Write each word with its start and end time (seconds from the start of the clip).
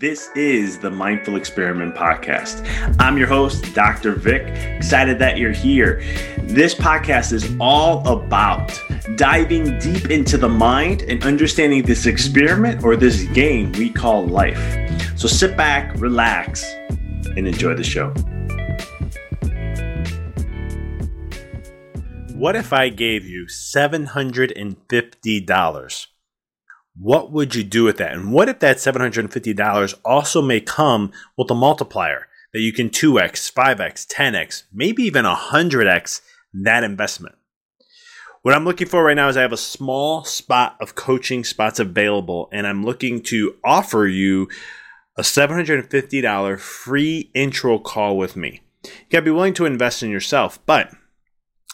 This 0.00 0.30
is 0.36 0.78
the 0.78 0.92
Mindful 0.92 1.34
Experiment 1.34 1.96
Podcast. 1.96 2.64
I'm 3.00 3.18
your 3.18 3.26
host, 3.26 3.74
Dr. 3.74 4.12
Vic. 4.12 4.42
Excited 4.76 5.18
that 5.18 5.38
you're 5.38 5.50
here. 5.50 6.00
This 6.42 6.72
podcast 6.72 7.32
is 7.32 7.52
all 7.58 8.06
about 8.06 8.80
diving 9.16 9.76
deep 9.80 10.08
into 10.08 10.38
the 10.38 10.48
mind 10.48 11.02
and 11.02 11.24
understanding 11.24 11.82
this 11.82 12.06
experiment 12.06 12.84
or 12.84 12.94
this 12.94 13.24
game 13.24 13.72
we 13.72 13.90
call 13.90 14.24
life. 14.24 14.62
So 15.18 15.26
sit 15.26 15.56
back, 15.56 15.92
relax, 15.96 16.62
and 16.62 17.48
enjoy 17.48 17.74
the 17.74 17.82
show. 17.82 18.10
What 22.36 22.54
if 22.54 22.72
I 22.72 22.88
gave 22.88 23.24
you 23.24 23.46
$750? 23.46 26.06
What 27.00 27.30
would 27.30 27.54
you 27.54 27.62
do 27.62 27.84
with 27.84 27.98
that? 27.98 28.12
And 28.12 28.32
what 28.32 28.48
if 28.48 28.58
that 28.60 28.78
$750 28.78 29.94
also 30.04 30.42
may 30.42 30.60
come 30.60 31.12
with 31.36 31.50
a 31.50 31.54
multiplier 31.54 32.26
that 32.52 32.60
you 32.60 32.72
can 32.72 32.90
2x, 32.90 33.52
5x, 33.52 34.06
10x, 34.06 34.64
maybe 34.72 35.04
even 35.04 35.24
100x 35.24 36.20
that 36.54 36.84
investment? 36.84 37.36
What 38.42 38.54
I'm 38.54 38.64
looking 38.64 38.86
for 38.88 39.04
right 39.04 39.14
now 39.14 39.28
is 39.28 39.36
I 39.36 39.42
have 39.42 39.52
a 39.52 39.56
small 39.56 40.24
spot 40.24 40.76
of 40.80 40.94
coaching 40.94 41.44
spots 41.44 41.78
available, 41.78 42.48
and 42.52 42.66
I'm 42.66 42.84
looking 42.84 43.22
to 43.24 43.56
offer 43.64 44.06
you 44.06 44.48
a 45.16 45.22
$750 45.22 46.60
free 46.60 47.30
intro 47.34 47.78
call 47.78 48.16
with 48.16 48.36
me. 48.36 48.62
You 48.84 48.90
gotta 49.10 49.24
be 49.24 49.30
willing 49.30 49.54
to 49.54 49.66
invest 49.66 50.02
in 50.02 50.10
yourself, 50.10 50.64
but 50.66 50.94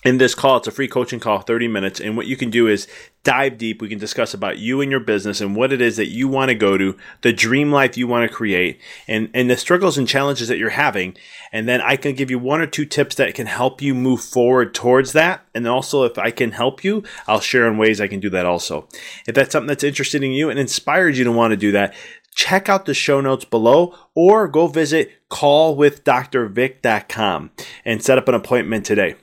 in 0.05 0.19
this 0.19 0.35
call, 0.35 0.59
it's 0.59 0.67
a 0.67 0.71
free 0.71 0.89
coaching 0.89 1.21
call, 1.21 1.41
30 1.41 1.69
minutes. 1.69 2.01
And 2.01 2.17
what 2.17 2.27
you 2.27 2.37
can 2.37 2.51
do 2.51 2.67
is 2.67 2.87
dive 3.25 3.59
deep. 3.59 3.83
We 3.83 3.89
can 3.89 3.99
discuss 3.99 4.35
about 4.35 4.59
you 4.59 4.81
and 4.81 4.91
your 4.91 5.01
business 5.01 5.41
and 5.41 5.57
what 5.57 5.73
it 5.73 5.81
is 5.81 5.97
that 5.97 6.11
you 6.11 6.29
want 6.29 6.51
to 6.51 6.55
go 6.55 6.79
to, 6.79 6.97
the 7.23 7.33
dream 7.33 7.73
life 7.73 7.97
you 7.97 8.07
want 8.07 8.31
to 8.31 8.35
create, 8.35 8.79
and, 9.09 9.31
and 9.35 9.51
the 9.51 9.57
struggles 9.57 9.99
and 9.99 10.07
challenges 10.07 10.47
that 10.49 10.59
you're 10.59 10.71
having. 10.71 11.17
And 11.51 11.67
then 11.67 11.81
I 11.81 11.97
can 11.97 12.15
give 12.15 12.31
you 12.31 12.39
one 12.39 12.61
or 12.61 12.67
two 12.67 12.85
tips 12.85 13.17
that 13.17 13.35
can 13.35 13.47
help 13.47 13.83
you 13.83 13.95
move 13.95 14.23
forward 14.23 14.75
towards 14.75 15.13
that. 15.13 15.45
And 15.55 15.67
also, 15.67 16.05
if 16.05 16.19
I 16.19 16.31
can 16.31 16.53
help 16.53 16.85
you, 16.85 17.03
I'll 17.27 17.41
share 17.41 17.67
in 17.67 17.79
ways 17.79 18.01
I 18.01 18.07
can 18.09 18.21
do 18.21 18.31
that 18.31 18.47
also. 18.47 18.89
If 19.27 19.35
that's 19.35 19.53
something 19.53 19.69
that's 19.69 19.83
interested 19.83 20.23
in 20.23 20.31
you 20.33 20.51
and 20.51 20.59
inspires 20.59 21.19
you 21.19 21.25
to 21.25 21.33
want 21.33 21.53
to 21.53 21.57
do 21.57 21.73
that, 21.73 21.95
check 22.35 22.69
out 22.69 22.85
the 22.85 22.93
show 22.95 23.21
notes 23.21 23.45
below 23.45 23.95
or 24.15 24.49
go 24.49 24.67
visit 24.67 25.13
callwithdrvic.com 25.31 27.51
and 27.85 28.03
set 28.03 28.19
up 28.19 28.27
an 28.29 28.35
appointment 28.35 28.85
today. 28.85 29.15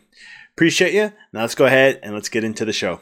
Appreciate 0.54 0.94
you. 0.94 1.12
Now 1.34 1.42
let's 1.42 1.56
go 1.56 1.66
ahead 1.66 2.00
and 2.04 2.14
let's 2.14 2.30
get 2.30 2.44
into 2.44 2.64
the 2.66 2.74
show. 2.74 3.00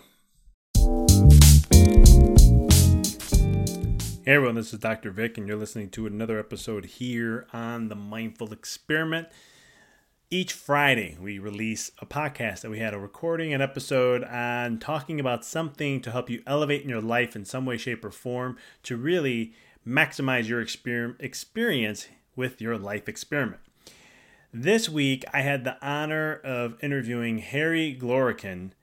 Hey 4.30 4.36
everyone, 4.36 4.54
this 4.54 4.74
is 4.74 4.80
Dr. 4.80 5.10
Vic, 5.10 5.40
and 5.40 5.48
you're 5.48 5.58
listening 5.58 5.90
to 5.90 6.06
another 6.06 6.38
episode 6.38 6.86
here 6.86 7.48
on 7.52 7.88
the 7.88 7.96
Mindful 7.96 8.54
Experiment. 8.54 9.28
Each 10.30 10.54
Friday, 10.54 11.18
we 11.20 11.40
release 11.40 11.92
a 11.98 12.06
podcast 12.06 12.62
that 12.62 12.70
we 12.70 12.78
had 12.78 12.94
a 12.94 13.00
recording, 13.00 13.56
an 13.56 13.62
episode 13.64 14.24
on 14.24 14.78
talking 14.78 15.20
about 15.20 15.44
something 15.44 16.00
to 16.02 16.12
help 16.12 16.30
you 16.30 16.44
elevate 16.46 16.84
in 16.84 16.90
your 16.90 17.02
life 17.02 17.36
in 17.36 17.44
some 17.44 17.66
way, 17.66 17.76
shape, 17.76 18.06
or 18.06 18.12
form 18.12 18.56
to 18.84 18.98
really 18.98 19.54
maximize 19.84 20.48
your 20.48 20.62
experience 20.62 22.08
with 22.36 22.62
your 22.62 22.78
life 22.78 23.10
experiment. 23.10 23.62
This 24.54 24.88
week, 24.88 25.26
I 25.34 25.42
had 25.42 25.64
the 25.64 25.84
honor 25.84 26.36
of 26.44 26.78
interviewing 26.84 27.40
Harry 27.40 27.98
Glorikian, 28.00 28.74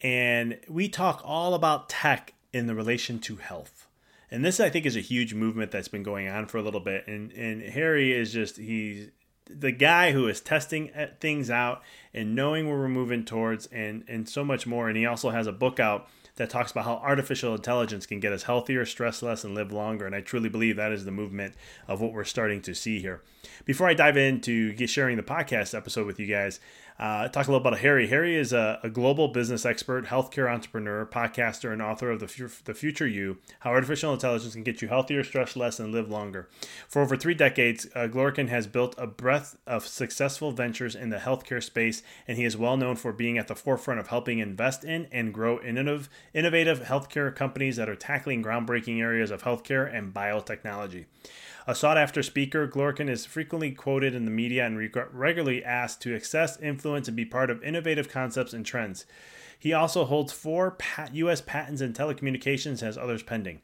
and 0.00 0.58
we 0.68 0.88
talk 0.88 1.22
all 1.24 1.54
about 1.54 1.88
tech 1.88 2.34
in 2.52 2.66
the 2.66 2.74
relation 2.74 3.20
to 3.20 3.36
health. 3.36 3.86
And 4.32 4.42
this, 4.42 4.60
I 4.60 4.70
think, 4.70 4.86
is 4.86 4.96
a 4.96 5.00
huge 5.00 5.34
movement 5.34 5.70
that's 5.70 5.88
been 5.88 6.02
going 6.02 6.26
on 6.26 6.46
for 6.46 6.56
a 6.56 6.62
little 6.62 6.80
bit. 6.80 7.06
And 7.06 7.32
and 7.32 7.62
Harry 7.62 8.12
is 8.12 8.32
just 8.32 8.56
he's 8.56 9.10
the 9.46 9.72
guy 9.72 10.12
who 10.12 10.26
is 10.26 10.40
testing 10.40 10.90
uh, 10.94 11.08
things 11.20 11.50
out 11.50 11.82
and 12.14 12.34
knowing 12.34 12.66
where 12.66 12.78
we're 12.78 12.88
moving 12.88 13.26
towards, 13.26 13.66
and 13.66 14.04
and 14.08 14.26
so 14.26 14.42
much 14.42 14.66
more. 14.66 14.88
And 14.88 14.96
he 14.96 15.04
also 15.04 15.28
has 15.28 15.46
a 15.46 15.52
book 15.52 15.78
out 15.78 16.08
that 16.36 16.48
talks 16.48 16.70
about 16.70 16.86
how 16.86 16.94
artificial 16.94 17.54
intelligence 17.54 18.06
can 18.06 18.20
get 18.20 18.32
us 18.32 18.44
healthier, 18.44 18.86
stress 18.86 19.20
less, 19.20 19.44
and 19.44 19.54
live 19.54 19.70
longer. 19.70 20.06
And 20.06 20.14
I 20.14 20.22
truly 20.22 20.48
believe 20.48 20.76
that 20.76 20.92
is 20.92 21.04
the 21.04 21.10
movement 21.10 21.54
of 21.86 22.00
what 22.00 22.14
we're 22.14 22.24
starting 22.24 22.62
to 22.62 22.74
see 22.74 23.00
here. 23.00 23.20
Before 23.64 23.88
I 23.88 23.94
dive 23.94 24.16
into 24.16 24.86
sharing 24.86 25.16
the 25.16 25.22
podcast 25.22 25.74
episode 25.74 26.06
with 26.06 26.20
you 26.20 26.26
guys, 26.26 26.60
uh, 26.98 27.26
talk 27.28 27.48
a 27.48 27.50
little 27.50 27.66
about 27.66 27.80
Harry. 27.80 28.06
Harry 28.06 28.36
is 28.36 28.52
a, 28.52 28.78
a, 28.84 28.88
global 28.88 29.26
business 29.28 29.64
expert, 29.64 30.06
healthcare 30.06 30.48
entrepreneur, 30.48 31.04
podcaster, 31.04 31.72
and 31.72 31.82
author 31.82 32.10
of 32.10 32.20
the, 32.20 32.26
F- 32.26 32.62
the 32.64 32.74
Future 32.74 33.06
You: 33.06 33.38
How 33.60 33.70
Artificial 33.70 34.12
Intelligence 34.12 34.54
Can 34.54 34.62
Get 34.62 34.80
You 34.82 34.86
Healthier, 34.86 35.24
Stress 35.24 35.56
Less, 35.56 35.80
and 35.80 35.92
Live 35.92 36.08
Longer. 36.08 36.48
For 36.88 37.02
over 37.02 37.16
three 37.16 37.34
decades, 37.34 37.88
uh, 37.96 38.06
Glorikian 38.06 38.48
has 38.48 38.68
built 38.68 38.94
a 38.98 39.08
breadth 39.08 39.56
of 39.66 39.86
successful 39.86 40.52
ventures 40.52 40.94
in 40.94 41.10
the 41.10 41.16
healthcare 41.16 41.62
space, 41.62 42.04
and 42.28 42.38
he 42.38 42.44
is 42.44 42.56
well 42.56 42.76
known 42.76 42.94
for 42.94 43.12
being 43.12 43.38
at 43.38 43.48
the 43.48 43.56
forefront 43.56 43.98
of 43.98 44.08
helping 44.08 44.38
invest 44.38 44.84
in 44.84 45.08
and 45.10 45.34
grow 45.34 45.60
innovative 45.60 46.82
healthcare 46.82 47.34
companies 47.34 47.76
that 47.76 47.88
are 47.88 47.96
tackling 47.96 48.44
groundbreaking 48.44 49.00
areas 49.00 49.32
of 49.32 49.42
healthcare 49.42 49.92
and 49.92 50.14
biotechnology. 50.14 51.06
A 51.66 51.74
sought 51.74 51.96
after 51.96 52.22
speaker, 52.22 52.66
Glorikian 52.66 53.08
is 53.08 53.24
frequently 53.24 53.70
quoted 53.70 54.14
in 54.14 54.24
the 54.24 54.30
media 54.30 54.66
and 54.66 54.78
regularly 55.12 55.64
asked 55.64 56.00
to 56.02 56.14
access, 56.14 56.58
influence, 56.60 57.06
and 57.06 57.16
be 57.16 57.24
part 57.24 57.50
of 57.50 57.62
innovative 57.62 58.08
concepts 58.08 58.52
and 58.52 58.66
trends. 58.66 59.06
He 59.58 59.72
also 59.72 60.04
holds 60.04 60.32
four 60.32 60.76
U.S. 61.12 61.40
patents 61.40 61.80
in 61.80 61.92
telecommunications, 61.92 62.80
has 62.80 62.98
others 62.98 63.22
pending. 63.22 63.60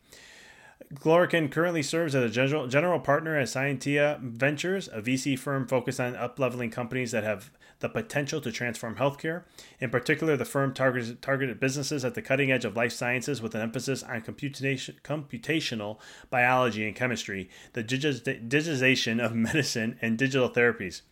Glorikian 0.94 1.50
currently 1.50 1.82
serves 1.82 2.14
as 2.14 2.24
a 2.24 2.32
general, 2.32 2.68
general 2.68 3.00
partner 3.00 3.36
at 3.36 3.48
Scientia 3.48 4.20
Ventures, 4.22 4.88
a 4.88 5.02
VC 5.02 5.38
firm 5.38 5.66
focused 5.66 6.00
on 6.00 6.14
upleveling 6.14 6.70
companies 6.70 7.10
that 7.10 7.24
have 7.24 7.50
the 7.80 7.88
potential 7.88 8.40
to 8.40 8.50
transform 8.52 8.96
healthcare. 8.96 9.44
In 9.80 9.90
particular, 9.90 10.36
the 10.36 10.44
firm 10.44 10.74
targeted, 10.74 11.22
targeted 11.22 11.60
businesses 11.60 12.04
at 12.04 12.14
the 12.14 12.22
cutting 12.22 12.50
edge 12.50 12.64
of 12.64 12.76
life 12.76 12.92
sciences 12.92 13.40
with 13.40 13.54
an 13.54 13.60
emphasis 13.60 14.02
on 14.02 14.20
computation, 14.22 14.96
computational 15.04 15.98
biology 16.30 16.86
and 16.86 16.96
chemistry, 16.96 17.48
the 17.74 17.84
digitization 17.84 19.24
of 19.24 19.34
medicine, 19.34 19.98
and 20.02 20.18
digital 20.18 20.50
therapies. 20.50 21.02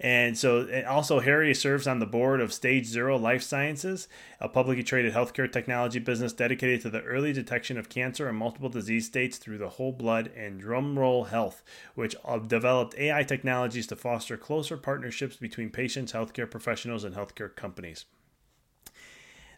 And 0.00 0.38
so, 0.38 0.60
and 0.60 0.86
also, 0.86 1.18
Harry 1.18 1.52
serves 1.54 1.88
on 1.88 1.98
the 1.98 2.06
board 2.06 2.40
of 2.40 2.52
Stage 2.52 2.86
Zero 2.86 3.16
Life 3.16 3.42
Sciences, 3.42 4.06
a 4.40 4.48
publicly 4.48 4.84
traded 4.84 5.12
healthcare 5.12 5.50
technology 5.50 5.98
business 5.98 6.32
dedicated 6.32 6.82
to 6.82 6.90
the 6.90 7.02
early 7.02 7.32
detection 7.32 7.76
of 7.76 7.88
cancer 7.88 8.28
and 8.28 8.38
multiple 8.38 8.68
disease 8.68 9.06
states 9.06 9.38
through 9.38 9.58
the 9.58 9.70
whole 9.70 9.92
blood 9.92 10.30
and 10.36 10.62
drumroll 10.62 11.28
health, 11.28 11.64
which 11.96 12.14
uh, 12.24 12.38
developed 12.38 12.96
AI 12.96 13.24
technologies 13.24 13.88
to 13.88 13.96
foster 13.96 14.36
closer 14.36 14.76
partnerships 14.76 15.36
between 15.36 15.70
patients, 15.70 16.12
healthcare 16.12 16.48
professionals, 16.48 17.02
and 17.02 17.16
healthcare 17.16 17.54
companies 17.54 18.04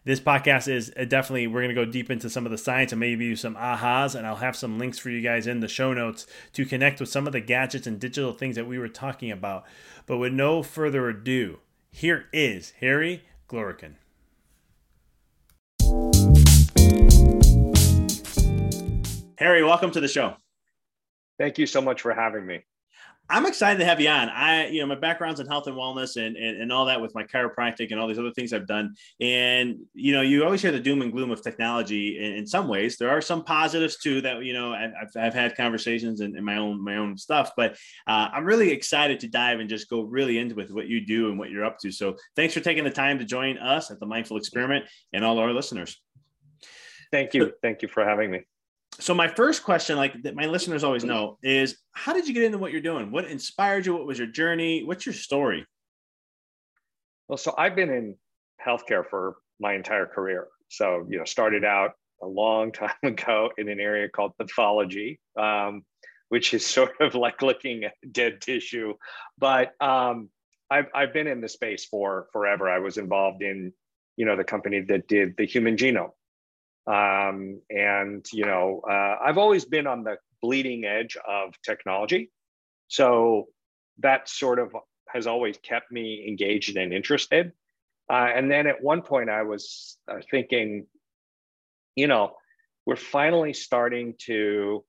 this 0.03 0.19
podcast 0.19 0.67
is 0.67 0.91
uh, 0.97 1.05
definitely 1.05 1.47
we're 1.47 1.61
going 1.61 1.75
to 1.75 1.85
go 1.85 1.89
deep 1.89 2.09
into 2.09 2.29
some 2.29 2.45
of 2.45 2.51
the 2.51 2.57
science 2.57 2.91
and 2.91 2.99
maybe 2.99 3.35
some 3.35 3.55
ahas 3.55 4.15
and 4.15 4.25
i'll 4.25 4.37
have 4.37 4.55
some 4.55 4.79
links 4.79 4.97
for 4.97 5.09
you 5.09 5.21
guys 5.21 5.45
in 5.45 5.59
the 5.59 5.67
show 5.67 5.93
notes 5.93 6.25
to 6.53 6.65
connect 6.65 6.99
with 6.99 7.09
some 7.09 7.27
of 7.27 7.33
the 7.33 7.41
gadgets 7.41 7.85
and 7.85 7.99
digital 7.99 8.33
things 8.33 8.55
that 8.55 8.67
we 8.67 8.79
were 8.79 8.87
talking 8.87 9.31
about. 9.31 9.63
But 10.05 10.17
with 10.17 10.33
no 10.33 10.63
further 10.63 11.09
ado 11.09 11.59
here 11.91 12.25
is 12.33 12.73
harry 12.79 13.23
glorikian. 13.47 13.95
Harry 19.37 19.63
welcome 19.63 19.91
to 19.91 19.99
the 19.99 20.07
show. 20.07 20.35
Thank 21.39 21.57
you 21.57 21.65
so 21.65 21.81
much 21.81 22.01
for 22.01 22.13
having 22.13 22.45
me 22.45 22.61
I'm 23.31 23.45
excited 23.45 23.79
to 23.79 23.85
have 23.85 24.01
you 24.01 24.09
on. 24.09 24.27
I, 24.27 24.67
you 24.67 24.81
know, 24.81 24.87
my 24.87 24.99
background's 24.99 25.39
in 25.39 25.47
health 25.47 25.67
and 25.67 25.75
wellness 25.75 26.17
and, 26.17 26.35
and, 26.35 26.61
and 26.61 26.71
all 26.71 26.85
that 26.85 26.99
with 26.99 27.15
my 27.15 27.23
chiropractic 27.23 27.91
and 27.91 27.99
all 27.99 28.07
these 28.07 28.19
other 28.19 28.31
things 28.31 28.51
I've 28.51 28.67
done. 28.67 28.93
And, 29.21 29.79
you 29.93 30.11
know, 30.11 30.21
you 30.21 30.43
always 30.43 30.61
hear 30.61 30.71
the 30.71 30.79
doom 30.81 31.01
and 31.01 31.13
gloom 31.13 31.31
of 31.31 31.41
technology 31.41 32.19
in, 32.19 32.33
in 32.33 32.45
some 32.45 32.67
ways. 32.67 32.97
There 32.97 33.09
are 33.09 33.21
some 33.21 33.45
positives 33.45 33.97
too 33.97 34.19
that, 34.21 34.43
you 34.43 34.51
know, 34.51 34.73
I've, 34.73 35.15
I've 35.15 35.33
had 35.33 35.55
conversations 35.55 36.19
in, 36.19 36.35
in 36.37 36.43
my 36.43 36.57
own, 36.57 36.83
my 36.83 36.97
own 36.97 37.17
stuff, 37.17 37.51
but 37.55 37.77
uh, 38.05 38.27
I'm 38.33 38.43
really 38.43 38.69
excited 38.69 39.21
to 39.21 39.29
dive 39.29 39.61
and 39.61 39.69
just 39.69 39.89
go 39.89 40.01
really 40.01 40.37
into 40.37 40.55
with 40.55 40.71
what 40.71 40.87
you 40.87 41.05
do 41.05 41.29
and 41.29 41.39
what 41.39 41.51
you're 41.51 41.65
up 41.65 41.79
to. 41.79 41.91
So 41.91 42.17
thanks 42.35 42.53
for 42.53 42.59
taking 42.59 42.83
the 42.83 42.91
time 42.91 43.17
to 43.19 43.25
join 43.25 43.57
us 43.57 43.91
at 43.91 44.01
the 44.01 44.05
Mindful 44.05 44.35
Experiment 44.35 44.85
and 45.13 45.23
all 45.23 45.39
our 45.39 45.53
listeners. 45.53 46.01
Thank 47.11 47.33
you. 47.33 47.53
Thank 47.61 47.81
you 47.81 47.87
for 47.87 48.03
having 48.03 48.29
me 48.29 48.41
so 48.99 49.13
my 49.13 49.27
first 49.27 49.63
question 49.63 49.97
like 49.97 50.21
that 50.23 50.35
my 50.35 50.45
listeners 50.45 50.83
always 50.83 51.03
know 51.03 51.37
is 51.41 51.77
how 51.93 52.13
did 52.13 52.27
you 52.27 52.33
get 52.33 52.43
into 52.43 52.57
what 52.57 52.71
you're 52.71 52.81
doing? 52.81 53.11
What 53.11 53.25
inspired 53.25 53.85
you? 53.85 53.93
What 53.93 54.05
was 54.05 54.17
your 54.17 54.27
journey? 54.27 54.83
What's 54.83 55.05
your 55.05 55.13
story? 55.13 55.65
Well 57.27 57.37
so 57.37 57.53
i've 57.57 57.75
been 57.75 57.89
in 57.89 58.15
healthcare 58.65 59.03
for 59.09 59.37
my 59.59 59.73
entire 59.73 60.05
career. 60.05 60.47
So 60.69 61.05
you 61.09 61.17
know 61.17 61.25
started 61.25 61.63
out 61.63 61.91
a 62.21 62.27
long 62.27 62.71
time 62.83 62.91
ago 63.03 63.51
in 63.57 63.69
an 63.69 63.79
area 63.79 64.09
called 64.09 64.37
pathology 64.37 65.19
um, 65.37 65.83
which 66.29 66.53
is 66.53 66.65
sort 66.77 66.99
of 67.01 67.13
like 67.15 67.41
looking 67.41 67.83
at 67.83 67.93
dead 68.11 68.41
tissue. 68.41 68.93
But 69.37 69.73
um, 69.81 70.29
I've, 70.69 70.87
I've 70.95 71.13
been 71.13 71.27
in 71.27 71.41
the 71.41 71.49
space 71.49 71.85
for 71.85 72.27
forever. 72.31 72.69
I 72.69 72.79
was 72.79 72.97
involved 72.97 73.43
in 73.43 73.73
you 74.17 74.25
know 74.25 74.35
the 74.35 74.43
company 74.43 74.81
that 74.81 75.07
did 75.07 75.35
the 75.37 75.45
human 75.45 75.75
genome 75.75 76.11
um, 76.87 77.61
and 77.69 78.25
you 78.33 78.45
know 78.45 78.81
uh, 78.89 79.17
i've 79.23 79.37
always 79.37 79.65
been 79.65 79.87
on 79.87 80.03
the 80.03 80.17
bleeding 80.41 80.85
edge 80.85 81.17
of 81.27 81.53
technology. 81.63 82.31
So 82.87 83.47
that 83.99 84.27
sort 84.27 84.59
of 84.59 84.75
has 85.07 85.27
always 85.27 85.57
kept 85.57 85.91
me 85.91 86.25
engaged 86.27 86.75
and 86.75 86.93
interested. 86.93 87.53
Uh, 88.09 88.29
and 88.35 88.51
then 88.51 88.67
at 88.67 88.81
one 88.83 89.01
point, 89.01 89.29
I 89.29 89.43
was 89.43 89.97
uh, 90.09 90.19
thinking, 90.29 90.87
you 91.95 92.07
know, 92.07 92.33
we're 92.85 92.95
finally 92.95 93.53
starting 93.53 94.15
to 94.25 94.83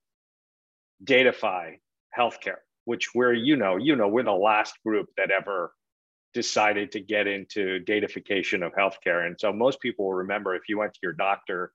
datafy 1.03 1.79
healthcare, 2.17 2.57
which 2.85 3.13
we're, 3.13 3.33
you 3.33 3.55
know, 3.55 3.77
you 3.77 3.95
know, 3.95 4.07
we're 4.07 4.23
the 4.23 4.31
last 4.31 4.75
group 4.85 5.07
that 5.17 5.31
ever 5.31 5.73
decided 6.33 6.91
to 6.93 6.99
get 6.99 7.27
into 7.27 7.79
datafication 7.85 8.65
of 8.65 8.73
healthcare. 8.73 9.25
And 9.25 9.35
so 9.39 9.53
most 9.53 9.79
people 9.79 10.05
will 10.05 10.15
remember 10.15 10.55
if 10.55 10.63
you 10.67 10.79
went 10.79 10.93
to 10.93 10.99
your 11.03 11.13
doctor, 11.13 11.71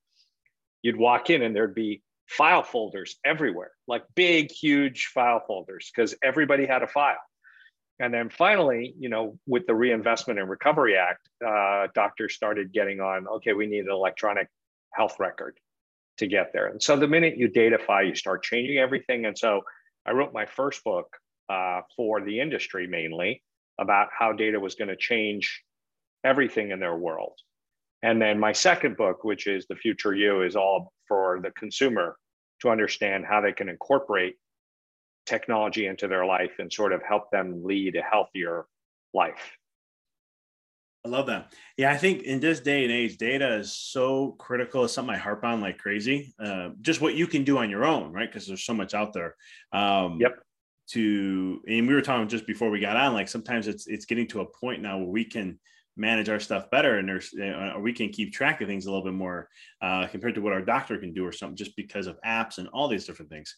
you'd 0.82 0.96
walk 0.96 1.30
in 1.30 1.42
and 1.42 1.54
there'd 1.54 1.75
be 1.75 2.02
file 2.26 2.62
folders 2.62 3.16
everywhere, 3.25 3.72
like 3.86 4.04
big, 4.14 4.50
huge 4.50 5.10
file 5.14 5.42
folders, 5.46 5.90
because 5.94 6.14
everybody 6.22 6.66
had 6.66 6.82
a 6.82 6.86
file. 6.86 7.16
And 8.00 8.14
then 8.14 8.30
finally, 8.30 8.94
you 8.98 9.08
know, 9.08 9.38
with 9.46 9.66
the 9.66 9.75
Reinvestment 9.75 10.38
and 10.38 10.48
Recovery 10.48 10.96
Act, 10.96 11.28
uh, 11.44 11.88
doctors 11.94 12.34
started 12.34 12.72
getting 12.72 13.00
on, 13.00 13.26
okay, 13.26 13.54
we 13.54 13.66
need 13.66 13.86
an 13.86 13.90
electronic 13.90 14.48
health 14.92 15.16
record 15.19 15.58
to 16.19 16.26
get 16.26 16.52
there. 16.52 16.66
And 16.66 16.82
so 16.82 16.96
the 16.96 17.08
minute 17.08 17.36
you 17.36 17.48
datafy, 17.48 18.08
you 18.08 18.14
start 18.14 18.42
changing 18.42 18.78
everything. 18.78 19.24
And 19.26 19.36
so 19.36 19.62
I 20.06 20.12
wrote 20.12 20.32
my 20.32 20.46
first 20.46 20.84
book 20.84 21.08
uh, 21.48 21.81
for 21.96 22.20
the 22.20 22.40
industry 22.40 22.86
mainly 22.86 23.42
about 23.78 24.08
how 24.16 24.32
data 24.32 24.60
was 24.60 24.74
going 24.74 24.88
to 24.88 24.96
change 24.96 25.62
everything 26.24 26.70
in 26.70 26.81
their 26.81 26.96
world. 26.96 27.38
And 28.02 28.20
then 28.20 28.38
my 28.38 28.52
second 28.52 28.96
book, 28.96 29.24
which 29.24 29.46
is 29.46 29.66
The 29.66 29.76
Future 29.76 30.14
You, 30.14 30.42
is 30.42 30.56
all 30.56 30.92
for 31.06 31.40
the 31.42 31.50
consumer 31.52 32.16
to 32.60 32.70
understand 32.70 33.24
how 33.28 33.40
they 33.40 33.52
can 33.52 33.68
incorporate 33.68 34.36
technology 35.26 35.86
into 35.86 36.08
their 36.08 36.24
life 36.24 36.52
and 36.58 36.72
sort 36.72 36.92
of 36.92 37.02
help 37.02 37.30
them 37.30 37.62
lead 37.64 37.96
a 37.96 38.02
healthier 38.02 38.66
life. 39.12 39.58
I 41.04 41.08
love 41.08 41.26
that. 41.26 41.52
Yeah, 41.76 41.92
I 41.92 41.96
think 41.96 42.22
in 42.22 42.40
this 42.40 42.60
day 42.60 42.82
and 42.82 42.92
age, 42.92 43.18
data 43.18 43.54
is 43.54 43.72
so 43.72 44.32
critical. 44.32 44.84
It's 44.84 44.92
something 44.92 45.14
I 45.14 45.18
harp 45.18 45.44
on 45.44 45.60
like 45.60 45.78
crazy. 45.78 46.34
Uh, 46.42 46.70
just 46.82 47.00
what 47.00 47.14
you 47.14 47.26
can 47.26 47.44
do 47.44 47.58
on 47.58 47.70
your 47.70 47.84
own, 47.84 48.12
right? 48.12 48.28
Because 48.28 48.46
there's 48.46 48.64
so 48.64 48.74
much 48.74 48.94
out 48.94 49.12
there. 49.12 49.36
Um, 49.72 50.18
yep. 50.20 50.38
To 50.92 51.60
and 51.68 51.86
we 51.86 51.92
were 51.92 52.00
talking 52.00 52.28
just 52.28 52.46
before 52.46 52.70
we 52.70 52.80
got 52.80 52.96
on, 52.96 53.12
like 53.12 53.28
sometimes 53.28 53.68
it's 53.68 53.86
it's 53.86 54.06
getting 54.06 54.26
to 54.28 54.40
a 54.40 54.46
point 54.46 54.80
now 54.80 54.96
where 54.96 55.06
we 55.06 55.22
can 55.22 55.60
manage 55.98 56.28
our 56.28 56.40
stuff 56.40 56.70
better 56.70 56.98
and 56.98 57.08
there's 57.08 57.34
or 57.34 57.80
we 57.80 57.92
can 57.92 58.08
keep 58.08 58.32
track 58.32 58.60
of 58.60 58.68
things 58.68 58.86
a 58.86 58.90
little 58.90 59.04
bit 59.04 59.14
more 59.14 59.48
uh, 59.82 60.06
compared 60.06 60.34
to 60.34 60.40
what 60.40 60.52
our 60.52 60.62
doctor 60.62 60.96
can 60.98 61.12
do 61.12 61.26
or 61.26 61.32
something 61.32 61.56
just 61.56 61.76
because 61.76 62.06
of 62.06 62.18
apps 62.24 62.58
and 62.58 62.68
all 62.68 62.88
these 62.88 63.04
different 63.04 63.30
things. 63.30 63.56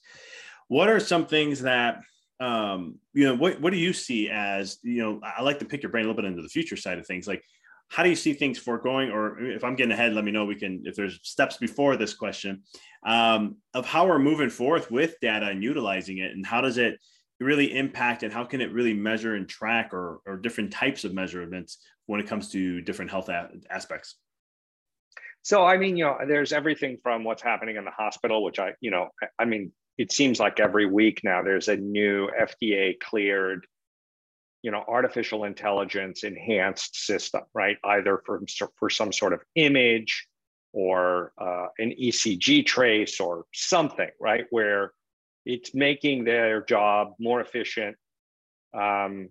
What 0.69 0.89
are 0.89 1.01
some 1.01 1.27
things 1.27 1.63
that 1.63 2.01
um, 2.41 2.99
you 3.13 3.27
know 3.27 3.35
what, 3.35 3.61
what 3.61 3.73
do 3.73 3.79
you 3.79 3.93
see 3.93 4.31
as 4.31 4.79
you 4.83 5.03
know 5.03 5.21
i 5.23 5.43
like 5.43 5.59
to 5.59 5.67
pick 5.67 5.83
your 5.83 5.93
brain 5.93 6.07
a 6.07 6.09
little 6.09 6.23
bit 6.23 6.29
into 6.29 6.43
the 6.43 6.49
future 6.49 6.77
side 6.77 6.99
of 6.99 7.07
things. 7.07 7.29
Like 7.29 7.45
how 7.89 8.03
do 8.03 8.09
you 8.09 8.17
see 8.17 8.33
things 8.33 8.59
foregoing? 8.59 9.11
Or 9.11 9.39
if 9.41 9.63
i'm 9.63 9.77
getting 9.77 9.93
ahead 9.93 10.15
let 10.15 10.25
me 10.25 10.33
know. 10.33 10.47
We 10.47 10.55
can 10.55 10.83
if 10.87 10.97
there's 10.97 11.21
steps 11.23 11.59
before 11.59 11.97
this 11.97 12.15
question 12.15 12.63
um, 13.05 13.57
of 13.75 13.85
how 13.85 14.07
we're 14.07 14.19
moving 14.19 14.51
forth 14.51 14.91
with 14.91 15.17
data 15.21 15.47
and 15.47 15.63
utilizing 15.63 16.19
it 16.19 16.33
and 16.33 16.47
how 16.47 16.63
does 16.63 16.79
it 16.79 16.99
really 17.41 17.77
impact 17.77 18.23
and 18.23 18.33
how 18.33 18.45
can 18.45 18.61
it 18.61 18.73
really 18.73 18.93
measure 18.93 19.35
and 19.35 19.49
track 19.49 19.93
or, 19.95 20.21
or 20.27 20.37
different 20.37 20.71
types 20.71 21.05
of 21.05 21.15
measurements 21.15 21.79
when 22.11 22.21
it 22.21 22.27
comes 22.27 22.51
to 22.51 22.81
different 22.81 23.11
health 23.11 23.29
a- 23.29 23.51
aspects 23.71 24.17
so 25.43 25.65
i 25.65 25.77
mean 25.77 25.97
you 25.97 26.05
know 26.05 26.19
there's 26.27 26.53
everything 26.53 26.97
from 27.03 27.25
what's 27.25 27.43
happening 27.43 27.77
in 27.77 27.85
the 27.85 27.91
hospital 27.91 28.43
which 28.45 28.59
i 28.59 28.73
you 28.81 28.91
know 28.91 29.09
i 29.39 29.45
mean 29.45 29.73
it 30.01 30.13
seems 30.13 30.41
like 30.41 30.61
every 30.61 30.87
week 30.87 31.21
now 31.25 31.43
there's 31.43 31.69
a 31.69 31.77
new 31.77 32.27
FDA 32.29 32.99
cleared, 33.01 33.67
you 34.63 34.71
know, 34.71 34.83
artificial 34.89 35.45
intelligence 35.45 36.25
enhanced 36.25 37.05
system, 37.05 37.43
right? 37.53 37.77
Either 37.85 38.23
for, 38.25 38.41
for 38.79 38.89
some 38.89 39.13
sort 39.13 39.35
of 39.35 39.43
image 39.57 40.27
or 40.73 41.33
uh, 41.39 41.67
an 41.79 41.93
ECG 42.01 42.65
trace 42.65 43.21
or 43.21 43.45
something, 43.53 44.09
right? 44.19 44.47
Where 44.49 44.93
it's 45.45 45.75
making 45.75 46.25
their 46.25 46.65
job 46.65 47.13
more 47.19 47.43
efficient. 47.43 47.97
Um, 48.73 49.29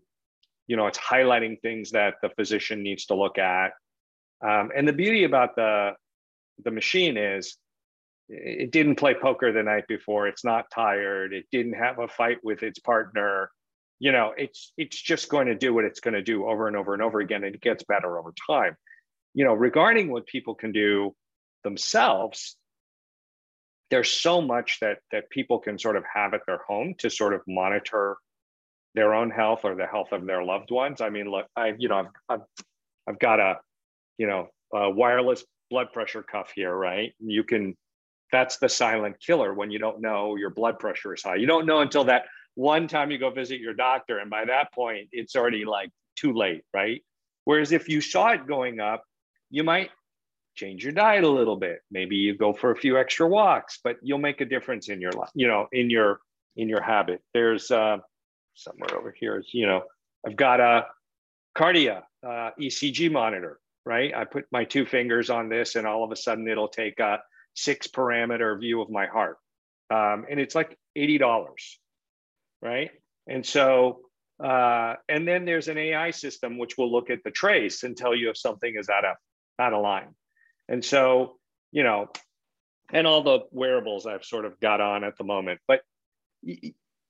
you 0.69 0.77
know, 0.77 0.85
it's 0.85 0.99
highlighting 0.99 1.59
things 1.61 1.89
that 1.91 2.13
the 2.21 2.29
physician 2.29 2.83
needs 2.83 3.07
to 3.07 3.15
look 3.15 3.39
at. 3.39 3.71
Um, 4.47 4.69
and 4.73 4.87
the 4.87 4.93
beauty 4.93 5.23
about 5.23 5.55
the 5.55 5.93
the 6.63 6.69
machine 6.71 7.17
is 7.17 7.57
it 8.29 8.71
didn't 8.71 8.95
play 8.95 9.15
poker 9.15 9.51
the 9.51 9.63
night 9.63 9.87
before. 9.87 10.27
It's 10.27 10.45
not 10.45 10.69
tired. 10.71 11.33
It 11.33 11.45
didn't 11.51 11.73
have 11.73 11.97
a 11.97 12.07
fight 12.07 12.37
with 12.43 12.61
its 12.61 12.77
partner. 12.77 13.49
You 13.97 14.11
know 14.11 14.33
it's 14.37 14.71
it's 14.77 15.01
just 15.01 15.27
going 15.27 15.47
to 15.47 15.55
do 15.55 15.73
what 15.73 15.85
it's 15.85 16.01
going 16.01 16.13
to 16.13 16.21
do 16.21 16.47
over 16.47 16.67
and 16.67 16.77
over 16.77 16.93
and 16.93 17.01
over 17.01 17.19
again 17.19 17.43
and 17.43 17.55
it 17.55 17.61
gets 17.61 17.83
better 17.83 18.19
over 18.19 18.31
time. 18.47 18.77
You 19.33 19.45
know 19.45 19.55
regarding 19.55 20.11
what 20.11 20.27
people 20.27 20.53
can 20.53 20.71
do 20.71 21.15
themselves 21.63 22.55
there's 23.89 24.11
so 24.11 24.39
much 24.39 24.77
that 24.81 24.99
that 25.11 25.31
people 25.31 25.57
can 25.57 25.79
sort 25.79 25.95
of 25.95 26.03
have 26.13 26.35
at 26.35 26.41
their 26.45 26.61
home 26.67 26.93
to 26.99 27.09
sort 27.09 27.33
of 27.33 27.41
monitor 27.47 28.17
their 28.95 29.13
own 29.13 29.29
health 29.29 29.61
or 29.63 29.75
the 29.75 29.85
health 29.85 30.11
of 30.11 30.25
their 30.25 30.43
loved 30.43 30.71
ones 30.71 31.01
i 31.01 31.09
mean 31.09 31.29
look 31.29 31.45
i 31.55 31.73
you 31.77 31.87
know 31.87 31.97
i've 31.97 32.07
i've, 32.29 32.41
I've 33.07 33.19
got 33.19 33.39
a 33.39 33.59
you 34.17 34.27
know 34.27 34.49
a 34.73 34.89
wireless 34.89 35.43
blood 35.69 35.93
pressure 35.93 36.23
cuff 36.23 36.51
here 36.55 36.73
right 36.73 37.13
you 37.19 37.43
can 37.43 37.75
that's 38.31 38.57
the 38.57 38.69
silent 38.69 39.19
killer 39.19 39.53
when 39.53 39.71
you 39.71 39.79
don't 39.79 40.01
know 40.01 40.35
your 40.35 40.49
blood 40.49 40.79
pressure 40.79 41.13
is 41.13 41.23
high. 41.23 41.35
You 41.35 41.47
don't 41.47 41.65
know 41.65 41.79
until 41.81 42.05
that 42.05 42.25
one 42.55 42.87
time 42.87 43.11
you 43.11 43.17
go 43.17 43.29
visit 43.29 43.59
your 43.59 43.73
doctor. 43.73 44.19
And 44.19 44.29
by 44.29 44.45
that 44.45 44.73
point, 44.73 45.09
it's 45.11 45.35
already 45.35 45.65
like 45.65 45.89
too 46.15 46.33
late, 46.33 46.63
right? 46.73 47.01
Whereas 47.45 47.71
if 47.71 47.89
you 47.89 48.01
saw 48.01 48.29
it 48.29 48.47
going 48.47 48.79
up, 48.79 49.03
you 49.49 49.63
might 49.63 49.89
change 50.55 50.83
your 50.83 50.93
diet 50.93 51.23
a 51.23 51.29
little 51.29 51.55
bit. 51.55 51.79
Maybe 51.89 52.17
you 52.17 52.35
go 52.35 52.53
for 52.53 52.71
a 52.71 52.75
few 52.75 52.97
extra 52.97 53.27
walks, 53.27 53.79
but 53.83 53.97
you'll 54.01 54.19
make 54.19 54.41
a 54.41 54.45
difference 54.45 54.89
in 54.89 55.01
your 55.01 55.11
life, 55.11 55.29
you 55.33 55.47
know, 55.47 55.67
in 55.71 55.89
your 55.89 56.19
in 56.55 56.67
your 56.67 56.81
habit. 56.81 57.21
There's 57.33 57.71
uh, 57.71 57.97
somewhere 58.63 58.95
over 58.97 59.13
here, 59.17 59.43
you 59.51 59.65
know, 59.65 59.83
I've 60.25 60.35
got 60.35 60.59
a 60.59 60.85
Kardia 61.57 62.03
uh, 62.25 62.51
ECG 62.59 63.11
monitor, 63.11 63.59
right? 63.85 64.13
I 64.13 64.25
put 64.25 64.45
my 64.51 64.65
two 64.65 64.85
fingers 64.85 65.29
on 65.29 65.49
this, 65.49 65.75
and 65.75 65.87
all 65.87 66.03
of 66.03 66.11
a 66.11 66.15
sudden 66.15 66.47
it'll 66.47 66.67
take 66.67 66.99
a 66.99 67.19
six 67.55 67.87
parameter 67.87 68.59
view 68.59 68.81
of 68.81 68.89
my 68.89 69.07
heart. 69.07 69.37
Um, 69.89 70.25
and 70.29 70.39
it's 70.39 70.55
like 70.55 70.77
$80, 70.97 71.49
right? 72.61 72.91
And 73.27 73.45
so, 73.45 74.01
uh, 74.43 74.95
and 75.07 75.27
then 75.27 75.45
there's 75.45 75.67
an 75.67 75.77
AI 75.77 76.11
system 76.11 76.57
which 76.57 76.77
will 76.77 76.91
look 76.91 77.09
at 77.09 77.23
the 77.23 77.31
trace 77.31 77.83
and 77.83 77.97
tell 77.97 78.15
you 78.15 78.29
if 78.29 78.37
something 78.37 78.73
is 78.77 78.89
out 78.89 79.05
of, 79.05 79.15
out 79.57 79.73
of 79.73 79.81
line. 79.81 80.15
And 80.67 80.85
so, 80.85 81.37
you 81.71 81.83
know, 81.83 82.09
and 82.91 83.05
all 83.05 83.23
the 83.23 83.39
wearables 83.51 84.05
I've 84.05 84.23
sort 84.23 84.45
of 84.45 84.59
got 84.59 84.81
on 84.81 85.03
at 85.03 85.17
the 85.17 85.23
moment, 85.23 85.59
but 85.67 85.81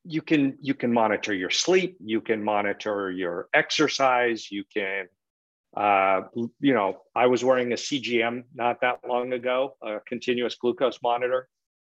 you 0.04 0.22
can 0.22 0.58
you 0.62 0.74
can 0.74 0.94
monitor 0.94 1.34
your 1.34 1.50
sleep, 1.50 1.98
you 2.00 2.22
can 2.22 2.44
monitor 2.44 3.12
your 3.12 3.50
exercise, 3.54 4.52
you 4.52 4.64
can 4.74 5.08
uh, 5.78 6.22
you 6.60 6.74
know, 6.74 7.02
I 7.16 7.28
was 7.28 7.44
wearing 7.44 7.72
a 7.72 7.76
CGM 7.76 8.44
not 8.56 8.82
that 8.82 9.00
long 9.08 9.34
ago, 9.34 9.76
a 9.84 10.00
continuous 10.08 10.56
glucose 10.56 11.00
monitor, 11.04 11.48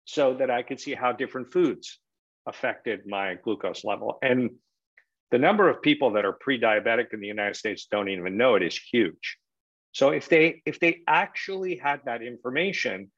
so 0.05 0.35
that 0.35 0.51
I 0.51 0.61
could 0.61 0.79
see 0.79 0.93
how 0.93 1.11
different 1.11 1.51
foods 1.51 1.99
affected 2.45 3.07
my 3.07 3.35
glucose 3.35 3.83
level. 3.83 4.19
And 4.21 4.51
the 5.31 5.39
number 5.39 5.69
of 5.69 5.81
people 5.81 6.11
that 6.11 6.25
are 6.25 6.33
pre-diabetic 6.33 7.13
in 7.13 7.19
the 7.19 7.27
United 7.27 7.55
States 7.55 7.87
don't 7.89 8.09
even 8.09 8.37
know 8.37 8.55
it 8.55 8.63
is 8.63 8.77
huge. 8.77 9.37
So 9.93 10.09
if 10.09 10.29
they 10.29 10.61
if 10.65 10.79
they 10.79 11.01
actually 11.07 11.77
had 11.77 12.01
that 12.05 12.21
information, 12.21 13.11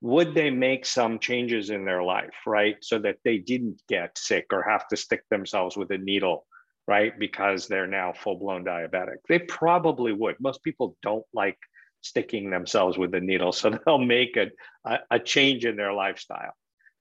would 0.00 0.34
they 0.34 0.50
make 0.50 0.86
some 0.86 1.18
changes 1.18 1.70
in 1.70 1.84
their 1.84 2.02
life, 2.02 2.34
right? 2.46 2.76
So 2.80 2.98
that 3.00 3.18
they 3.24 3.38
didn't 3.38 3.82
get 3.88 4.16
sick 4.16 4.46
or 4.52 4.62
have 4.62 4.88
to 4.88 4.96
stick 4.96 5.22
themselves 5.30 5.76
with 5.76 5.90
a 5.90 5.98
needle 5.98 6.46
right? 6.90 7.16
Because 7.20 7.68
they're 7.68 7.86
now 7.86 8.12
full 8.12 8.34
blown 8.34 8.64
diabetic. 8.64 9.18
They 9.28 9.38
probably 9.38 10.12
would. 10.12 10.34
Most 10.40 10.64
people 10.64 10.96
don't 11.02 11.24
like 11.32 11.56
sticking 12.00 12.50
themselves 12.50 12.98
with 12.98 13.12
the 13.12 13.20
needle, 13.20 13.52
so 13.60 13.70
they'll 13.70 13.98
make 13.98 14.36
a, 14.36 14.50
a, 14.84 14.98
a 15.12 15.18
change 15.20 15.64
in 15.64 15.76
their 15.76 15.92
lifestyle. 15.92 16.52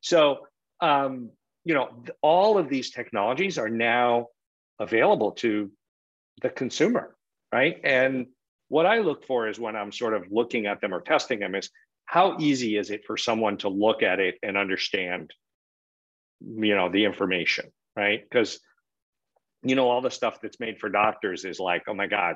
So, 0.02 0.48
um, 0.80 1.32
you 1.66 1.74
know, 1.74 1.90
all 2.22 2.60
of 2.60 2.70
these 2.70 2.92
technologies 2.92 3.58
are 3.58 3.68
now 3.68 4.28
available 4.80 5.32
to 5.32 5.72
the 6.44 6.50
consumer, 6.50 7.16
right? 7.52 7.82
And 7.84 8.28
what 8.68 8.86
I 8.86 9.00
look 9.00 9.26
for 9.26 9.48
is 9.48 9.60
when 9.60 9.76
I'm 9.76 9.92
sort 9.92 10.14
of 10.14 10.32
looking 10.32 10.68
at 10.68 10.82
them 10.82 10.94
or 10.94 11.02
testing 11.02 11.40
them 11.40 11.56
is 11.56 11.72
how 12.10 12.38
easy 12.40 12.76
is 12.76 12.90
it 12.90 13.06
for 13.06 13.18
someone 13.18 13.58
to 13.58 13.70
look 13.70 14.02
at 14.02 14.20
it 14.20 14.36
and 14.42 14.58
understand, 14.58 15.32
you 16.42 16.76
know, 16.76 16.90
the 16.90 17.06
information, 17.06 17.72
right? 17.96 18.22
Because 18.24 18.60
you 19.64 19.76
know, 19.76 19.90
all 19.90 20.02
the 20.02 20.12
stuff 20.12 20.40
that's 20.42 20.60
made 20.60 20.80
for 20.80 20.90
doctors 20.90 21.46
is 21.46 21.60
like, 21.60 21.84
oh 21.88 21.94
my 21.94 22.08
God, 22.08 22.36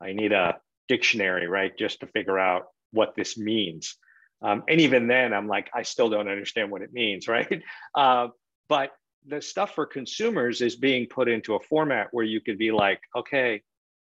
I 0.00 0.12
need 0.12 0.32
a 0.32 0.58
dictionary, 0.88 1.46
right? 1.46 1.76
Just 1.78 2.00
to 2.00 2.06
figure 2.08 2.38
out 2.38 2.64
what 2.92 3.14
this 3.16 3.36
means. 3.38 3.96
Um, 4.42 4.64
and 4.68 4.80
even 4.80 5.08
then, 5.08 5.32
I'm 5.32 5.48
like, 5.48 5.70
I 5.74 5.82
still 5.82 6.10
don't 6.10 6.28
understand 6.28 6.70
what 6.70 6.82
it 6.82 6.92
means, 6.92 7.28
right? 7.28 7.62
Uh, 7.94 8.28
but 8.68 8.90
the 9.26 9.40
stuff 9.40 9.74
for 9.74 9.86
consumers 9.86 10.60
is 10.60 10.76
being 10.76 11.06
put 11.06 11.28
into 11.28 11.54
a 11.54 11.60
format 11.60 12.08
where 12.12 12.24
you 12.24 12.40
could 12.40 12.58
be 12.58 12.72
like, 12.72 13.00
okay, 13.16 13.62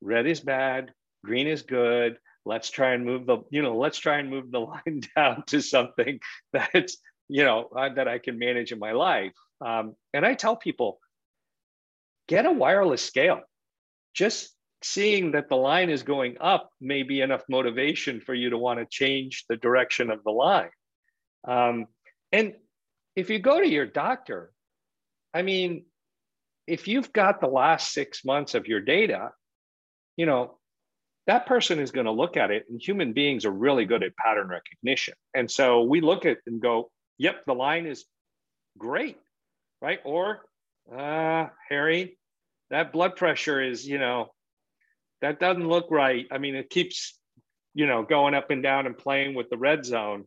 red 0.01 0.27
is 0.27 0.41
bad, 0.41 0.93
green 1.25 1.47
is 1.47 1.63
good. 1.63 2.19
Let's 2.47 2.71
try 2.71 2.95
and 2.95 3.05
move 3.05 3.27
the, 3.27 3.39
you 3.51 3.61
know, 3.61 3.77
let's 3.77 3.99
try 3.99 4.19
and 4.19 4.31
move 4.31 4.51
the 4.51 4.61
line 4.73 5.03
down 5.17 5.45
to 5.49 5.61
something 5.61 6.21
that's, 6.53 6.97
you 7.29 7.45
know, 7.45 7.69
uh, 7.77 7.93
that 7.95 8.09
I 8.09 8.19
can 8.19 8.39
manage 8.39 8.73
in 8.73 8.79
my 8.79 8.93
life. 8.93 9.33
Um, 9.61 9.95
and 10.15 10.25
I 10.25 10.35
tell 10.35 10.57
people, 10.57 10.99
get 12.29 12.47
a 12.47 12.53
wireless 12.53 13.03
scale. 13.03 13.41
Just 14.15 14.55
seeing 14.83 15.33
that 15.33 15.49
the 15.49 15.57
line 15.57 15.91
is 15.91 16.03
going 16.03 16.37
up 16.41 16.71
may 16.81 17.03
be 17.03 17.21
enough 17.21 17.43
motivation 17.49 18.21
for 18.21 18.35
you 18.35 18.51
to 18.51 18.59
want 18.59 18.79
to 18.79 18.87
change 18.89 19.45
the 19.49 19.57
direction 19.57 20.11
of 20.11 20.23
the 20.25 20.31
line. 20.31 20.71
Um, 21.47 21.87
and 22.33 22.55
if 23.17 23.31
you 23.31 23.39
go 23.39 23.61
to 23.61 23.69
your 23.69 23.87
doctor, 23.87 24.53
I 25.35 25.43
mean, 25.43 25.87
if 26.67 26.89
you've 26.89 27.13
got 27.13 27.41
the 27.41 27.47
last 27.47 27.93
six 27.93 28.25
months 28.25 28.55
of 28.55 28.67
your 28.67 28.81
data, 28.81 29.31
you 30.17 30.27
know, 30.27 30.59
that 31.27 31.47
person 31.47 31.81
is 31.81 31.91
going 31.91 32.07
to 32.07 32.13
look 32.13 32.37
at 32.37 32.51
it, 32.51 32.67
and 32.69 32.81
human 32.81 33.13
beings 33.13 33.45
are 33.45 33.51
really 33.51 33.85
good 33.85 34.03
at 34.03 34.17
pattern 34.17 34.49
recognition. 34.49 35.15
And 35.35 35.51
so 35.51 35.83
we 35.83 36.01
look 36.01 36.25
at 36.25 36.39
and 36.47 36.61
go, 36.61 36.91
yep, 37.19 37.45
the 37.47 37.55
line 37.55 37.87
is 37.87 38.05
great, 38.79 39.17
right? 39.83 39.99
Or, 40.05 40.41
uh, 40.95 41.49
Harry, 41.69 42.17
that 42.71 42.93
blood 42.93 43.17
pressure 43.17 43.61
is, 43.61 43.87
you 43.87 43.99
know, 43.99 44.33
that 45.21 45.41
doesn't 45.41 45.67
look 45.67 45.91
right. 45.91 46.27
I 46.31 46.39
mean, 46.39 46.55
it 46.55 46.71
keeps, 46.71 47.19
you 47.75 47.87
know, 47.87 48.03
going 48.03 48.35
up 48.35 48.51
and 48.51 48.63
down 48.63 48.87
and 48.87 48.97
playing 48.97 49.35
with 49.35 49.51
the 49.51 49.57
red 49.57 49.85
zone. 49.85 50.25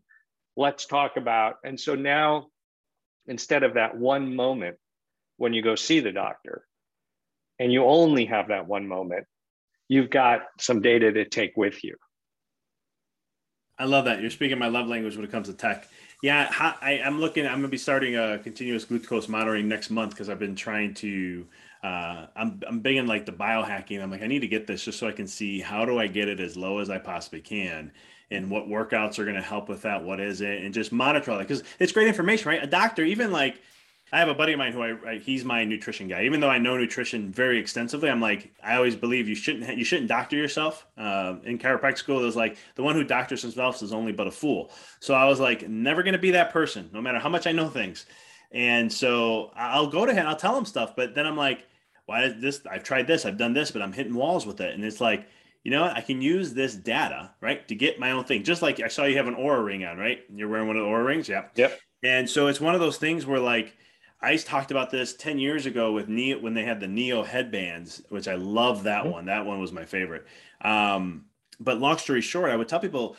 Let's 0.57 0.85
talk 0.85 1.15
about. 1.15 1.55
And 1.63 1.79
so 1.79 1.95
now, 1.95 2.47
instead 3.27 3.63
of 3.63 3.75
that 3.75 3.95
one 3.95 4.35
moment 4.35 4.77
when 5.37 5.53
you 5.53 5.61
go 5.61 5.75
see 5.75 6.01
the 6.01 6.11
doctor, 6.11 6.65
and 7.59 7.71
you 7.71 7.85
only 7.85 8.25
have 8.25 8.49
that 8.49 8.67
one 8.67 8.87
moment, 8.87 9.25
you've 9.89 10.09
got 10.09 10.43
some 10.57 10.81
data 10.81 11.11
to 11.11 11.25
take 11.25 11.57
with 11.57 11.83
you. 11.83 11.97
I 13.77 13.85
love 13.85 14.05
that. 14.05 14.21
You're 14.21 14.29
speaking 14.29 14.57
my 14.57 14.67
love 14.67 14.87
language 14.87 15.15
when 15.15 15.25
it 15.25 15.31
comes 15.31 15.47
to 15.47 15.53
tech. 15.53 15.87
Yeah, 16.21 16.49
I, 16.81 16.99
am 17.03 17.19
looking. 17.19 17.45
I'm 17.45 17.53
going 17.53 17.63
to 17.63 17.69
be 17.69 17.77
starting 17.77 18.17
a 18.17 18.37
continuous 18.39 18.85
glucose 18.85 19.29
monitoring 19.29 19.67
next 19.69 19.89
month 19.89 20.11
because 20.11 20.29
I've 20.29 20.39
been 20.39 20.55
trying 20.55 20.93
to 20.95 21.47
uh, 21.83 22.27
I'm 22.35 22.61
I'm 22.67 22.79
big 22.81 22.97
in 22.97 23.07
like 23.07 23.25
the 23.25 23.31
biohacking. 23.31 24.01
I'm 24.01 24.11
like, 24.11 24.21
I 24.21 24.27
need 24.27 24.39
to 24.39 24.47
get 24.47 24.67
this 24.67 24.83
just 24.83 24.99
so 24.99 25.07
I 25.07 25.13
can 25.13 25.27
see 25.27 25.61
how 25.61 25.85
do 25.85 25.97
I 25.97 26.07
get 26.07 26.27
it 26.27 26.41
as 26.41 26.57
low 26.57 26.79
as 26.79 26.89
I 26.89 26.97
possibly 26.97 27.39
can, 27.39 27.91
and 28.31 28.51
what 28.51 28.67
workouts 28.67 29.17
are 29.17 29.23
going 29.23 29.37
to 29.37 29.41
help 29.41 29.69
with 29.69 29.83
that. 29.83 30.03
What 30.03 30.19
is 30.19 30.41
it, 30.41 30.63
and 30.63 30.73
just 30.73 30.91
monitor 30.91 31.31
that 31.31 31.47
because 31.47 31.63
it's 31.79 31.93
great 31.93 32.09
information, 32.09 32.49
right? 32.49 32.61
A 32.61 32.67
doctor, 32.67 33.03
even 33.05 33.31
like 33.31 33.61
I 34.11 34.19
have 34.19 34.27
a 34.27 34.33
buddy 34.33 34.53
of 34.53 34.59
mine 34.59 34.73
who 34.73 34.81
I, 34.81 35.11
I, 35.11 35.17
he's 35.17 35.45
my 35.45 35.63
nutrition 35.65 36.07
guy. 36.07 36.23
Even 36.23 36.39
though 36.39 36.49
I 36.49 36.57
know 36.57 36.77
nutrition 36.77 37.31
very 37.31 37.59
extensively, 37.59 38.09
I'm 38.09 38.21
like 38.21 38.51
I 38.63 38.75
always 38.75 38.95
believe 38.95 39.27
you 39.27 39.35
shouldn't 39.35 39.77
you 39.77 39.83
shouldn't 39.83 40.07
doctor 40.07 40.35
yourself. 40.35 40.87
Uh, 40.97 41.35
in 41.43 41.57
chiropractic 41.57 41.97
school, 41.97 42.19
there's 42.19 42.35
like 42.35 42.57
the 42.75 42.83
one 42.83 42.95
who 42.95 43.03
doctors 43.03 43.41
himself 43.41 43.81
is 43.81 43.93
only 43.93 44.11
but 44.11 44.27
a 44.27 44.31
fool. 44.31 44.71
So 44.99 45.13
I 45.13 45.25
was 45.25 45.39
like 45.39 45.67
never 45.67 46.03
going 46.03 46.13
to 46.13 46.19
be 46.19 46.31
that 46.31 46.51
person, 46.51 46.89
no 46.93 47.01
matter 47.01 47.19
how 47.19 47.29
much 47.29 47.47
I 47.47 47.51
know 47.51 47.69
things. 47.69 48.05
And 48.51 48.91
so 48.91 49.51
I'll 49.55 49.87
go 49.87 50.05
to 50.05 50.13
him, 50.13 50.25
I'll 50.25 50.35
tell 50.35 50.57
him 50.57 50.65
stuff, 50.65 50.95
but 50.95 51.13
then 51.13 51.27
I'm 51.27 51.37
like, 51.37 51.65
why 52.07 52.23
is 52.23 52.41
this? 52.41 52.61
I've 52.69 52.83
tried 52.83 53.05
this, 53.05 53.25
I've 53.25 53.37
done 53.37 53.53
this, 53.53 53.69
but 53.69 53.81
I'm 53.81 53.93
hitting 53.93 54.15
walls 54.15 54.45
with 54.47 54.59
it. 54.61 54.73
And 54.73 54.83
it's 54.83 54.99
like, 54.99 55.27
you 55.63 55.71
know 55.71 55.83
what? 55.83 55.95
I 55.95 56.01
can 56.01 56.21
use 56.21 56.53
this 56.53 56.73
data, 56.73 57.31
right, 57.41 57.67
to 57.67 57.75
get 57.75 57.99
my 57.99 58.11
own 58.11 58.23
thing. 58.23 58.43
Just 58.43 58.61
like 58.61 58.79
I 58.79 58.87
saw 58.87 59.03
you 59.03 59.17
have 59.17 59.27
an 59.27 59.35
Oura 59.35 59.63
ring 59.63 59.85
on, 59.85 59.97
right? 59.97 60.19
You're 60.33 60.47
wearing 60.47 60.67
one 60.67 60.77
of 60.77 60.83
the 60.83 60.89
Oura 60.89 61.05
rings, 61.05 61.29
yeah. 61.29 61.45
Yep. 61.55 61.79
And 62.01 62.29
so 62.29 62.47
it's 62.47 62.61
one 62.61 62.73
of 62.73 62.81
those 62.81 62.97
things 62.97 63.25
where 63.25 63.39
like 63.39 63.75
I 64.21 64.35
talked 64.35 64.71
about 64.71 64.89
this 64.89 65.13
10 65.13 65.39
years 65.39 65.65
ago 65.65 65.93
with 65.93 66.09
Zeo 66.09 66.41
when 66.41 66.53
they 66.53 66.63
had 66.63 66.79
the 66.79 66.87
Zeo 66.87 67.25
headbands, 67.25 68.01
which 68.09 68.27
I 68.27 68.35
love 68.35 68.83
that 68.83 69.03
mm-hmm. 69.03 69.11
one. 69.11 69.25
That 69.25 69.45
one 69.45 69.59
was 69.59 69.71
my 69.71 69.85
favorite. 69.85 70.25
Um, 70.61 71.25
but 71.59 71.79
long 71.79 71.97
story 71.97 72.21
short, 72.21 72.51
I 72.51 72.55
would 72.55 72.67
tell 72.67 72.79
people, 72.79 73.15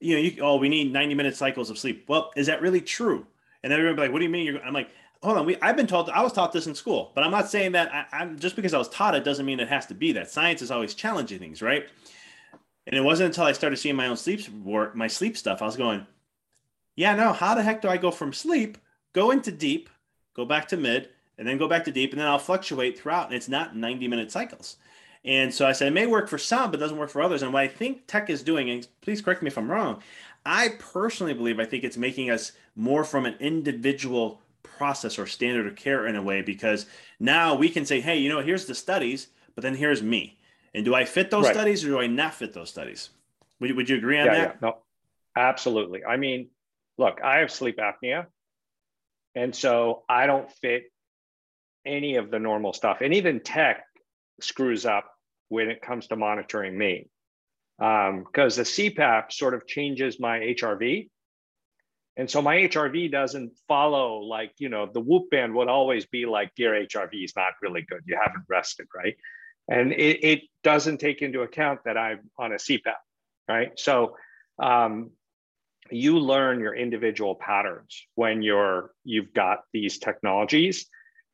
you 0.00 0.16
know, 0.16 0.20
you, 0.20 0.42
oh, 0.42 0.56
we 0.56 0.68
need 0.68 0.92
90 0.92 1.14
minute 1.14 1.36
cycles 1.36 1.70
of 1.70 1.78
sleep. 1.78 2.04
Well, 2.08 2.32
is 2.36 2.48
that 2.48 2.60
really 2.60 2.80
true? 2.80 3.26
And 3.62 3.72
then 3.72 3.80
be 3.94 4.02
like, 4.02 4.12
what 4.12 4.18
do 4.18 4.24
you 4.24 4.30
mean? 4.30 4.46
You're, 4.46 4.62
I'm 4.62 4.72
like, 4.72 4.90
hold 5.22 5.38
on. 5.38 5.46
We, 5.46 5.56
I've 5.62 5.76
been 5.76 5.86
told, 5.86 6.10
I 6.10 6.22
was 6.22 6.32
taught 6.32 6.52
this 6.52 6.66
in 6.66 6.74
school, 6.74 7.12
but 7.14 7.22
I'm 7.22 7.30
not 7.30 7.48
saying 7.48 7.72
that 7.72 8.08
I, 8.12 8.22
am 8.22 8.38
just 8.38 8.56
because 8.56 8.74
I 8.74 8.78
was 8.78 8.88
taught 8.88 9.14
it 9.14 9.24
doesn't 9.24 9.46
mean 9.46 9.60
it 9.60 9.68
has 9.68 9.86
to 9.86 9.94
be 9.94 10.12
that. 10.12 10.30
Science 10.30 10.62
is 10.62 10.72
always 10.72 10.94
challenging 10.94 11.38
things, 11.38 11.62
right? 11.62 11.86
And 12.86 12.96
it 12.96 13.02
wasn't 13.02 13.28
until 13.28 13.44
I 13.44 13.52
started 13.52 13.76
seeing 13.76 13.94
my 13.94 14.08
own 14.08 14.16
sleep 14.16 14.48
work, 14.48 14.96
my 14.96 15.06
sleep 15.06 15.36
stuff, 15.36 15.62
I 15.62 15.66
was 15.66 15.76
going, 15.76 16.04
yeah, 16.96 17.14
no, 17.14 17.32
how 17.32 17.54
the 17.54 17.62
heck 17.62 17.80
do 17.80 17.88
I 17.88 17.96
go 17.96 18.10
from 18.10 18.32
sleep, 18.32 18.78
go 19.12 19.30
into 19.30 19.52
deep, 19.52 19.88
go 20.34 20.44
back 20.44 20.68
to 20.68 20.76
mid, 20.76 21.10
and 21.38 21.46
then 21.46 21.58
go 21.58 21.68
back 21.68 21.84
to 21.84 21.92
deep, 21.92 22.12
and 22.12 22.20
then 22.20 22.28
I'll 22.28 22.38
fluctuate 22.38 22.98
throughout, 22.98 23.26
and 23.26 23.34
it's 23.34 23.48
not 23.48 23.76
90 23.76 24.08
minute 24.08 24.30
cycles. 24.30 24.76
And 25.24 25.54
so 25.54 25.66
I 25.66 25.72
said, 25.72 25.88
it 25.88 25.94
may 25.94 26.06
work 26.06 26.28
for 26.28 26.38
some, 26.38 26.70
but 26.70 26.80
doesn't 26.80 26.98
work 26.98 27.10
for 27.10 27.22
others. 27.22 27.42
And 27.42 27.52
what 27.52 27.62
I 27.62 27.68
think 27.68 28.06
tech 28.06 28.28
is 28.28 28.42
doing, 28.42 28.70
and 28.70 28.86
please 29.00 29.22
correct 29.22 29.42
me 29.42 29.48
if 29.48 29.56
I'm 29.56 29.70
wrong, 29.70 30.02
I 30.44 30.70
personally 30.78 31.34
believe 31.34 31.60
I 31.60 31.64
think 31.64 31.84
it's 31.84 31.96
making 31.96 32.30
us 32.30 32.52
more 32.74 33.04
from 33.04 33.26
an 33.26 33.36
individual 33.38 34.40
process 34.62 35.18
or 35.18 35.26
standard 35.26 35.66
of 35.66 35.76
care 35.76 36.06
in 36.06 36.16
a 36.16 36.22
way 36.22 36.42
because 36.42 36.86
now 37.20 37.54
we 37.54 37.68
can 37.68 37.86
say, 37.86 38.00
hey, 38.00 38.18
you 38.18 38.28
know, 38.28 38.40
here's 38.40 38.66
the 38.66 38.74
studies, 38.74 39.28
but 39.54 39.62
then 39.62 39.76
here's 39.76 40.02
me. 40.02 40.38
And 40.74 40.84
do 40.84 40.94
I 40.94 41.04
fit 41.04 41.30
those 41.30 41.44
right. 41.44 41.54
studies 41.54 41.84
or 41.84 41.88
do 41.88 42.00
I 42.00 42.06
not 42.08 42.34
fit 42.34 42.52
those 42.52 42.70
studies? 42.70 43.10
Would, 43.60 43.76
would 43.76 43.88
you 43.88 43.96
agree 43.96 44.18
on 44.18 44.26
yeah, 44.26 44.34
that? 44.34 44.58
Yeah, 44.60 44.68
no, 44.68 44.78
absolutely. 45.36 46.04
I 46.04 46.16
mean, 46.16 46.48
look, 46.98 47.20
I 47.22 47.38
have 47.38 47.52
sleep 47.52 47.78
apnea. 47.78 48.26
And 49.34 49.54
so 49.54 50.02
I 50.08 50.26
don't 50.26 50.50
fit 50.60 50.84
any 51.86 52.16
of 52.16 52.30
the 52.30 52.38
normal 52.38 52.72
stuff. 52.72 52.98
And 53.00 53.14
even 53.14 53.40
tech 53.40 53.84
screws 54.40 54.86
up 54.86 55.10
when 55.48 55.68
it 55.68 55.82
comes 55.82 56.06
to 56.08 56.16
monitoring 56.16 56.76
me. 56.76 57.08
Because 57.78 58.58
um, 58.58 58.64
the 58.64 58.68
CPAP 58.68 59.32
sort 59.32 59.54
of 59.54 59.66
changes 59.66 60.20
my 60.20 60.38
HRV 60.38 61.08
and 62.16 62.30
so 62.30 62.42
my 62.42 62.56
HRV 62.56 63.10
doesn't 63.10 63.52
follow 63.68 64.18
like, 64.18 64.52
you 64.58 64.68
know, 64.68 64.86
the 64.92 65.00
whoop 65.00 65.30
band 65.30 65.54
would 65.54 65.68
always 65.68 66.04
be 66.06 66.26
like, 66.26 66.52
your 66.56 66.74
HRV 66.74 67.24
is 67.24 67.32
not 67.34 67.54
really 67.62 67.82
good. 67.82 68.02
You 68.06 68.18
haven't 68.22 68.44
rested, 68.48 68.86
right? 68.94 69.16
And 69.68 69.92
it, 69.92 70.22
it 70.22 70.40
doesn't 70.62 70.98
take 70.98 71.22
into 71.22 71.40
account 71.40 71.80
that 71.84 71.96
I'm 71.96 72.30
on 72.38 72.52
a 72.52 72.56
CPAP, 72.56 73.00
right? 73.48 73.70
So 73.78 74.16
um, 74.58 75.12
you 75.92 76.18
learn 76.18 76.60
your 76.60 76.74
individual 76.74 77.34
patterns 77.34 78.06
when 78.14 78.42
you're 78.42 78.92
you've 79.04 79.32
got 79.32 79.60
these 79.72 79.98
technologies, 79.98 80.86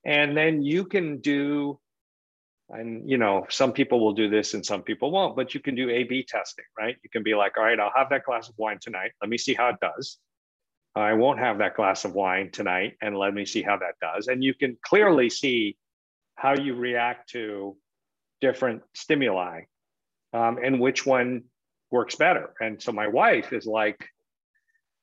and 0.05 0.37
then 0.37 0.63
you 0.63 0.85
can 0.85 1.19
do 1.19 1.79
and 2.71 3.09
you 3.09 3.17
know 3.17 3.47
some 3.49 3.73
people 3.73 3.99
will 3.99 4.13
do 4.13 4.29
this 4.29 4.53
and 4.53 4.65
some 4.65 4.83
people 4.83 5.11
won't 5.11 5.35
but 5.35 5.55
you 5.55 5.61
can 5.61 5.75
do 5.75 5.89
a 5.89 6.05
b 6.05 6.23
testing 6.23 6.67
right 6.79 6.97
you 7.03 7.09
can 7.09 7.23
be 7.23 7.35
like 7.35 7.57
all 7.57 7.65
right 7.65 7.81
i'll 7.81 7.91
have 7.97 8.11
that 8.11 8.25
glass 8.25 8.51
of 8.51 8.55
wine 8.59 8.79
tonight 8.79 9.11
let 9.23 9.31
me 9.31 9.39
see 9.39 9.55
how 9.55 9.71
it 9.71 9.77
does 9.81 10.19
I 10.99 11.15
won't 11.15 11.39
have 11.39 11.59
that 11.59 11.77
glass 11.77 12.05
of 12.05 12.15
wine 12.15 12.51
tonight, 12.51 12.97
and 13.01 13.17
let 13.17 13.33
me 13.33 13.45
see 13.45 13.63
how 13.63 13.77
that 13.77 13.95
does. 14.01 14.29
And 14.29 14.43
you 14.43 14.55
can 14.55 14.77
clearly 14.83 15.31
see 15.31 15.77
how 16.35 16.55
you 16.55 16.75
react 16.75 17.31
to 17.31 17.77
different 18.41 18.83
stimuli 18.95 19.63
um, 20.33 20.59
and 20.63 20.81
which 20.81 21.07
one 21.07 21.45
works 21.91 22.15
better. 22.15 22.55
And 22.61 22.83
so 22.83 22.93
my 22.93 23.09
wife 23.09 23.53
is 23.53 23.67
like, 23.67 24.09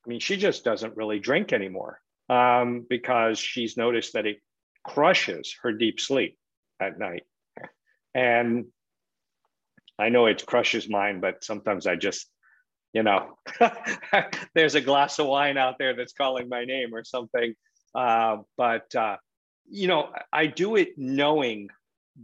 I 0.06 0.10
mean, 0.10 0.20
she 0.20 0.38
just 0.38 0.64
doesn't 0.64 0.98
really 0.98 1.20
drink 1.20 1.54
anymore 1.54 2.00
um, 2.30 2.86
because 2.88 3.40
she's 3.40 3.78
noticed 3.78 4.14
that 4.14 4.26
it 4.26 4.38
crushes 4.84 5.56
her 5.64 5.72
deep 5.72 6.00
sleep 6.00 6.38
at 6.80 7.00
night. 7.00 7.24
And 8.14 8.66
I 9.98 10.10
know 10.10 10.26
it 10.28 10.46
crushes 10.46 10.90
mine, 10.90 11.22
but 11.22 11.44
sometimes 11.44 11.88
I 11.88 11.96
just 11.96 12.30
you 12.96 13.04
know, 13.04 13.38
there's 14.56 14.76
a 14.76 14.82
glass 14.82 15.20
of 15.20 15.28
wine 15.28 15.58
out 15.58 15.76
there 15.78 15.98
that's 15.98 16.14
calling 16.14 16.48
my 16.48 16.64
name 16.64 16.96
or 16.96 17.04
something. 17.04 17.54
Uh, 17.94 18.38
but, 18.56 18.96
uh, 18.96 19.18
you 19.70 19.90
know, 19.90 20.14
I 20.32 20.48
do 20.48 20.78
it 20.78 20.98
knowing 20.98 21.68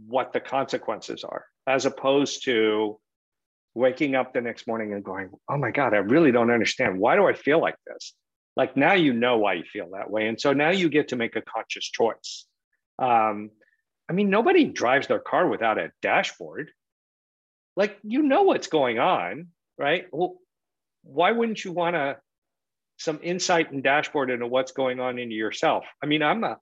what 0.06 0.32
the 0.32 0.40
consequences 0.40 1.24
are, 1.24 1.44
as 1.66 1.84
opposed 1.84 2.44
to 2.46 2.98
waking 3.74 4.14
up 4.14 4.32
the 4.32 4.40
next 4.40 4.66
morning 4.66 4.92
and 4.92 5.04
going, 5.04 5.30
oh 5.48 5.56
my 5.56 5.70
God, 5.70 5.94
I 5.94 5.98
really 5.98 6.32
don't 6.32 6.50
understand. 6.50 6.98
Why 6.98 7.16
do 7.16 7.26
I 7.26 7.32
feel 7.32 7.60
like 7.60 7.76
this? 7.86 8.14
Like 8.56 8.76
now 8.76 8.92
you 8.92 9.12
know 9.12 9.38
why 9.38 9.54
you 9.54 9.64
feel 9.64 9.90
that 9.92 10.10
way. 10.10 10.28
And 10.28 10.40
so 10.40 10.52
now 10.52 10.70
you 10.70 10.88
get 10.88 11.08
to 11.08 11.16
make 11.16 11.36
a 11.36 11.42
conscious 11.42 11.84
choice. 11.90 12.46
Um, 12.98 13.50
I 14.08 14.12
mean, 14.12 14.28
nobody 14.28 14.64
drives 14.64 15.06
their 15.06 15.20
car 15.20 15.48
without 15.48 15.78
a 15.78 15.90
dashboard. 16.02 16.70
Like, 17.76 17.98
you 18.02 18.22
know 18.22 18.42
what's 18.42 18.66
going 18.66 18.98
on, 18.98 19.48
right? 19.78 20.06
Well, 20.12 20.36
why 21.02 21.32
wouldn't 21.32 21.64
you 21.64 21.72
want 21.72 21.96
to 21.96 22.18
some 22.98 23.18
insight 23.22 23.72
and 23.72 23.82
dashboard 23.82 24.30
into 24.30 24.46
what's 24.46 24.72
going 24.72 25.00
on 25.00 25.18
into 25.18 25.34
yourself? 25.34 25.84
I 26.02 26.06
mean, 26.06 26.22
I'm 26.22 26.44
a 26.44 26.58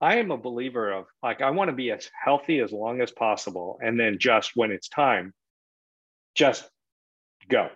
I 0.00 0.16
am 0.16 0.30
a 0.30 0.38
believer 0.38 0.92
of 0.92 1.06
like 1.22 1.42
I 1.42 1.50
want 1.50 1.68
to 1.68 1.76
be 1.76 1.90
as 1.90 2.08
healthy 2.24 2.60
as 2.60 2.72
long 2.72 3.00
as 3.00 3.10
possible, 3.10 3.78
and 3.82 3.98
then 3.98 4.18
just 4.18 4.52
when 4.54 4.70
it's 4.70 4.88
time, 4.88 5.34
just 6.38 6.70
go 7.48 7.68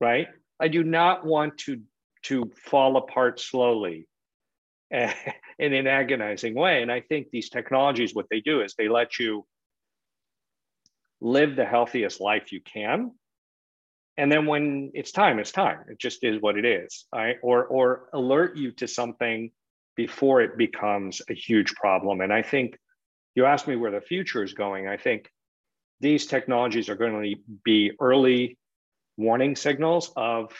right. 0.00 0.28
I 0.60 0.68
do 0.68 0.84
not 0.84 1.24
want 1.24 1.56
to 1.58 1.80
to 2.24 2.50
fall 2.54 2.98
apart 2.98 3.40
slowly 3.40 4.06
and 4.90 5.14
in 5.58 5.72
an 5.72 5.86
agonizing 5.86 6.54
way. 6.54 6.82
And 6.82 6.92
I 6.92 7.00
think 7.00 7.30
these 7.30 7.48
technologies, 7.48 8.14
what 8.14 8.26
they 8.30 8.40
do 8.40 8.60
is 8.60 8.74
they 8.74 8.88
let 8.88 9.18
you 9.18 9.46
live 11.22 11.56
the 11.56 11.64
healthiest 11.64 12.20
life 12.20 12.52
you 12.52 12.60
can. 12.60 13.12
And 14.18 14.30
then 14.30 14.44
when 14.44 14.90
it's 14.92 15.12
time, 15.12 15.38
it's 15.38 15.52
time. 15.52 15.78
It 15.88 15.98
just 15.98 16.22
is 16.22 16.42
what 16.42 16.58
it 16.58 16.66
is. 16.66 17.06
Right? 17.14 17.36
Or 17.42 17.64
or 17.64 18.10
alert 18.12 18.56
you 18.56 18.70
to 18.72 18.86
something 18.86 19.50
before 19.96 20.42
it 20.42 20.58
becomes 20.58 21.22
a 21.30 21.34
huge 21.34 21.74
problem. 21.74 22.20
And 22.20 22.32
I 22.32 22.42
think 22.42 22.76
you 23.34 23.46
asked 23.46 23.66
me 23.66 23.76
where 23.76 23.90
the 23.90 24.00
future 24.00 24.42
is 24.42 24.52
going. 24.52 24.88
I 24.88 24.98
think 24.98 25.30
these 26.00 26.26
technologies 26.26 26.88
are 26.88 26.96
going 26.96 27.22
to 27.22 27.36
be 27.64 27.92
early 28.00 28.58
warning 29.16 29.54
signals 29.54 30.12
of 30.16 30.52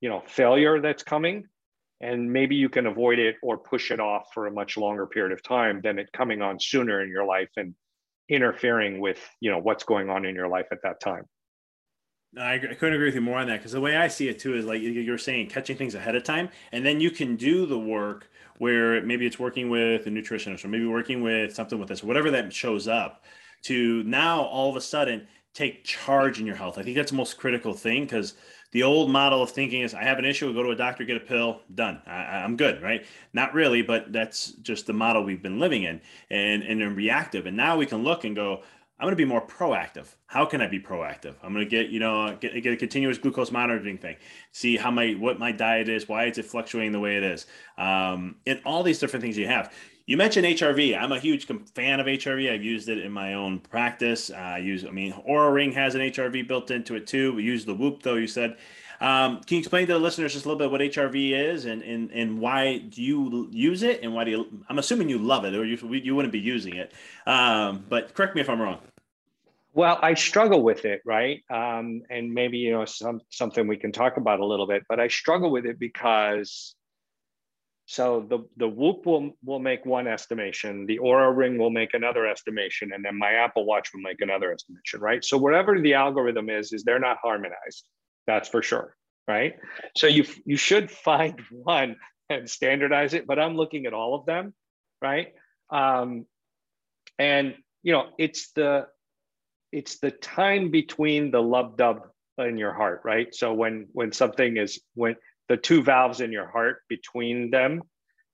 you 0.00 0.08
know 0.08 0.22
failure 0.26 0.80
that's 0.80 1.02
coming. 1.02 1.44
And 2.00 2.32
maybe 2.32 2.54
you 2.54 2.68
can 2.68 2.86
avoid 2.86 3.18
it 3.18 3.36
or 3.42 3.58
push 3.58 3.90
it 3.90 3.98
off 3.98 4.28
for 4.32 4.46
a 4.46 4.52
much 4.52 4.76
longer 4.76 5.04
period 5.06 5.32
of 5.32 5.42
time 5.42 5.80
than 5.82 5.98
it 5.98 6.12
coming 6.12 6.42
on 6.42 6.60
sooner 6.60 7.02
in 7.02 7.08
your 7.08 7.24
life 7.24 7.48
and 7.56 7.74
interfering 8.28 9.00
with 9.00 9.18
you 9.40 9.50
know 9.50 9.58
what's 9.58 9.84
going 9.84 10.08
on 10.08 10.24
in 10.24 10.34
your 10.34 10.48
life 10.48 10.66
at 10.70 10.78
that 10.82 11.00
time. 11.00 11.24
I, 12.38 12.54
I 12.54 12.58
couldn't 12.58 12.94
agree 12.94 13.06
with 13.06 13.14
you 13.14 13.20
more 13.20 13.38
on 13.38 13.48
that 13.48 13.56
because 13.56 13.72
the 13.72 13.80
way 13.80 13.96
I 13.96 14.08
see 14.08 14.28
it 14.28 14.38
too 14.38 14.54
is 14.54 14.64
like 14.64 14.80
you're 14.82 15.18
saying 15.18 15.48
catching 15.48 15.76
things 15.76 15.94
ahead 15.94 16.14
of 16.14 16.22
time, 16.22 16.50
and 16.72 16.84
then 16.84 17.00
you 17.00 17.10
can 17.10 17.36
do 17.36 17.66
the 17.66 17.78
work 17.78 18.28
where 18.58 19.00
maybe 19.02 19.26
it's 19.26 19.38
working 19.38 19.70
with 19.70 20.06
a 20.06 20.10
nutritionist 20.10 20.64
or 20.64 20.68
maybe 20.68 20.86
working 20.86 21.22
with 21.22 21.54
something 21.54 21.78
with 21.78 21.88
this, 21.88 22.02
whatever 22.02 22.30
that 22.32 22.52
shows 22.52 22.88
up, 22.88 23.24
to 23.62 24.02
now 24.04 24.42
all 24.42 24.70
of 24.70 24.76
a 24.76 24.80
sudden 24.80 25.26
take 25.54 25.84
charge 25.84 26.38
in 26.38 26.46
your 26.46 26.56
health. 26.56 26.78
I 26.78 26.82
think 26.82 26.96
that's 26.96 27.10
the 27.10 27.16
most 27.16 27.36
critical 27.36 27.74
thing 27.74 28.04
because 28.04 28.34
the 28.72 28.82
old 28.82 29.10
model 29.10 29.42
of 29.42 29.50
thinking 29.50 29.82
is 29.82 29.94
I 29.94 30.04
have 30.04 30.18
an 30.18 30.24
issue, 30.24 30.52
go 30.52 30.62
to 30.62 30.70
a 30.70 30.76
doctor, 30.76 31.04
get 31.04 31.16
a 31.16 31.20
pill, 31.20 31.62
done. 31.74 32.02
I, 32.06 32.44
am 32.44 32.56
good, 32.56 32.82
right? 32.82 33.06
Not 33.32 33.54
really, 33.54 33.82
but 33.82 34.12
that's 34.12 34.52
just 34.52 34.86
the 34.86 34.92
model 34.92 35.24
we've 35.24 35.42
been 35.42 35.58
living 35.58 35.84
in 35.84 36.00
and, 36.30 36.62
and 36.62 36.96
reactive. 36.96 37.46
And 37.46 37.56
now 37.56 37.76
we 37.76 37.86
can 37.86 38.04
look 38.04 38.24
and 38.24 38.36
go, 38.36 38.62
I'm 39.00 39.04
going 39.04 39.12
to 39.12 39.16
be 39.16 39.24
more 39.24 39.46
proactive. 39.46 40.08
How 40.26 40.44
can 40.44 40.60
I 40.60 40.66
be 40.66 40.80
proactive? 40.80 41.34
I'm 41.42 41.52
going 41.52 41.64
to 41.64 41.70
get, 41.70 41.90
you 41.90 42.00
know, 42.00 42.36
get, 42.40 42.60
get 42.62 42.72
a 42.72 42.76
continuous 42.76 43.16
glucose 43.16 43.52
monitoring 43.52 43.96
thing, 43.96 44.16
see 44.50 44.76
how 44.76 44.90
my, 44.90 45.12
what 45.12 45.38
my 45.38 45.52
diet 45.52 45.88
is, 45.88 46.08
why 46.08 46.24
is 46.24 46.36
it 46.36 46.44
fluctuating 46.44 46.92
the 46.92 47.00
way 47.00 47.16
it 47.16 47.22
is, 47.22 47.46
um, 47.78 48.36
and 48.44 48.60
all 48.66 48.82
these 48.82 48.98
different 48.98 49.22
things 49.22 49.38
you 49.38 49.46
have. 49.46 49.72
You 50.08 50.16
mentioned 50.16 50.46
HRV. 50.46 50.98
I'm 50.98 51.12
a 51.12 51.18
huge 51.18 51.46
fan 51.74 52.00
of 52.00 52.06
HRV. 52.06 52.50
I've 52.50 52.64
used 52.64 52.88
it 52.88 52.96
in 52.96 53.12
my 53.12 53.34
own 53.34 53.58
practice. 53.58 54.30
Uh, 54.30 54.36
I 54.36 54.56
use, 54.56 54.86
I 54.86 54.90
mean, 54.90 55.12
Oura 55.28 55.52
Ring 55.52 55.70
has 55.72 55.94
an 55.94 56.00
HRV 56.00 56.48
built 56.48 56.70
into 56.70 56.94
it 56.94 57.06
too. 57.06 57.34
We 57.34 57.42
use 57.42 57.66
the 57.66 57.74
Whoop 57.74 58.02
though. 58.02 58.14
You 58.14 58.26
said. 58.26 58.56
Um, 59.02 59.42
can 59.42 59.56
you 59.56 59.58
explain 59.58 59.86
to 59.86 59.92
the 59.92 59.98
listeners 59.98 60.32
just 60.32 60.46
a 60.46 60.48
little 60.48 60.58
bit 60.58 60.70
what 60.72 60.80
HRV 60.80 61.52
is 61.52 61.66
and, 61.66 61.82
and, 61.82 62.10
and 62.10 62.40
why 62.40 62.78
do 62.78 63.02
you 63.02 63.48
use 63.52 63.82
it 63.82 64.02
and 64.02 64.14
why 64.14 64.24
do 64.24 64.30
you? 64.30 64.64
I'm 64.70 64.78
assuming 64.78 65.10
you 65.10 65.18
love 65.18 65.44
it 65.44 65.54
or 65.54 65.64
you 65.64 65.76
you 65.92 66.16
wouldn't 66.16 66.32
be 66.32 66.40
using 66.40 66.74
it. 66.74 66.92
Um, 67.26 67.84
but 67.88 68.14
correct 68.14 68.34
me 68.34 68.40
if 68.40 68.48
I'm 68.48 68.62
wrong. 68.62 68.78
Well, 69.74 69.98
I 70.00 70.14
struggle 70.14 70.62
with 70.62 70.86
it, 70.86 71.02
right? 71.04 71.42
Um, 71.50 72.02
and 72.08 72.32
maybe 72.32 72.56
you 72.56 72.72
know 72.72 72.86
some 72.86 73.20
something 73.28 73.68
we 73.68 73.76
can 73.76 73.92
talk 73.92 74.16
about 74.16 74.40
a 74.40 74.46
little 74.46 74.66
bit. 74.66 74.84
But 74.88 75.00
I 75.00 75.08
struggle 75.08 75.50
with 75.50 75.66
it 75.66 75.78
because 75.78 76.74
so 77.90 78.26
the, 78.28 78.40
the 78.58 78.68
Whoop 78.68 79.06
will, 79.06 79.30
will 79.42 79.60
make 79.60 79.86
one 79.86 80.06
estimation, 80.06 80.84
the 80.84 80.98
Oura 80.98 81.34
Ring 81.34 81.56
will 81.56 81.70
make 81.70 81.94
another 81.94 82.26
estimation, 82.26 82.92
and 82.92 83.02
then 83.02 83.16
my 83.16 83.32
Apple 83.32 83.64
Watch 83.64 83.94
will 83.94 84.02
make 84.02 84.20
another 84.20 84.52
estimation, 84.52 85.00
right? 85.00 85.24
So 85.24 85.38
whatever 85.38 85.80
the 85.80 85.94
algorithm 85.94 86.50
is, 86.50 86.74
is 86.74 86.84
they're 86.84 86.98
not 86.98 87.16
harmonized. 87.22 87.86
That's 88.26 88.46
for 88.46 88.62
sure, 88.62 88.94
right? 89.26 89.54
So 89.96 90.06
you 90.06 90.26
you 90.44 90.58
should 90.58 90.90
find 90.90 91.40
one 91.50 91.96
and 92.28 92.48
standardize 92.48 93.14
it, 93.14 93.26
but 93.26 93.38
I'm 93.38 93.56
looking 93.56 93.86
at 93.86 93.94
all 93.94 94.14
of 94.14 94.26
them, 94.26 94.52
right? 95.00 95.28
Um, 95.70 96.26
and 97.18 97.54
you 97.82 97.92
know, 97.92 98.10
it's 98.18 98.52
the 98.52 98.86
it's 99.72 99.98
the 99.98 100.10
time 100.10 100.70
between 100.70 101.30
the 101.30 101.40
lub 101.40 101.78
dub 101.78 102.02
in 102.36 102.58
your 102.58 102.74
heart, 102.74 103.00
right? 103.06 103.34
So 103.34 103.54
when 103.54 103.86
when 103.92 104.12
something 104.12 104.58
is 104.58 104.78
when 104.92 105.16
the 105.48 105.56
two 105.56 105.82
valves 105.82 106.20
in 106.20 106.32
your 106.32 106.46
heart 106.46 106.82
between 106.88 107.50
them. 107.50 107.82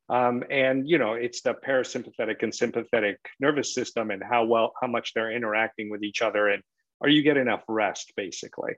Um, 0.09 0.45
and 0.51 0.89
you 0.89 0.99
know, 0.99 1.15
it's 1.15 1.41
the 1.43 1.55
parasympathetic 1.55 2.43
and 2.43 2.55
sympathetic 2.55 3.19
nervous 3.41 3.73
system 3.73 4.11
and 4.11 4.23
how 4.23 4.45
well, 4.45 4.73
how 4.81 4.89
much 4.89 5.15
they're 5.15 5.33
interacting 5.33 5.91
with 5.91 6.03
each 6.03 6.21
other, 6.21 6.49
and 6.49 6.63
are 7.01 7.09
you 7.09 7.23
getting 7.23 7.43
enough 7.43 7.65
rest, 7.69 8.13
basically. 8.17 8.75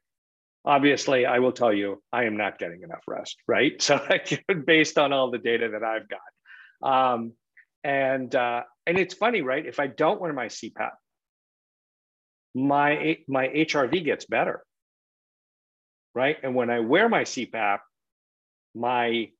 Obviously, 0.64 1.26
I 1.26 1.38
will 1.38 1.52
tell 1.52 1.72
you, 1.72 2.02
I 2.12 2.24
am 2.24 2.36
not 2.36 2.58
getting 2.58 2.82
enough 2.82 3.02
rest, 3.06 3.36
right? 3.46 3.72
So, 3.82 4.00
based 4.66 4.98
on 4.98 5.12
all 5.12 5.30
the 5.30 5.38
data 5.38 5.70
that 5.72 5.84
I've 5.84 6.08
got, 6.08 7.14
um, 7.14 7.32
and 7.82 8.34
uh, 8.34 8.62
and 8.86 8.98
it's 8.98 9.14
funny, 9.14 9.42
right? 9.42 9.64
If 9.64 9.80
I 9.80 9.86
don't 9.88 10.20
wear 10.20 10.32
my 10.32 10.46
CPAP, 10.46 10.90
my 12.54 13.18
my 13.28 13.48
HRV 13.48 14.04
gets 14.04 14.24
better, 14.24 14.62
right? 16.14 16.36
And 16.42 16.54
when 16.54 16.70
I 16.70 16.80
wear 16.80 17.08
my 17.08 17.22
CPAP, 17.22 17.78
my 18.76 19.30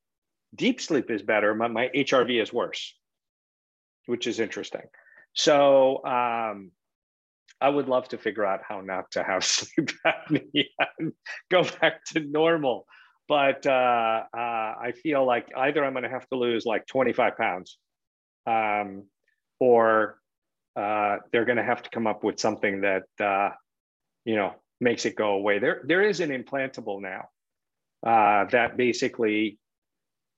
deep 0.54 0.80
sleep 0.80 1.10
is 1.10 1.22
better, 1.22 1.54
but 1.54 1.70
my 1.70 1.88
HRV 1.94 2.42
is 2.42 2.52
worse, 2.52 2.94
which 4.06 4.26
is 4.26 4.40
interesting. 4.40 4.82
So 5.34 6.04
um, 6.04 6.70
I 7.60 7.68
would 7.68 7.88
love 7.88 8.08
to 8.08 8.18
figure 8.18 8.44
out 8.44 8.60
how 8.66 8.80
not 8.80 9.10
to 9.12 9.22
have 9.22 9.44
sleep 9.44 9.90
apnea 10.04 10.64
and 10.98 11.12
go 11.50 11.64
back 11.80 12.04
to 12.06 12.20
normal. 12.20 12.86
But 13.28 13.66
uh, 13.66 14.22
uh, 14.32 14.36
I 14.36 14.92
feel 15.02 15.26
like 15.26 15.48
either 15.56 15.84
I'm 15.84 15.92
going 15.92 16.04
to 16.04 16.08
have 16.08 16.28
to 16.28 16.38
lose 16.38 16.64
like 16.64 16.86
25 16.86 17.36
pounds 17.36 17.76
um, 18.46 19.04
or 19.58 20.20
uh, 20.76 21.16
they're 21.32 21.44
going 21.44 21.56
to 21.56 21.64
have 21.64 21.82
to 21.82 21.90
come 21.90 22.06
up 22.06 22.22
with 22.22 22.38
something 22.38 22.82
that, 22.82 23.02
uh, 23.20 23.50
you 24.24 24.36
know, 24.36 24.54
makes 24.80 25.06
it 25.06 25.16
go 25.16 25.30
away. 25.30 25.58
There, 25.58 25.82
there 25.84 26.02
is 26.02 26.20
an 26.20 26.30
implantable 26.30 27.02
now 27.02 27.28
uh, 28.06 28.44
that 28.52 28.76
basically 28.76 29.58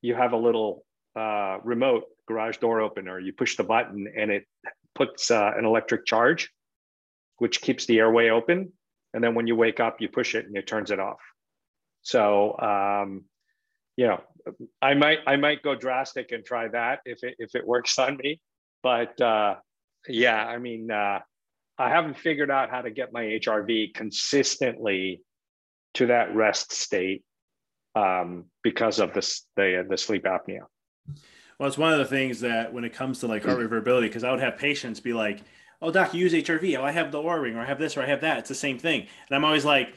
you 0.00 0.14
have 0.14 0.32
a 0.32 0.36
little 0.36 0.86
uh, 1.14 1.58
remote 1.62 2.04
garage 2.26 2.56
door 2.56 2.80
opener. 2.80 3.20
You 3.20 3.34
push 3.34 3.56
the 3.56 3.64
button 3.64 4.10
and 4.16 4.30
it 4.30 4.44
puts 4.94 5.30
uh, 5.30 5.52
an 5.54 5.66
electric 5.66 6.06
charge, 6.06 6.50
which 7.36 7.60
keeps 7.60 7.84
the 7.84 7.98
airway 7.98 8.30
open. 8.30 8.72
And 9.12 9.22
then 9.22 9.34
when 9.34 9.46
you 9.46 9.54
wake 9.54 9.80
up, 9.80 10.00
you 10.00 10.08
push 10.08 10.34
it 10.34 10.46
and 10.46 10.56
it 10.56 10.66
turns 10.66 10.90
it 10.90 10.98
off. 10.98 11.20
So, 12.00 12.58
um, 12.58 13.24
you 13.96 14.06
know, 14.06 14.22
I 14.80 14.94
might 14.94 15.18
I 15.26 15.36
might 15.36 15.62
go 15.62 15.74
drastic 15.74 16.32
and 16.32 16.44
try 16.44 16.68
that 16.68 17.00
if 17.04 17.22
it 17.22 17.34
if 17.38 17.54
it 17.54 17.66
works 17.66 17.98
on 17.98 18.16
me. 18.16 18.40
But 18.82 19.20
uh, 19.20 19.56
yeah, 20.08 20.42
I 20.42 20.56
mean, 20.56 20.90
uh, 20.90 21.20
I 21.76 21.88
haven't 21.90 22.16
figured 22.16 22.50
out 22.50 22.70
how 22.70 22.80
to 22.80 22.90
get 22.90 23.12
my 23.12 23.24
HRV 23.24 23.92
consistently 23.92 25.20
to 25.94 26.06
that 26.06 26.34
rest 26.34 26.72
state 26.72 27.24
um, 27.98 28.44
because 28.62 29.00
of 29.00 29.12
this 29.12 29.46
the 29.56 29.86
the 29.88 29.98
sleep 29.98 30.24
apnea. 30.24 30.60
Well, 31.58 31.68
it's 31.68 31.78
one 31.78 31.92
of 31.92 31.98
the 31.98 32.04
things 32.04 32.40
that 32.40 32.72
when 32.72 32.84
it 32.84 32.92
comes 32.92 33.20
to 33.20 33.26
like 33.26 33.44
heart 33.44 33.58
rate 33.58 33.68
variability, 33.68 34.06
because 34.06 34.24
I 34.24 34.30
would 34.30 34.40
have 34.40 34.56
patients 34.56 35.00
be 35.00 35.12
like, 35.12 35.40
"Oh, 35.82 35.90
doc, 35.90 36.14
you 36.14 36.20
use 36.20 36.32
HRV? 36.32 36.78
Oh, 36.78 36.84
I 36.84 36.92
have 36.92 37.10
the 37.10 37.18
Oura 37.18 37.42
ring, 37.42 37.56
or 37.56 37.60
I 37.60 37.64
have 37.64 37.78
this, 37.78 37.96
or 37.96 38.02
I 38.02 38.06
have 38.06 38.20
that. 38.20 38.38
It's 38.38 38.48
the 38.48 38.54
same 38.54 38.78
thing." 38.78 39.00
And 39.00 39.36
I'm 39.36 39.44
always 39.44 39.64
like, 39.64 39.92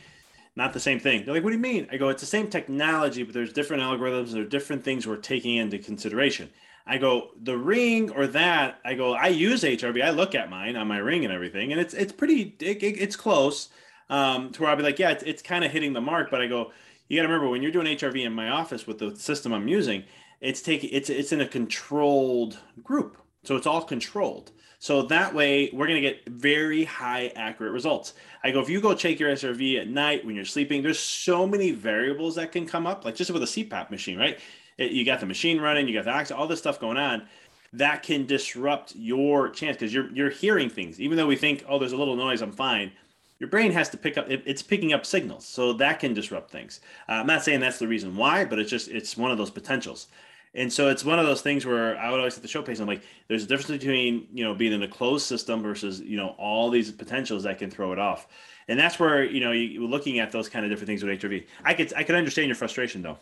"Not 0.55 0.73
the 0.73 0.79
same 0.79 0.99
thing." 0.99 1.23
They're 1.23 1.35
like, 1.35 1.43
"What 1.43 1.51
do 1.51 1.55
you 1.55 1.61
mean?" 1.61 1.87
I 1.91 1.97
go, 1.97 2.09
"It's 2.09 2.21
the 2.21 2.27
same 2.27 2.47
technology, 2.47 3.23
but 3.23 3.33
there's 3.33 3.53
different 3.53 3.83
algorithms. 3.83 4.31
There 4.31 4.41
are 4.41 4.45
different 4.45 4.83
things 4.83 5.05
we're 5.05 5.17
taking 5.17 5.55
into 5.57 5.77
consideration." 5.77 6.49
I 6.87 6.97
go, 6.97 7.31
"The 7.39 7.57
ring 7.57 8.09
or 8.09 8.25
that?" 8.27 8.79
I 8.83 8.95
go, 8.95 9.13
"I 9.13 9.27
use 9.27 9.63
HRV. 9.63 10.01
I 10.01 10.09
look 10.09 10.33
at 10.33 10.49
mine 10.49 10.75
on 10.75 10.87
my 10.87 10.97
ring 10.97 11.23
and 11.25 11.33
everything, 11.33 11.71
and 11.71 11.79
it's 11.79 11.93
it's 11.93 12.13
pretty. 12.13 12.55
It, 12.59 12.81
it, 12.81 12.97
it's 12.99 13.15
close." 13.15 13.69
Um, 14.09 14.51
to 14.51 14.61
where 14.61 14.71
I'll 14.71 14.75
be 14.75 14.83
like, 14.83 14.99
"Yeah, 14.99 15.11
it's, 15.11 15.23
it's 15.23 15.41
kind 15.41 15.63
of 15.63 15.71
hitting 15.71 15.93
the 15.93 16.01
mark," 16.01 16.31
but 16.31 16.41
I 16.41 16.47
go 16.47 16.71
you 17.11 17.17
got 17.17 17.23
to 17.23 17.27
remember 17.27 17.49
when 17.49 17.61
you're 17.61 17.73
doing 17.73 17.87
HRV 17.87 18.25
in 18.25 18.31
my 18.31 18.47
office 18.47 18.87
with 18.87 18.97
the 18.97 19.13
system 19.17 19.51
I'm 19.51 19.67
using, 19.67 20.05
it's 20.39 20.61
taking 20.61 20.91
it's 20.91 21.09
it's 21.09 21.33
in 21.33 21.41
a 21.41 21.47
controlled 21.47 22.57
group, 22.81 23.17
so 23.43 23.57
it's 23.57 23.67
all 23.67 23.83
controlled. 23.83 24.51
So 24.79 25.01
that 25.01 25.35
way, 25.35 25.69
we're 25.73 25.87
going 25.87 26.01
to 26.01 26.09
get 26.09 26.25
very 26.29 26.85
high 26.85 27.33
accurate 27.35 27.73
results. 27.73 28.13
I 28.45 28.51
go, 28.51 28.61
if 28.61 28.69
you 28.69 28.79
go 28.79 28.95
check 28.95 29.19
your 29.19 29.29
HRV 29.29 29.81
at 29.81 29.89
night 29.89 30.25
when 30.25 30.35
you're 30.35 30.45
sleeping, 30.45 30.81
there's 30.81 30.99
so 30.99 31.45
many 31.45 31.71
variables 31.71 32.35
that 32.35 32.53
can 32.53 32.65
come 32.65 32.87
up, 32.87 33.03
like 33.03 33.15
just 33.15 33.29
with 33.29 33.43
a 33.43 33.45
CPAP 33.45 33.91
machine, 33.91 34.17
right? 34.17 34.39
It, 34.77 34.93
you 34.93 35.03
got 35.03 35.19
the 35.19 35.25
machine 35.25 35.59
running, 35.59 35.89
you 35.89 36.01
got 36.01 36.27
the 36.29 36.35
all 36.35 36.47
this 36.47 36.59
stuff 36.59 36.79
going 36.79 36.97
on 36.97 37.27
that 37.73 38.03
can 38.03 38.25
disrupt 38.25 38.95
your 38.95 39.49
chance 39.49 39.75
because 39.75 39.93
you're 39.93 40.09
you're 40.13 40.29
hearing 40.29 40.69
things. 40.69 41.01
Even 41.01 41.17
though 41.17 41.27
we 41.27 41.35
think, 41.35 41.65
oh, 41.67 41.77
there's 41.77 41.91
a 41.91 41.97
little 41.97 42.15
noise, 42.15 42.41
I'm 42.41 42.53
fine 42.53 42.93
your 43.41 43.49
brain 43.49 43.71
has 43.71 43.89
to 43.89 43.97
pick 43.97 44.17
up 44.17 44.29
it, 44.29 44.43
it's 44.45 44.61
picking 44.61 44.93
up 44.93 45.05
signals 45.05 45.45
so 45.45 45.73
that 45.73 45.99
can 45.99 46.13
disrupt 46.13 46.51
things 46.51 46.79
uh, 47.09 47.13
i'm 47.13 47.27
not 47.27 47.43
saying 47.43 47.59
that's 47.59 47.79
the 47.79 47.87
reason 47.87 48.15
why 48.15 48.45
but 48.45 48.59
it's 48.59 48.69
just 48.69 48.87
it's 48.87 49.17
one 49.17 49.31
of 49.31 49.37
those 49.37 49.51
potentials 49.51 50.07
And 50.53 50.71
so 50.71 50.89
it's 50.89 51.05
one 51.05 51.17
of 51.17 51.25
those 51.25 51.41
things 51.41 51.65
where 51.65 51.97
I 51.97 52.11
would 52.11 52.19
always 52.19 52.35
have 52.35 52.41
the 52.41 52.47
show 52.47 52.61
patients, 52.61 52.81
I'm 52.81 52.87
like, 52.87 53.03
there's 53.27 53.45
a 53.45 53.47
difference 53.47 53.71
between, 53.71 54.27
you 54.33 54.43
know, 54.43 54.53
being 54.53 54.73
in 54.73 54.83
a 54.83 54.87
closed 54.87 55.25
system 55.25 55.63
versus, 55.63 56.01
you 56.01 56.17
know, 56.17 56.35
all 56.37 56.69
these 56.69 56.91
potentials 56.91 57.43
that 57.43 57.57
can 57.57 57.71
throw 57.71 57.93
it 57.93 57.99
off. 57.99 58.27
And 58.67 58.77
that's 58.77 58.99
where, 58.99 59.23
you 59.23 59.39
know, 59.39 59.53
you, 59.53 59.83
are 59.85 59.87
looking 59.87 60.19
at 60.19 60.31
those 60.31 60.49
kind 60.49 60.65
of 60.65 60.71
different 60.71 60.87
things 60.87 61.03
with 61.03 61.21
HRV. 61.21 61.47
I 61.63 61.73
could, 61.73 61.93
I 61.93 62.03
could 62.03 62.15
understand 62.15 62.47
your 62.47 62.55
frustration 62.55 63.01
though, 63.01 63.17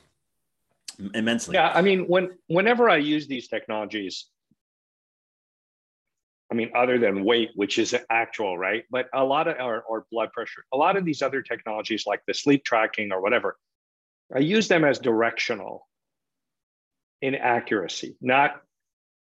immensely. 1.14 1.54
Yeah. 1.54 1.72
I 1.74 1.84
mean, 1.84 2.06
when, 2.08 2.32
whenever 2.48 2.90
I 2.90 2.98
use 2.98 3.28
these 3.28 3.48
technologies, 3.48 4.26
I 6.52 6.56
mean, 6.56 6.72
other 6.76 6.98
than 6.98 7.24
weight, 7.24 7.52
which 7.56 7.78
is 7.78 7.96
actual, 8.10 8.58
right? 8.58 8.84
But 8.90 9.08
a 9.14 9.24
lot 9.24 9.48
of, 9.48 9.58
or, 9.60 9.82
or 9.82 10.06
blood 10.12 10.32
pressure, 10.34 10.64
a 10.74 10.78
lot 10.78 10.98
of 10.98 11.06
these 11.06 11.22
other 11.22 11.42
technologies 11.42 12.06
like 12.08 12.22
the 12.26 12.34
sleep 12.34 12.64
tracking 12.64 13.12
or 13.12 13.22
whatever, 13.22 13.58
I 14.34 14.40
use 14.40 14.68
them 14.68 14.84
as 14.84 15.00
directional 15.00 15.88
inaccuracy, 17.22 18.16
not, 18.22 18.62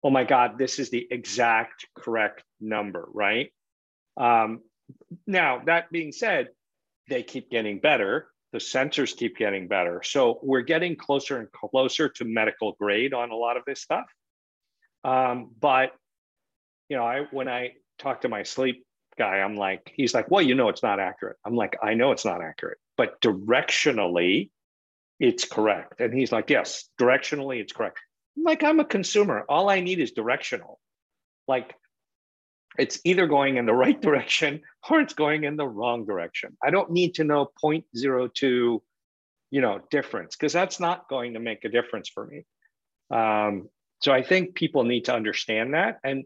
oh 0.03 0.11
my 0.11 0.25
God, 0.25 0.59
this 0.59 0.79
is 0.79 0.91
the 0.91 1.07
exact 1.11 1.87
correct 1.95 2.43
number, 2.61 3.09
right? 3.13 3.53
Um, 4.17 4.61
now, 5.27 5.63
that 5.67 5.91
being 5.91 6.13
said, 6.13 6.49
they 7.09 7.23
keep 7.23 7.51
getting 7.51 7.79
better. 7.79 8.29
The 8.53 8.59
sensors 8.59 9.17
keep 9.17 9.37
getting 9.37 9.69
better. 9.69 10.03
So 10.05 10.39
we're 10.43 10.63
getting 10.63 10.97
closer 10.97 11.39
and 11.39 11.51
closer 11.53 12.09
to 12.09 12.25
medical 12.25 12.73
grade 12.73 13.13
on 13.13 13.31
a 13.31 13.37
lot 13.37 13.57
of 13.57 13.65
this 13.67 13.81
stuff. 13.81 14.07
Um, 15.03 15.51
but 15.61 15.93
you 16.95 17.01
know, 17.01 17.07
I 17.07 17.23
when 17.33 17.49
I 17.49 17.73
talk 17.99 18.21
to 18.21 18.29
my 18.29 18.45
sleep 18.45 18.87
guy, 19.19 19.41
I'm 19.41 19.57
like, 19.57 19.93
he's 19.97 20.15
like, 20.15 20.31
well, 20.31 20.43
you 20.43 20.55
know, 20.55 20.69
it's 20.69 20.85
not 20.85 21.01
accurate. 21.01 21.37
I'm 21.45 21.57
like, 21.57 21.77
I 21.83 21.95
know 21.95 22.13
it's 22.13 22.25
not 22.25 22.41
accurate, 22.41 22.79
but 22.97 23.21
directionally, 23.21 24.51
it's 25.19 25.45
correct. 25.45 26.01
And 26.01 26.15
he's 26.15 26.31
like, 26.31 26.51
yes, 26.51 26.89
directionally, 27.01 27.59
it's 27.61 27.73
correct. 27.73 27.99
I'm 28.37 28.45
like, 28.45 28.63
I'm 28.63 28.79
a 28.79 28.85
consumer. 28.85 29.45
All 29.49 29.69
I 29.69 29.81
need 29.81 29.99
is 29.99 30.13
directional. 30.13 30.79
Like, 31.49 31.75
it's 32.79 33.01
either 33.03 33.27
going 33.27 33.57
in 33.57 33.67
the 33.67 33.75
right 33.85 34.01
direction 34.01 34.61
or 34.89 35.01
it's 35.01 35.15
going 35.15 35.43
in 35.43 35.57
the 35.57 35.67
wrong 35.67 36.07
direction. 36.07 36.57
I 36.63 36.71
don't 36.71 36.93
need 36.93 37.15
to 37.15 37.25
know 37.25 37.51
0.02, 37.61 38.33
you 38.41 38.81
know, 39.51 39.81
difference 39.91 40.37
because 40.37 40.53
that's 40.53 40.79
not 40.79 41.09
going 41.09 41.35
to 41.35 41.41
make 41.41 41.65
a 41.65 41.69
difference 41.69 42.09
for 42.09 42.25
me. 42.25 42.45
Um, 43.11 43.69
so 44.01 44.13
I 44.13 44.23
think 44.23 44.55
people 44.55 44.85
need 44.85 45.07
to 45.07 45.15
understand 45.15 45.75
that, 45.75 45.99
and 46.05 46.25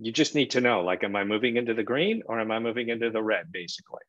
you 0.00 0.12
just 0.12 0.34
need 0.34 0.50
to 0.52 0.60
know, 0.60 0.80
like, 0.80 1.04
am 1.04 1.14
I 1.14 1.24
moving 1.24 1.56
into 1.56 1.74
the 1.74 1.82
green 1.82 2.22
or 2.26 2.40
am 2.40 2.50
I 2.50 2.58
moving 2.58 2.88
into 2.88 3.10
the 3.10 3.22
red, 3.22 3.52
basically. 3.52 4.00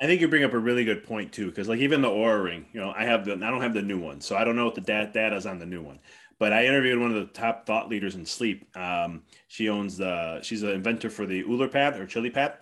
I 0.00 0.06
think 0.06 0.20
you 0.20 0.28
bring 0.28 0.44
up 0.44 0.54
a 0.54 0.58
really 0.58 0.84
good 0.84 1.04
point 1.04 1.32
too, 1.32 1.46
because 1.46 1.68
like 1.68 1.80
even 1.80 2.00
the 2.02 2.08
Oura 2.08 2.42
ring, 2.42 2.66
you 2.72 2.80
know, 2.80 2.92
I 2.96 3.04
have 3.04 3.24
the 3.24 3.32
I 3.32 3.50
don't 3.50 3.60
have 3.60 3.74
the 3.74 3.82
new 3.82 3.98
one, 3.98 4.20
so 4.20 4.36
I 4.36 4.44
don't 4.44 4.54
know 4.54 4.64
what 4.64 4.76
the 4.76 4.80
data 4.80 5.10
data 5.12 5.36
is 5.36 5.44
on 5.44 5.58
the 5.58 5.66
new 5.66 5.82
one. 5.82 5.98
But 6.38 6.52
I 6.52 6.66
interviewed 6.66 7.00
one 7.00 7.10
of 7.10 7.16
the 7.16 7.32
top 7.32 7.66
thought 7.66 7.88
leaders 7.88 8.14
in 8.14 8.24
sleep. 8.24 8.76
Um, 8.76 9.24
she 9.48 9.68
owns 9.68 9.96
the 9.96 10.40
she's 10.42 10.62
an 10.62 10.70
inventor 10.70 11.10
for 11.10 11.26
the 11.26 11.42
Ooler 11.42 11.66
pad 11.66 11.98
or 11.98 12.06
Chili 12.06 12.30
pad, 12.30 12.54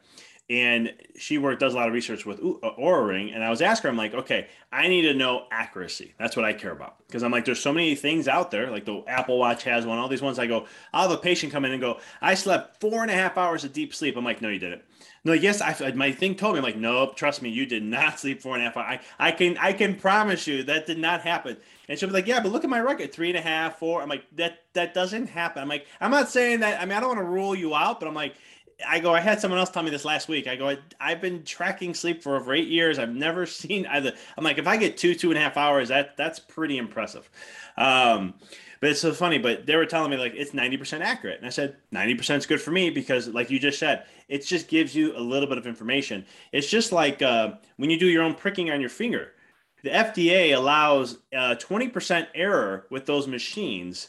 and 0.49 0.95
she 1.19 1.39
work 1.39 1.59
does 1.59 1.75
a 1.75 1.77
lot 1.77 1.89
of 1.89 1.95
research 1.95 2.25
with 2.25 2.39
uh, 2.39 2.71
Oura 2.79 3.09
Ring. 3.09 3.33
And 3.33 3.43
I 3.43 3.51
was 3.51 3.61
asking 3.61 3.89
her, 3.89 3.91
I'm 3.91 3.97
like, 3.97 4.15
okay, 4.15 4.47
I 4.71 4.87
need 4.87 5.03
to 5.03 5.15
know 5.15 5.47
accuracy. 5.51 6.15
That's 6.19 6.37
what 6.37 6.45
I 6.45 6.53
care 6.53 6.71
about 6.71 6.99
because 7.07 7.25
I'm 7.25 7.33
like, 7.33 7.45
there's 7.45 7.61
so 7.61 7.73
many 7.73 7.97
things 7.97 8.29
out 8.29 8.53
there. 8.53 8.71
Like 8.71 8.85
the 8.85 9.03
Apple 9.09 9.39
Watch 9.39 9.65
has 9.65 9.85
one. 9.85 9.99
All 9.99 10.09
these 10.09 10.23
ones. 10.23 10.39
I 10.39 10.47
go, 10.47 10.67
I'll 10.93 11.09
have 11.09 11.19
a 11.19 11.21
patient 11.21 11.53
come 11.53 11.65
in 11.65 11.73
and 11.73 11.81
go, 11.81 11.99
I 12.21 12.35
slept 12.35 12.81
four 12.81 13.03
and 13.03 13.11
a 13.11 13.15
half 13.15 13.37
hours 13.37 13.65
of 13.65 13.73
deep 13.73 13.93
sleep. 13.93 14.17
I'm 14.17 14.25
like, 14.25 14.41
no, 14.41 14.49
you 14.49 14.61
didn't. 14.61 14.83
No, 15.25 15.33
yes, 15.33 15.61
I, 15.61 15.91
my 15.93 16.13
thing 16.13 16.37
told 16.37 16.55
me, 16.55 16.59
I'm 16.59 16.65
like, 16.65 16.77
nope, 16.77 17.17
trust 17.17 17.43
me, 17.43 17.49
you 17.49 17.67
did 17.67 17.83
not 17.83 18.21
sleep 18.21 18.41
four 18.41 18.55
and 18.55 18.63
a 18.63 18.67
half 18.67 18.77
hours. 18.77 19.01
I, 19.19 19.29
I 19.29 19.33
can, 19.33 19.59
I 19.59 19.73
can 19.73 19.97
promise 19.97 20.47
you 20.47 20.63
that 20.63 20.87
did 20.87 20.99
not 20.99 21.23
happen. 21.23 21.57
And 21.89 21.99
she'll 21.99 22.09
be 22.09 22.13
like, 22.13 22.29
yeah, 22.29 22.39
but 22.39 22.53
look 22.53 22.63
at 22.63 22.71
my 22.71 22.79
record, 22.79 23.13
three 23.13 23.31
and 23.31 23.37
a 23.37 23.41
half, 23.41 23.81
four. 23.81 24.01
I'm 24.01 24.09
like, 24.09 24.25
that, 24.37 24.61
that 24.75 24.95
doesn't 24.95 25.27
happen. 25.27 25.63
I'm 25.63 25.69
like, 25.69 25.87
I'm 26.01 26.13
not 26.13 26.29
saying 26.29 26.61
that. 26.61 26.81
I 26.81 26.85
mean, 26.85 26.97
I 26.97 27.01
don't 27.01 27.17
want 27.17 27.21
to 27.21 27.25
rule 27.25 27.57
you 27.57 27.75
out, 27.75 27.99
but 27.99 28.07
I'm 28.09 28.15
like, 28.15 28.37
I 28.87 28.99
go, 28.99 29.15
I 29.15 29.21
had 29.21 29.41
someone 29.41 29.59
else 29.59 29.71
tell 29.71 29.83
me 29.83 29.91
this 29.91 30.05
last 30.05 30.29
week. 30.29 30.47
I 30.47 30.57
go, 30.57 30.77
I've 31.01 31.21
been 31.21 31.45
tracking 31.45 31.95
sleep 31.95 32.23
for 32.23 32.37
over 32.37 32.53
eight 32.53 32.69
years. 32.69 32.99
I've 32.99 33.15
never 33.15 33.47
seen 33.47 33.87
either. 33.87 34.13
I'm 34.37 34.45
like, 34.45 34.59
if 34.59 34.67
I 34.67 34.77
get 34.77 34.97
two, 34.97 35.15
two 35.15 35.31
and 35.31 35.39
a 35.39 35.41
half 35.41 35.57
hours, 35.57 35.89
that 35.89 36.17
that's 36.17 36.39
pretty 36.39 36.79
impressive. 36.79 37.31
Um, 37.77 38.35
but 38.81 38.91
it's 38.91 39.01
so 39.01 39.13
funny. 39.13 39.39
But 39.39 39.67
they 39.67 39.77
were 39.77 39.87
telling 39.87 40.11
me 40.11 40.17
like 40.17 40.35
it's 40.35 40.51
90% 40.51 41.01
accurate. 41.01 41.39
And 41.39 41.47
I 41.47 41.51
said, 41.51 41.77
90% 41.95 42.37
is 42.37 42.47
good 42.47 42.61
for 42.61 42.71
me 42.71 42.91
because, 42.91 43.29
like 43.29 43.51
you 43.51 43.59
just 43.59 43.79
said, 43.79 44.05
it 44.29 44.45
just 44.45 44.69
gives 44.69 44.95
you 44.95 45.17
a 45.17 45.21
little 45.21 45.49
bit 45.49 45.59
of 45.59 45.67
information. 45.67 46.27
It's 46.53 46.69
just 46.69 46.93
like 46.93 47.23
uh, 47.23 47.55
when 47.77 47.91
you 47.91 47.99
do 47.99 48.07
your 48.07 48.23
own 48.23 48.35
pricking 48.35 48.71
on 48.71 48.81
your 48.81 48.91
finger. 48.91 49.33
The 49.83 49.91
FDA 49.91 50.57
allows 50.57 51.19
uh, 51.35 51.55
20% 51.55 52.27
error 52.35 52.87
with 52.91 53.07
those 53.07 53.29
machines 53.29 54.09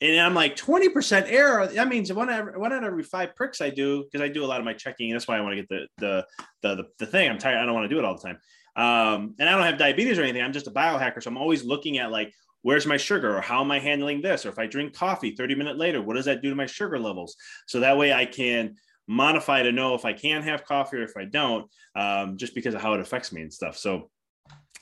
and 0.00 0.20
I'm 0.20 0.34
like 0.34 0.56
20% 0.56 1.26
error. 1.28 1.66
That 1.66 1.88
means 1.88 2.12
one 2.12 2.30
out, 2.30 2.56
one 2.56 2.72
out 2.72 2.84
of 2.84 2.84
every 2.84 3.02
five 3.02 3.34
pricks 3.34 3.60
I 3.60 3.70
do, 3.70 4.04
because 4.04 4.20
I 4.20 4.28
do 4.28 4.44
a 4.44 4.46
lot 4.46 4.60
of 4.60 4.64
my 4.64 4.72
checking. 4.72 5.10
That's 5.10 5.26
why 5.26 5.36
I 5.36 5.40
want 5.40 5.56
to 5.56 5.62
get 5.62 5.68
the, 5.68 5.86
the, 5.98 6.26
the, 6.62 6.74
the, 6.76 6.84
the 7.00 7.06
thing. 7.06 7.28
I'm 7.28 7.38
tired. 7.38 7.58
I 7.58 7.64
don't 7.64 7.74
want 7.74 7.88
to 7.88 7.94
do 7.94 7.98
it 7.98 8.04
all 8.04 8.16
the 8.16 8.22
time. 8.22 8.38
Um, 8.76 9.34
and 9.40 9.48
I 9.48 9.52
don't 9.52 9.64
have 9.64 9.76
diabetes 9.76 10.18
or 10.18 10.22
anything. 10.22 10.42
I'm 10.42 10.52
just 10.52 10.68
a 10.68 10.70
biohacker. 10.70 11.20
So 11.20 11.30
I'm 11.30 11.36
always 11.36 11.64
looking 11.64 11.98
at 11.98 12.12
like, 12.12 12.32
where's 12.62 12.86
my 12.86 12.96
sugar 12.96 13.36
or 13.36 13.40
how 13.40 13.60
am 13.60 13.72
I 13.72 13.80
handling 13.80 14.22
this? 14.22 14.46
Or 14.46 14.50
if 14.50 14.58
I 14.58 14.66
drink 14.66 14.94
coffee 14.94 15.34
30 15.34 15.56
minutes 15.56 15.78
later, 15.78 16.00
what 16.00 16.14
does 16.14 16.26
that 16.26 16.42
do 16.42 16.50
to 16.50 16.56
my 16.56 16.66
sugar 16.66 16.98
levels? 16.98 17.36
So 17.66 17.80
that 17.80 17.98
way 17.98 18.12
I 18.12 18.24
can 18.24 18.76
modify 19.08 19.62
to 19.62 19.72
know 19.72 19.94
if 19.94 20.04
I 20.04 20.12
can 20.12 20.42
have 20.42 20.64
coffee 20.64 20.98
or 20.98 21.02
if 21.02 21.16
I 21.16 21.24
don't, 21.24 21.68
um, 21.96 22.36
just 22.36 22.54
because 22.54 22.74
of 22.74 22.80
how 22.80 22.94
it 22.94 23.00
affects 23.00 23.32
me 23.32 23.42
and 23.42 23.52
stuff. 23.52 23.76
So 23.76 24.10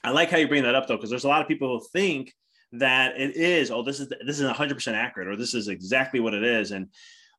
I 0.05 0.11
like 0.11 0.31
how 0.31 0.37
you 0.37 0.49
bring 0.49 0.65
that 0.65 0.75
up 0.75 0.87
though, 0.87 0.97
because 0.97 1.11
there's 1.11 1.25
a 1.25 1.29
lot 1.29 1.41
of 1.41 1.49
people 1.49 1.69
who 1.69 1.87
think 1.93 2.35
that 2.73 3.19
it 3.19 3.37
is 3.37 3.71
oh 3.71 3.83
this 3.83 4.01
is 4.01 4.09
this 4.25 4.41
is 4.41 4.51
100% 4.51 4.95
accurate 4.95 5.29
or 5.29 5.37
this 5.37 5.55
is 5.55 5.69
exactly 5.69 6.21
what 6.21 6.35
it 6.35 6.45
is. 6.45 6.73
And 6.73 6.89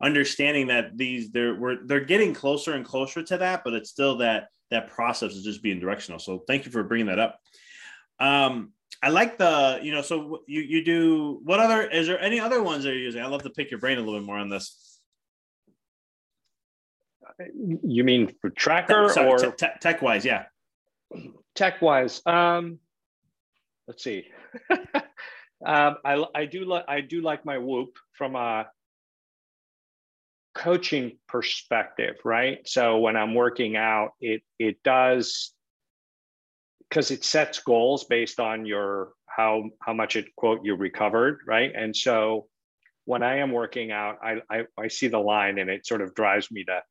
understanding 0.02 0.68
that 0.68 0.96
these 0.98 1.32
they're 1.32 1.56
we're, 1.56 1.86
they're 1.86 2.06
getting 2.06 2.34
closer 2.34 2.74
and 2.74 2.86
closer 2.86 3.24
to 3.24 3.38
that 3.38 3.64
but 3.64 3.74
it's 3.74 3.90
still 3.90 4.18
that 4.18 4.50
that 4.70 4.90
process 4.90 5.34
is 5.34 5.44
just 5.44 5.64
being 5.64 5.80
directional. 5.80 6.20
So 6.20 6.44
thank 6.48 6.66
you 6.66 6.72
for 6.72 6.84
bringing 6.84 7.08
that 7.08 7.20
up. 7.20 7.40
Um 8.20 8.74
i 9.04 9.10
like 9.10 9.38
the 9.38 9.80
you 9.84 9.92
know 9.92 10.02
so 10.02 10.40
you 10.48 10.62
you 10.62 10.84
do 10.84 11.40
what 11.44 11.60
other 11.60 11.84
is 11.84 12.08
there 12.08 12.20
any 12.20 12.40
other 12.40 12.64
ones 12.64 12.84
that 12.84 12.92
you're 12.92 13.00
using? 13.00 13.22
I 13.22 13.28
love 13.28 13.44
to 13.44 13.50
pick 13.50 13.70
your 13.70 13.80
brain 13.80 13.98
a 13.98 14.02
little 14.02 14.20
bit 14.20 14.26
more 14.26 14.38
on 14.38 14.50
this. 14.50 15.00
You 17.84 18.04
mean 18.04 18.34
for 18.42 18.50
tracker 18.50 19.10
Sorry, 19.10 19.30
or 19.30 19.52
te- 19.52 19.68
tech 19.82 20.02
wise 20.02 20.26
yeah. 20.26 20.46
Tech 21.54 21.82
wise 21.82 22.22
um 22.26 22.80
let's 23.88 24.04
see 24.04 24.26
um, 25.66 25.98
I, 26.06 26.24
I 26.36 26.46
do 26.46 26.66
like 26.66 26.86
I 26.88 27.02
do 27.02 27.22
like 27.22 27.46
my 27.46 27.58
Whoop 27.58 27.90
from 28.18 28.36
a 28.36 28.66
coaching 30.56 31.18
perspective, 31.28 32.16
right? 32.26 32.60
So 32.66 32.98
when 32.98 33.16
I'm 33.16 33.36
working 33.36 33.76
out, 33.76 34.12
it 34.20 34.42
it 34.60 34.82
does 34.84 35.54
because 36.90 37.12
it 37.12 37.24
sets 37.24 37.60
goals 37.60 38.06
based 38.06 38.40
on 38.40 38.66
your 38.66 39.10
how 39.28 39.66
how 39.82 39.94
much 39.94 40.16
it 40.16 40.36
quote 40.36 40.62
you 40.64 40.76
recovered, 40.76 41.40
right? 41.48 41.72
And 41.76 41.96
so 41.96 42.48
when 43.06 43.24
I 43.24 43.38
am 43.38 43.52
working 43.52 43.92
out, 43.92 44.18
I, 44.24 44.42
I 44.50 44.64
I 44.78 44.88
see 44.88 45.08
the 45.08 45.20
line 45.20 45.60
and 45.60 45.70
it 45.70 45.86
sort 45.86 46.02
of 46.02 46.16
drives 46.16 46.52
me 46.52 46.64
to 46.66 46.82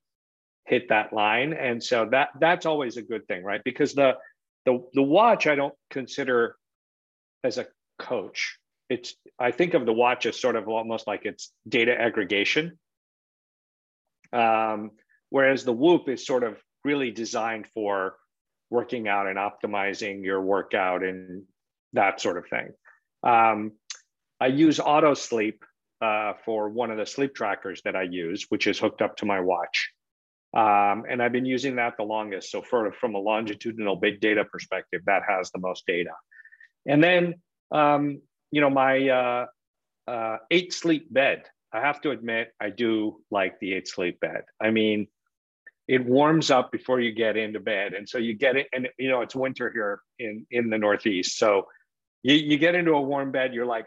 hit 0.65 0.89
that 0.89 1.13
line, 1.13 1.53
and 1.53 1.83
so 1.83 2.09
that 2.11 2.29
that's 2.41 2.67
always 2.67 2.97
a 2.97 3.03
good 3.03 3.27
thing, 3.27 3.43
right? 3.45 3.61
Because 3.65 3.95
the 3.95 4.15
the 4.65 4.81
the 4.95 5.03
watch 5.03 5.47
I 5.47 5.57
don't 5.57 5.75
consider 5.91 6.57
as 7.47 7.59
a 7.59 7.67
coach. 7.99 8.59
It's 8.89 9.15
I 9.39 9.51
think 9.51 9.75
of 9.75 9.87
the 9.87 9.93
watch 9.93 10.27
as 10.27 10.39
sort 10.39 10.57
of 10.57 10.69
almost 10.69 11.07
like 11.07 11.23
it's 11.25 11.53
data 11.69 11.99
aggregation. 11.99 12.79
Um, 14.33 14.93
whereas 15.31 15.65
the 15.65 15.73
Whoop 15.73 16.09
is 16.09 16.27
sort 16.27 16.45
of 16.45 16.59
really 16.85 17.11
designed 17.11 17.67
for 17.75 18.17
working 18.71 19.09
out 19.09 19.27
and 19.27 19.39
optimizing 19.39 20.25
your 20.25 20.41
workout 20.41 21.03
and 21.03 21.45
that 21.93 22.21
sort 22.21 22.37
of 22.37 22.47
thing. 22.49 22.69
Um, 23.23 23.73
I 24.41 24.49
use 24.49 24.81
Auto 24.81 25.15
Sleep 25.15 25.65
uh, 26.01 26.35
for 26.45 26.69
one 26.69 26.91
of 26.91 26.99
the 26.99 27.07
sleep 27.07 27.35
trackers 27.35 27.81
that 27.85 27.97
I 27.97 28.03
use, 28.03 28.47
which 28.49 28.67
is 28.67 28.79
hooked 28.79 29.03
up 29.03 29.17
to 29.19 29.27
my 29.27 29.41
watch. 29.41 29.91
Um, 30.55 31.05
and 31.09 31.23
I've 31.23 31.33
been 31.33 31.47
using 31.47 31.77
that 31.77 31.97
the 31.97 32.05
longest. 32.05 32.51
So 32.51 32.63
for, 32.63 32.93
from 32.93 33.15
a 33.15 33.19
longitudinal 33.19 33.97
big 33.97 34.21
data 34.21 34.45
perspective, 34.45 35.03
that 35.07 35.23
has 35.29 35.51
the 35.51 35.59
most 35.59 35.87
data. 35.87 36.13
And 36.87 37.03
then 37.03 37.35
um, 37.71 38.21
you 38.51 38.61
know, 38.61 38.71
my 38.71 39.09
uh, 39.09 39.47
uh, 40.09 40.37
eight 40.51 40.73
sleep 40.73 41.13
bed. 41.13 41.45
I 41.73 41.81
have 41.81 42.01
to 42.03 42.11
admit, 42.11 42.53
I 42.61 42.71
do 42.71 43.21
like 43.31 43.59
the 43.61 43.75
eight 43.75 43.89
sleep 43.89 44.21
bed. 44.21 44.45
I 44.61 44.71
mean, 44.71 45.09
it 45.89 46.05
warms 46.05 46.51
up 46.51 46.73
before 46.73 47.01
you 47.01 47.13
get 47.13 47.37
into 47.37 47.61
bed, 47.61 47.93
and 47.93 48.09
so 48.09 48.19
you 48.19 48.35
get 48.35 48.57
it. 48.57 48.69
And 48.73 48.89
you 48.99 49.09
know, 49.09 49.21
it's 49.21 49.35
winter 49.35 49.71
here 49.71 50.01
in 50.19 50.47
in 50.51 50.71
the 50.71 50.79
Northeast, 50.79 51.39
so 51.39 51.67
you 52.23 52.35
you 52.35 52.59
get 52.59 52.75
into 52.75 52.93
a 52.93 53.01
warm 53.01 53.31
bed. 53.31 53.53
You're 53.53 53.67
like, 53.67 53.87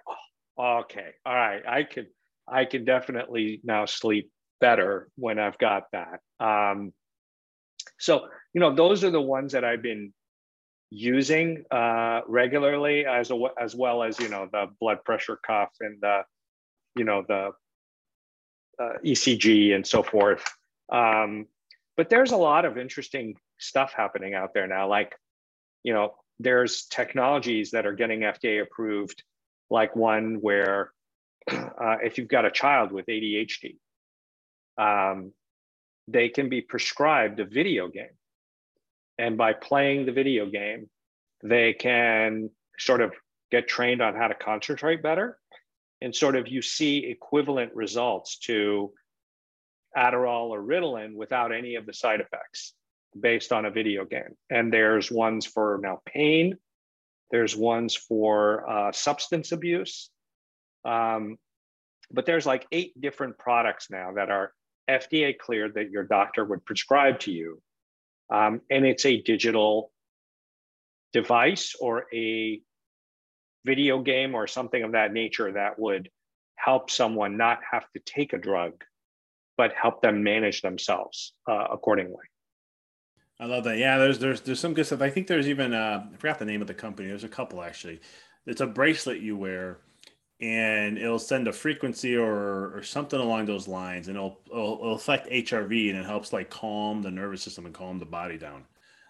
oh, 0.58 0.80
okay, 0.82 1.12
all 1.26 1.36
right, 1.36 1.64
I 1.68 1.84
can 1.84 2.08
I 2.48 2.66
can 2.66 2.86
definitely 2.86 3.62
now 3.64 3.86
sleep 3.86 4.30
better 4.62 5.10
when 5.16 5.40
I've 5.40 5.58
got 5.58 5.84
that. 5.94 6.20
Um, 6.40 6.94
so 7.98 8.28
you 8.54 8.62
know, 8.62 8.76
those 8.76 9.04
are 9.04 9.12
the 9.12 9.22
ones 9.22 9.54
that 9.54 9.64
I've 9.64 9.82
been 9.82 10.14
using 10.92 11.66
uh, 11.72 12.22
regularly, 12.28 13.06
as 13.06 13.32
a, 13.32 13.40
as 13.60 13.76
well 13.76 14.04
as 14.04 14.20
you 14.20 14.30
know 14.30 14.50
the 14.52 14.68
blood 14.80 15.04
pressure 15.04 15.40
cuff 15.46 15.70
and 15.80 16.00
the 16.02 16.24
you 16.96 17.04
know 17.04 17.24
the 17.28 17.52
uh, 18.80 18.94
ECG 19.06 19.76
and 19.76 19.86
so 19.86 20.04
forth. 20.04 20.44
Um, 20.92 21.48
but 21.98 22.10
there's 22.10 22.32
a 22.32 22.38
lot 22.38 22.66
of 22.66 22.78
interesting 22.78 23.36
stuff 23.60 23.94
happening 23.94 24.34
out 24.34 24.54
there 24.54 24.68
now. 24.68 24.88
Like, 24.88 25.16
you 25.84 25.94
know, 25.94 26.16
there's 26.40 26.86
technologies 26.86 27.72
that 27.72 27.86
are 27.86 27.94
getting 27.94 28.22
FDA 28.22 28.62
approved, 28.62 29.24
like 29.70 29.96
one 29.96 30.36
where 30.42 30.92
uh, 31.52 31.98
if 32.02 32.18
you've 32.18 32.30
got 32.30 32.46
a 32.46 32.52
child 32.52 32.92
with 32.92 33.06
ADHD, 33.08 33.76
um, 34.78 35.34
they 36.08 36.30
can 36.30 36.50
be 36.50 36.62
prescribed 36.62 37.40
a 37.40 37.46
video 37.46 37.90
game. 37.90 38.18
And 39.20 39.38
by 39.38 39.52
playing 39.52 40.06
the 40.06 40.14
video 40.14 40.50
game, 40.50 40.90
they 41.44 41.74
can 41.74 42.50
sort 42.78 43.02
of 43.02 43.14
get 43.52 43.68
trained 43.68 44.02
on 44.02 44.16
how 44.16 44.30
to 44.30 44.34
concentrate 44.34 45.04
better. 45.04 45.38
And 46.02 46.16
sort 46.16 46.38
of 46.38 46.48
you 46.48 46.62
see 46.62 47.06
equivalent 47.06 47.76
results 47.76 48.40
to 48.46 48.94
Adderall 49.98 50.50
or 50.50 50.62
Ritalin 50.62 51.16
without 51.16 51.52
any 51.52 51.76
of 51.76 51.86
the 51.86 51.94
side 51.94 52.22
effects 52.22 52.74
based 53.20 53.52
on 53.52 53.66
a 53.66 53.72
video 53.72 54.06
game. 54.06 54.38
And 54.50 54.72
there's 54.72 55.12
ones 55.12 55.46
for 55.46 55.80
now 55.84 56.00
pain, 56.06 56.58
there's 57.30 57.58
ones 57.58 57.96
for 57.96 58.70
uh, 58.70 58.92
substance 58.94 59.52
abuse. 59.52 60.10
Um, 60.86 61.38
but 62.10 62.26
there's 62.26 62.46
like 62.46 62.66
eight 62.72 63.00
different 63.00 63.38
products 63.38 63.88
now 63.92 64.14
that 64.14 64.32
are 64.32 64.54
FDA 64.90 65.38
cleared 65.38 65.74
that 65.74 65.92
your 65.92 66.04
doctor 66.04 66.46
would 66.46 66.64
prescribe 66.66 67.20
to 67.22 67.32
you. 67.32 67.62
Um, 68.30 68.62
and 68.70 68.86
it's 68.86 69.06
a 69.06 69.22
digital 69.22 69.92
device 71.14 71.76
or 71.80 72.06
a 72.14 72.62
video 73.66 74.02
game 74.02 74.36
or 74.36 74.48
something 74.48 74.84
of 74.84 74.92
that 74.94 75.12
nature 75.12 75.52
that 75.54 75.80
would 75.80 76.10
help 76.56 76.92
someone 76.92 77.38
not 77.38 77.60
have 77.72 77.84
to 77.94 78.00
take 78.06 78.34
a 78.34 78.38
drug, 78.38 78.84
but 79.58 79.74
help 79.74 80.02
them 80.02 80.24
manage 80.24 80.62
themselves 80.62 81.34
uh, 81.50 81.68
accordingly. 81.72 82.26
I 83.40 83.46
love 83.46 83.64
that. 83.64 83.78
Yeah, 83.78 83.98
there's 83.98 84.20
there's 84.20 84.42
there's 84.42 84.60
some 84.60 84.74
good 84.74 84.86
stuff. 84.86 85.02
I 85.02 85.10
think 85.10 85.28
there's 85.28 85.48
even 85.48 85.74
uh, 85.74 86.06
I 86.14 86.18
forgot 86.18 86.40
the 86.40 86.46
name 86.46 86.62
of 86.62 86.68
the 86.68 86.74
company. 86.74 87.08
There's 87.08 87.24
a 87.24 87.30
couple 87.30 87.64
actually. 87.64 88.02
It's 88.46 88.62
a 88.62 88.68
bracelet 88.68 89.22
you 89.22 89.38
wear 89.38 89.78
and 90.42 90.98
it'll 90.98 91.20
send 91.20 91.48
a 91.48 91.54
frequency 91.54 92.16
or, 92.16 92.74
or 92.74 92.82
something 92.84 93.20
along 93.20 93.46
those 93.46 93.68
lines 93.68 94.08
and 94.08 94.16
it'll, 94.16 94.40
it'll, 94.48 94.80
it'll, 94.82 94.96
affect 94.96 95.30
hrv 95.30 95.90
and 95.90 96.00
it 96.00 96.06
helps 96.06 96.32
like 96.32 96.50
calm 96.50 97.02
the 97.02 97.12
nervous 97.12 97.42
system 97.42 97.66
and 97.66 97.74
calm 97.74 98.00
the 98.00 98.06
body 98.06 98.38
down 98.38 98.64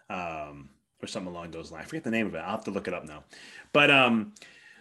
um, 0.10 0.70
or 1.02 1.08
something 1.08 1.32
along 1.32 1.52
those 1.52 1.72
lines. 1.72 1.86
I 1.86 1.88
forget 1.88 2.04
the 2.04 2.12
name 2.12 2.26
of 2.26 2.34
it. 2.34 2.39
I'll 2.39 2.52
have 2.52 2.63
to 2.65 2.72
look 2.72 2.88
it 2.88 2.94
up 2.94 3.06
now. 3.06 3.24
But 3.74 3.92
um 3.92 4.34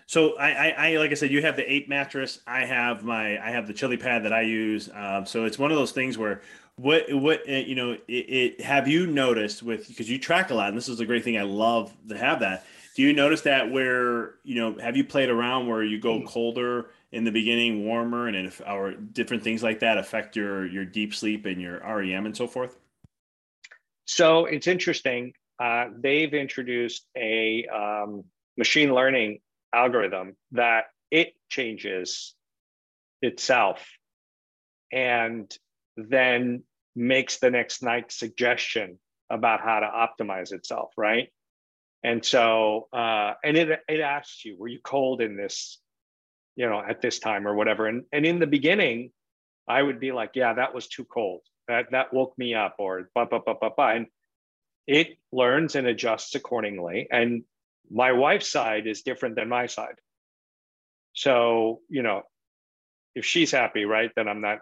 so 0.06 0.38
I, 0.38 0.48
I, 0.48 0.68
I 0.70 0.96
like 0.96 1.10
i 1.10 1.14
said 1.14 1.30
you 1.30 1.42
have 1.42 1.56
the 1.56 1.70
eight 1.70 1.88
mattress. 1.88 2.40
I 2.46 2.64
have 2.64 3.04
my 3.04 3.38
i 3.46 3.50
have 3.50 3.66
the 3.66 3.74
chili 3.74 3.98
pad 3.98 4.24
that 4.24 4.32
i 4.32 4.40
use. 4.40 4.88
Um, 4.94 5.26
so 5.26 5.44
it's 5.44 5.58
one 5.58 5.70
of 5.70 5.76
those 5.76 5.92
things 5.92 6.16
where 6.16 6.40
what 6.76 7.12
what 7.12 7.42
uh, 7.46 7.52
you 7.52 7.74
know 7.74 7.92
it, 7.92 8.12
it 8.12 8.60
have 8.62 8.88
you 8.88 9.06
noticed 9.06 9.62
with 9.62 9.86
because 9.86 10.08
you 10.08 10.18
track 10.18 10.50
a 10.50 10.54
lot 10.54 10.68
and 10.68 10.76
this 10.78 10.88
is 10.88 11.00
a 11.00 11.04
great 11.04 11.24
thing. 11.24 11.36
I 11.36 11.42
love 11.42 11.94
to 12.08 12.16
have 12.16 12.40
that 12.40 12.64
do 12.98 13.04
you 13.04 13.12
notice 13.12 13.42
that 13.42 13.70
where 13.70 14.34
you 14.42 14.56
know 14.56 14.76
have 14.80 14.96
you 14.96 15.04
played 15.04 15.28
around 15.28 15.68
where 15.68 15.84
you 15.84 16.00
go 16.00 16.18
hmm. 16.18 16.26
colder 16.26 16.90
in 17.12 17.22
the 17.22 17.30
beginning 17.30 17.84
warmer 17.84 18.26
and 18.26 18.36
if 18.36 18.60
or 18.66 18.90
different 18.90 19.44
things 19.44 19.62
like 19.62 19.78
that 19.78 19.98
affect 19.98 20.34
your 20.34 20.66
your 20.66 20.84
deep 20.84 21.14
sleep 21.14 21.46
and 21.46 21.62
your 21.62 21.78
rem 21.78 22.26
and 22.26 22.36
so 22.36 22.48
forth? 22.48 22.76
So 24.04 24.46
it's 24.46 24.66
interesting. 24.66 25.32
Uh, 25.60 25.90
they've 25.96 26.34
introduced 26.34 27.06
a 27.16 27.66
um, 27.66 28.24
machine 28.56 28.92
learning 28.92 29.38
algorithm 29.72 30.34
that 30.50 30.86
it 31.12 31.34
changes 31.48 32.34
itself 33.22 33.86
and 34.90 35.56
then 35.96 36.64
makes 36.96 37.38
the 37.38 37.50
next 37.50 37.80
night 37.80 38.10
suggestion 38.10 38.98
about 39.30 39.60
how 39.60 39.78
to 39.78 39.86
optimize 39.86 40.52
itself 40.52 40.90
right 40.96 41.28
and 42.02 42.24
so, 42.24 42.88
uh, 42.92 43.34
and 43.44 43.56
it, 43.56 43.80
it 43.88 44.00
asks 44.00 44.44
you, 44.44 44.56
were 44.58 44.68
you 44.68 44.80
cold 44.82 45.20
in 45.20 45.36
this, 45.36 45.80
you 46.56 46.68
know, 46.68 46.80
at 46.80 47.02
this 47.02 47.18
time 47.18 47.46
or 47.46 47.54
whatever? 47.54 47.86
And, 47.86 48.04
and 48.12 48.24
in 48.24 48.38
the 48.38 48.46
beginning, 48.46 49.10
I 49.68 49.82
would 49.82 50.00
be 50.00 50.12
like, 50.12 50.30
yeah, 50.34 50.54
that 50.54 50.74
was 50.74 50.86
too 50.86 51.04
cold. 51.04 51.42
That, 51.66 51.90
that 51.90 52.14
woke 52.14 52.38
me 52.38 52.54
up 52.54 52.76
or 52.78 53.10
blah, 53.14 53.26
blah, 53.26 53.40
blah, 53.40 53.54
blah, 53.54 53.70
blah. 53.76 53.90
And 53.90 54.06
it 54.86 55.18
learns 55.32 55.74
and 55.74 55.86
adjusts 55.86 56.34
accordingly. 56.34 57.08
And 57.10 57.42
my 57.90 58.12
wife's 58.12 58.50
side 58.50 58.86
is 58.86 59.02
different 59.02 59.36
than 59.36 59.48
my 59.48 59.66
side. 59.66 59.96
So, 61.12 61.80
you 61.88 62.02
know, 62.02 62.22
if 63.14 63.24
she's 63.24 63.50
happy, 63.50 63.84
right, 63.84 64.10
then 64.14 64.28
I'm 64.28 64.40
not, 64.40 64.58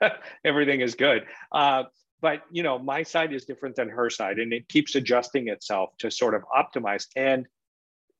everything 0.44 0.80
is 0.80 0.94
good. 0.94 1.26
Uh, 1.52 1.84
but 2.20 2.42
you 2.50 2.62
know 2.62 2.78
my 2.78 3.02
side 3.02 3.32
is 3.32 3.44
different 3.44 3.76
than 3.76 3.88
her 3.88 4.10
side 4.10 4.38
and 4.38 4.52
it 4.52 4.68
keeps 4.68 4.94
adjusting 4.94 5.48
itself 5.48 5.90
to 5.98 6.10
sort 6.10 6.34
of 6.34 6.42
optimize 6.54 7.06
and 7.16 7.46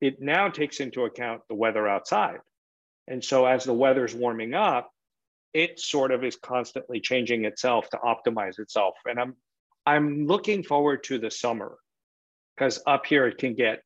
it 0.01 0.21
now 0.21 0.49
takes 0.49 0.81
into 0.81 1.05
account 1.05 1.43
the 1.49 1.55
weather 1.55 1.87
outside. 1.87 2.39
And 3.07 3.23
so 3.23 3.45
as 3.45 3.65
the 3.65 3.75
weather's 3.75 4.15
warming 4.15 4.55
up 4.55 4.91
it 5.53 5.81
sort 5.81 6.13
of 6.13 6.25
is 6.25 6.37
constantly 6.37 7.01
changing 7.01 7.45
itself 7.45 7.89
to 7.91 7.99
optimize 7.99 8.59
itself 8.59 8.95
and 9.07 9.19
i'm 9.19 9.35
i'm 9.87 10.27
looking 10.27 10.63
forward 10.63 11.03
to 11.03 11.19
the 11.19 11.31
summer 11.31 11.77
because 12.57 12.81
up 12.87 13.07
here 13.07 13.27
it 13.27 13.39
can 13.39 13.55
get 13.55 13.83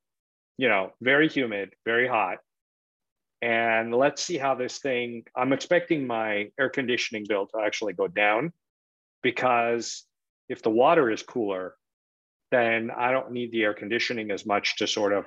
you 0.58 0.68
know 0.68 0.90
very 1.00 1.28
humid 1.28 1.70
very 1.84 2.06
hot 2.06 2.38
and 3.42 3.94
let's 3.94 4.22
see 4.22 4.36
how 4.36 4.54
this 4.54 4.78
thing 4.78 5.24
i'm 5.36 5.52
expecting 5.52 6.06
my 6.06 6.50
air 6.58 6.68
conditioning 6.68 7.24
bill 7.28 7.46
to 7.46 7.58
actually 7.60 7.92
go 7.92 8.06
down 8.06 8.52
because 9.24 10.04
if 10.48 10.62
the 10.62 10.70
water 10.70 11.10
is 11.10 11.24
cooler, 11.24 11.74
then 12.52 12.92
I 12.96 13.10
don't 13.10 13.32
need 13.32 13.50
the 13.50 13.64
air 13.64 13.74
conditioning 13.74 14.30
as 14.30 14.46
much 14.46 14.76
to 14.76 14.86
sort 14.86 15.12
of 15.12 15.24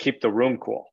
keep 0.00 0.20
the 0.20 0.30
room 0.30 0.58
cool. 0.58 0.86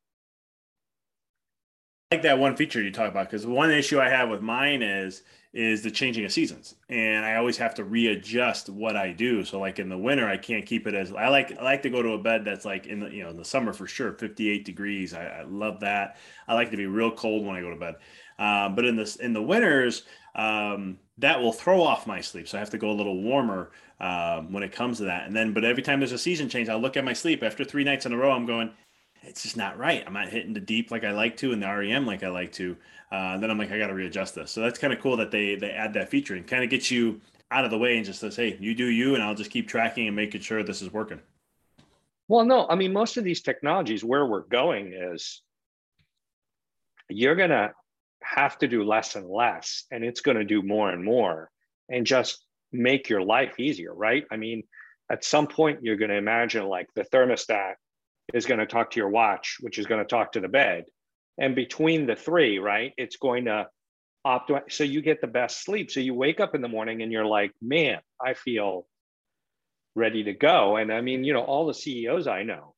I 2.12 2.16
like 2.16 2.22
that 2.22 2.38
one 2.38 2.56
feature 2.56 2.80
you 2.80 2.92
talk 2.92 3.10
about 3.10 3.26
because 3.26 3.44
one 3.46 3.70
issue 3.70 4.00
I 4.00 4.08
have 4.08 4.28
with 4.28 4.40
mine 4.40 4.82
is 4.82 5.22
is 5.54 5.82
the 5.82 5.90
changing 5.90 6.24
of 6.26 6.32
seasons, 6.32 6.74
and 6.90 7.24
I 7.24 7.36
always 7.36 7.56
have 7.56 7.74
to 7.76 7.84
readjust 7.84 8.68
what 8.68 8.96
I 8.96 9.12
do. 9.12 9.44
So 9.44 9.58
like 9.58 9.78
in 9.78 9.88
the 9.88 9.98
winter, 9.98 10.28
I 10.28 10.36
can't 10.36 10.64
keep 10.64 10.86
it 10.86 10.94
as 10.94 11.12
I 11.12 11.28
like. 11.28 11.58
I 11.58 11.64
like 11.64 11.82
to 11.82 11.90
go 11.90 12.02
to 12.02 12.12
a 12.12 12.18
bed 12.18 12.44
that's 12.44 12.64
like 12.64 12.86
in 12.86 13.00
the 13.00 13.08
you 13.08 13.22
know 13.22 13.30
in 13.30 13.36
the 13.36 13.44
summer 13.44 13.72
for 13.72 13.86
sure, 13.86 14.12
fifty 14.12 14.48
eight 14.50 14.64
degrees. 14.64 15.14
I, 15.14 15.24
I 15.24 15.42
love 15.42 15.80
that. 15.80 16.18
I 16.46 16.54
like 16.54 16.70
to 16.70 16.76
be 16.76 16.86
real 16.86 17.10
cold 17.10 17.46
when 17.46 17.56
I 17.56 17.60
go 17.60 17.70
to 17.70 17.76
bed. 17.76 17.96
Um, 18.38 18.74
but 18.74 18.84
in 18.84 18.94
this 18.94 19.16
in 19.16 19.32
the 19.32 19.42
winters, 19.42 20.04
um, 20.34 20.98
that 21.18 21.40
will 21.40 21.52
throw 21.52 21.82
off 21.82 22.06
my 22.06 22.20
sleep. 22.20 22.48
So 22.48 22.56
I 22.56 22.60
have 22.60 22.70
to 22.70 22.78
go 22.78 22.90
a 22.90 22.92
little 22.92 23.20
warmer 23.20 23.70
um, 24.00 24.52
when 24.52 24.62
it 24.62 24.72
comes 24.72 24.98
to 24.98 25.04
that. 25.04 25.26
And 25.26 25.34
then, 25.34 25.52
but 25.52 25.64
every 25.64 25.82
time 25.82 26.00
there's 26.00 26.12
a 26.12 26.18
season 26.18 26.48
change, 26.48 26.68
I'll 26.68 26.78
look 26.78 26.96
at 26.96 27.04
my 27.04 27.12
sleep 27.12 27.42
after 27.42 27.64
three 27.64 27.84
nights 27.84 28.06
in 28.06 28.12
a 28.12 28.16
row. 28.16 28.30
I'm 28.30 28.46
going, 28.46 28.70
it's 29.22 29.42
just 29.42 29.56
not 29.56 29.76
right. 29.78 30.04
I'm 30.06 30.12
not 30.12 30.28
hitting 30.28 30.54
the 30.54 30.60
deep 30.60 30.90
like 30.90 31.04
I 31.04 31.10
like 31.10 31.36
to 31.38 31.52
and 31.52 31.62
the 31.62 31.66
REM 31.66 32.06
like 32.06 32.22
I 32.22 32.28
like 32.28 32.52
to. 32.52 32.76
Uh, 33.10 33.38
then 33.38 33.50
I'm 33.50 33.58
like, 33.58 33.72
I 33.72 33.78
got 33.78 33.88
to 33.88 33.94
readjust 33.94 34.34
this. 34.34 34.50
So 34.50 34.60
that's 34.60 34.78
kind 34.78 34.92
of 34.92 35.00
cool 35.00 35.16
that 35.16 35.30
they 35.30 35.56
they 35.56 35.70
add 35.70 35.94
that 35.94 36.08
feature 36.08 36.34
and 36.34 36.46
kind 36.46 36.62
of 36.62 36.70
gets 36.70 36.90
you 36.90 37.20
out 37.50 37.64
of 37.64 37.70
the 37.70 37.78
way 37.78 37.96
and 37.96 38.04
just 38.04 38.20
says, 38.20 38.36
hey, 38.36 38.56
you 38.60 38.74
do 38.74 38.86
you, 38.86 39.14
and 39.14 39.22
I'll 39.22 39.34
just 39.34 39.50
keep 39.50 39.66
tracking 39.66 40.06
and 40.06 40.14
making 40.14 40.42
sure 40.42 40.62
this 40.62 40.82
is 40.82 40.92
working. 40.92 41.20
Well, 42.28 42.44
no, 42.44 42.66
I 42.68 42.74
mean, 42.74 42.92
most 42.92 43.16
of 43.16 43.24
these 43.24 43.40
technologies, 43.40 44.04
where 44.04 44.26
we're 44.26 44.42
going 44.42 44.92
is 44.92 45.40
you're 47.08 47.36
gonna 47.36 47.72
have 48.34 48.58
to 48.58 48.68
do 48.68 48.84
less 48.84 49.16
and 49.16 49.28
less, 49.28 49.84
and 49.90 50.04
it's 50.04 50.20
going 50.20 50.36
to 50.36 50.44
do 50.44 50.62
more 50.62 50.90
and 50.90 51.02
more, 51.04 51.50
and 51.88 52.06
just 52.06 52.44
make 52.72 53.08
your 53.08 53.22
life 53.22 53.58
easier, 53.58 53.94
right? 53.94 54.24
I 54.30 54.36
mean, 54.36 54.62
at 55.10 55.24
some 55.24 55.46
point, 55.46 55.80
you're 55.82 55.96
going 55.96 56.10
to 56.10 56.16
imagine 56.16 56.66
like 56.66 56.88
the 56.94 57.04
thermostat 57.04 57.74
is 58.34 58.44
going 58.44 58.60
to 58.60 58.66
talk 58.66 58.90
to 58.90 59.00
your 59.00 59.08
watch, 59.08 59.56
which 59.60 59.78
is 59.78 59.86
going 59.86 60.02
to 60.02 60.08
talk 60.08 60.32
to 60.32 60.40
the 60.40 60.48
bed. 60.48 60.84
And 61.38 61.54
between 61.54 62.06
the 62.06 62.16
three, 62.16 62.58
right, 62.58 62.92
it's 62.98 63.16
going 63.16 63.46
to 63.46 63.68
optimize. 64.26 64.72
So 64.72 64.84
you 64.84 65.00
get 65.00 65.20
the 65.20 65.26
best 65.26 65.64
sleep. 65.64 65.90
So 65.90 66.00
you 66.00 66.12
wake 66.12 66.40
up 66.40 66.54
in 66.54 66.60
the 66.60 66.68
morning 66.68 67.00
and 67.00 67.10
you're 67.10 67.24
like, 67.24 67.52
man, 67.62 68.00
I 68.20 68.34
feel 68.34 68.86
ready 69.94 70.24
to 70.24 70.34
go. 70.34 70.76
And 70.76 70.92
I 70.92 71.00
mean, 71.00 71.24
you 71.24 71.32
know, 71.32 71.42
all 71.42 71.66
the 71.66 71.74
CEOs 71.74 72.26
I 72.26 72.42
know, 72.42 72.74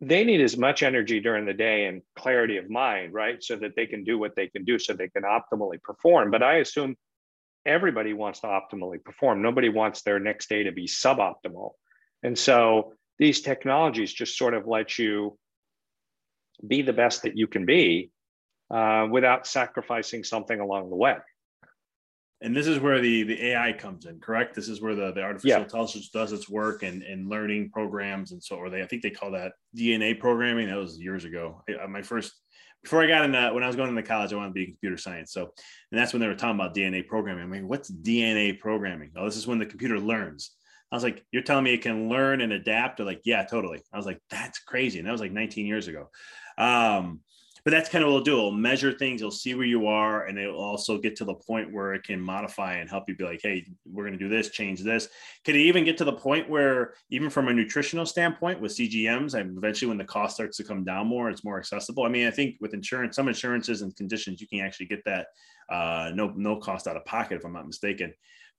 they 0.00 0.24
need 0.24 0.40
as 0.40 0.56
much 0.56 0.82
energy 0.82 1.20
during 1.20 1.46
the 1.46 1.54
day 1.54 1.86
and 1.86 2.02
clarity 2.16 2.58
of 2.58 2.68
mind, 2.68 3.12
right? 3.12 3.42
So 3.42 3.56
that 3.56 3.76
they 3.76 3.86
can 3.86 4.04
do 4.04 4.18
what 4.18 4.36
they 4.36 4.48
can 4.48 4.64
do 4.64 4.78
so 4.78 4.92
they 4.92 5.08
can 5.08 5.22
optimally 5.22 5.82
perform. 5.82 6.30
But 6.30 6.42
I 6.42 6.56
assume 6.56 6.96
everybody 7.64 8.12
wants 8.12 8.40
to 8.40 8.46
optimally 8.46 9.02
perform. 9.02 9.42
Nobody 9.42 9.68
wants 9.68 10.02
their 10.02 10.18
next 10.18 10.48
day 10.48 10.64
to 10.64 10.72
be 10.72 10.86
suboptimal. 10.86 11.72
And 12.22 12.38
so 12.38 12.94
these 13.18 13.40
technologies 13.40 14.12
just 14.12 14.36
sort 14.36 14.54
of 14.54 14.66
let 14.66 14.98
you 14.98 15.38
be 16.66 16.82
the 16.82 16.92
best 16.92 17.22
that 17.22 17.36
you 17.36 17.46
can 17.46 17.64
be 17.64 18.10
uh, 18.70 19.08
without 19.10 19.46
sacrificing 19.46 20.24
something 20.24 20.60
along 20.60 20.90
the 20.90 20.96
way. 20.96 21.16
And 22.42 22.56
this 22.56 22.66
is 22.66 22.78
where 22.78 23.00
the 23.00 23.22
the 23.22 23.46
AI 23.48 23.72
comes 23.72 24.06
in, 24.06 24.18
correct? 24.20 24.54
This 24.54 24.68
is 24.68 24.80
where 24.80 24.94
the, 24.94 25.12
the 25.12 25.22
artificial 25.22 25.58
yeah. 25.58 25.64
intelligence 25.64 26.08
does 26.08 26.32
its 26.32 26.48
work 26.48 26.82
and, 26.82 27.02
and 27.02 27.28
learning 27.28 27.70
programs 27.70 28.32
and 28.32 28.42
so 28.42 28.56
or 28.56 28.70
they 28.70 28.82
I 28.82 28.86
think 28.86 29.02
they 29.02 29.10
call 29.10 29.32
that 29.32 29.52
DNA 29.76 30.18
programming. 30.18 30.68
That 30.68 30.76
was 30.76 30.98
years 30.98 31.24
ago. 31.24 31.62
I, 31.68 31.86
my 31.86 32.02
first 32.02 32.32
before 32.82 33.02
I 33.02 33.06
got 33.06 33.24
in 33.24 33.32
when 33.54 33.62
I 33.62 33.66
was 33.66 33.76
going 33.76 33.90
into 33.90 34.02
college, 34.02 34.32
I 34.32 34.36
wanted 34.36 34.50
to 34.50 34.54
be 34.54 34.66
computer 34.66 34.96
science. 34.96 35.32
So 35.32 35.42
and 35.42 36.00
that's 36.00 36.12
when 36.12 36.20
they 36.20 36.28
were 36.28 36.34
talking 36.34 36.58
about 36.58 36.74
DNA 36.74 37.06
programming. 37.06 37.44
I 37.44 37.46
mean, 37.46 37.68
what's 37.68 37.90
DNA 37.90 38.58
programming? 38.58 39.10
Oh, 39.16 39.26
this 39.26 39.36
is 39.36 39.46
when 39.46 39.58
the 39.58 39.66
computer 39.66 39.98
learns. 39.98 40.52
I 40.92 40.96
was 40.96 41.04
like, 41.04 41.24
you're 41.30 41.42
telling 41.42 41.64
me 41.64 41.74
it 41.74 41.82
can 41.82 42.08
learn 42.08 42.40
and 42.40 42.52
adapt? 42.52 42.96
They're 42.96 43.06
like, 43.06 43.20
yeah, 43.24 43.44
totally. 43.44 43.80
I 43.92 43.96
was 43.96 44.06
like, 44.06 44.20
that's 44.28 44.58
crazy. 44.58 44.98
And 44.98 45.06
that 45.06 45.12
was 45.12 45.20
like 45.20 45.30
19 45.30 45.64
years 45.64 45.86
ago. 45.86 46.10
Um, 46.58 47.20
but 47.64 47.70
that's 47.70 47.88
kind 47.88 48.02
of 48.02 48.08
what 48.08 48.20
it'll 48.20 48.24
do. 48.24 48.38
It'll 48.38 48.52
measure 48.52 48.92
things. 48.92 49.20
It'll 49.20 49.30
see 49.30 49.54
where 49.54 49.66
you 49.66 49.86
are, 49.86 50.26
and 50.26 50.38
it'll 50.38 50.62
also 50.62 50.98
get 50.98 51.16
to 51.16 51.24
the 51.24 51.34
point 51.34 51.72
where 51.72 51.94
it 51.94 52.04
can 52.04 52.20
modify 52.20 52.74
and 52.74 52.88
help 52.88 53.04
you 53.08 53.16
be 53.16 53.24
like, 53.24 53.40
hey, 53.42 53.66
we're 53.84 54.04
going 54.04 54.18
to 54.18 54.24
do 54.24 54.28
this, 54.28 54.50
change 54.50 54.82
this. 54.82 55.08
Could 55.44 55.56
it 55.56 55.60
even 55.60 55.84
get 55.84 55.98
to 55.98 56.04
the 56.04 56.12
point 56.12 56.48
where, 56.48 56.94
even 57.10 57.30
from 57.30 57.48
a 57.48 57.52
nutritional 57.52 58.06
standpoint, 58.06 58.60
with 58.60 58.72
CGMs, 58.72 59.34
and 59.34 59.56
eventually 59.56 59.88
when 59.88 59.98
the 59.98 60.04
cost 60.04 60.34
starts 60.34 60.56
to 60.58 60.64
come 60.64 60.84
down 60.84 61.06
more, 61.06 61.28
it's 61.28 61.44
more 61.44 61.58
accessible. 61.58 62.04
I 62.04 62.08
mean, 62.08 62.26
I 62.26 62.30
think 62.30 62.56
with 62.60 62.74
insurance, 62.74 63.16
some 63.16 63.28
insurances 63.28 63.82
and 63.82 63.94
conditions, 63.96 64.40
you 64.40 64.48
can 64.48 64.60
actually 64.60 64.86
get 64.86 65.04
that 65.04 65.26
uh, 65.70 66.10
no 66.14 66.32
no 66.36 66.56
cost 66.56 66.86
out 66.86 66.96
of 66.96 67.04
pocket, 67.04 67.36
if 67.36 67.44
I'm 67.44 67.52
not 67.52 67.66
mistaken. 67.66 68.12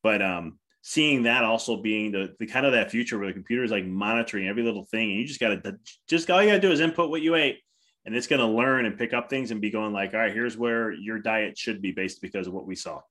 But 0.04 0.22
um, 0.22 0.60
seeing 0.82 1.24
that 1.24 1.44
also 1.44 1.82
being 1.82 2.12
the, 2.12 2.34
the 2.40 2.48
kind 2.48 2.66
of 2.66 2.72
that 2.74 2.92
future 2.92 3.18
where 3.18 3.28
the 3.28 3.34
computer 3.34 3.64
is 3.64 3.72
like 3.72 3.86
monitoring 3.86 4.48
every 4.48 4.64
little 4.64 4.86
thing, 4.86 5.12
and 5.12 5.20
you 5.20 5.26
just 5.26 5.40
got 5.40 5.64
to 5.64 5.78
just 6.08 6.30
all 6.30 6.42
you 6.42 6.50
got 6.50 6.56
to 6.56 6.62
do 6.62 6.72
is 6.72 6.80
input 6.80 7.10
what 7.10 7.22
you 7.22 7.36
ate 7.36 7.60
and 8.06 8.16
it's 8.16 8.28
going 8.28 8.40
to 8.40 8.48
learn 8.48 8.86
and 8.86 8.98
pick 8.98 9.14
up 9.14 9.30
things 9.30 9.52
and 9.52 9.62
be 9.62 9.70
going 9.70 9.94
like 9.94 10.14
all 10.14 10.20
right 10.20 10.34
here's 10.34 10.58
where 10.58 10.92
your 10.92 11.20
diet 11.20 11.58
should 11.58 11.82
be 11.82 11.92
based 11.92 12.22
because 12.22 12.48
of 12.48 12.54
what 12.54 12.66
we 12.66 12.76
saw. 12.76 13.02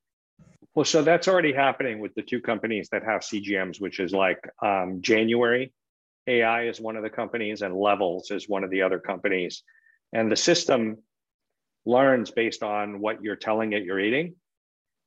Well 0.75 0.85
so 0.85 1.03
that's 1.03 1.29
already 1.29 1.53
happening 1.53 1.99
with 1.99 2.15
the 2.15 2.23
two 2.23 2.41
companies 2.41 2.89
that 2.91 3.03
have 3.05 3.23
cgms 3.23 3.81
which 3.81 4.01
is 4.01 4.13
like 4.13 4.39
um, 4.63 5.01
january 5.01 5.73
ai 6.27 6.67
is 6.67 6.81
one 6.81 6.97
of 6.97 7.03
the 7.03 7.11
companies 7.11 7.63
and 7.63 7.75
levels 7.75 8.31
is 8.31 8.49
one 8.49 8.65
of 8.65 8.71
the 8.71 8.83
other 8.83 8.99
companies. 8.99 9.63
And 10.13 10.31
the 10.31 10.37
system 10.37 10.99
learns 11.87 12.31
based 12.31 12.63
on 12.63 13.01
what 13.01 13.23
you're 13.23 13.37
telling 13.37 13.73
it 13.73 13.85
you're 13.85 14.01
eating. 14.01 14.35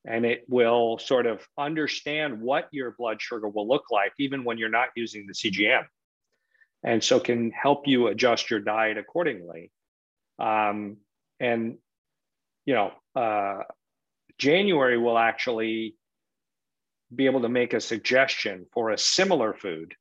And 0.06 0.26
it 0.26 0.43
will 0.50 0.98
sort 0.98 1.26
of 1.26 1.48
understand 1.58 2.41
what 2.41 2.67
your 2.72 2.91
blood 2.98 3.22
sugar 3.22 3.48
will 3.48 3.67
look 3.67 3.86
like 3.89 4.12
even 4.19 4.43
when 4.43 4.58
you're 4.58 4.69
not 4.69 4.89
using 4.96 5.26
the 5.28 5.34
cgm 5.34 5.84
and 6.84 7.04
so 7.04 7.19
can 7.19 7.52
help 7.52 7.88
you 7.88 8.08
adjust 8.08 8.50
your 8.50 8.60
diet 8.60 8.98
accordingly. 8.98 9.72
Um, 10.39 10.98
and 11.39 11.78
you 12.65 12.74
know, 12.74 12.91
uh, 13.15 13.63
January 14.38 14.98
will 14.98 15.17
actually 15.17 15.96
be 17.13 17.26
able 17.26 17.41
to 17.41 17.50
make 17.50 17.74
a 17.74 17.82
suggestion 17.82 18.65
for 18.74 18.89
a 18.89 18.98
similar 18.98 19.54
food. 19.54 19.93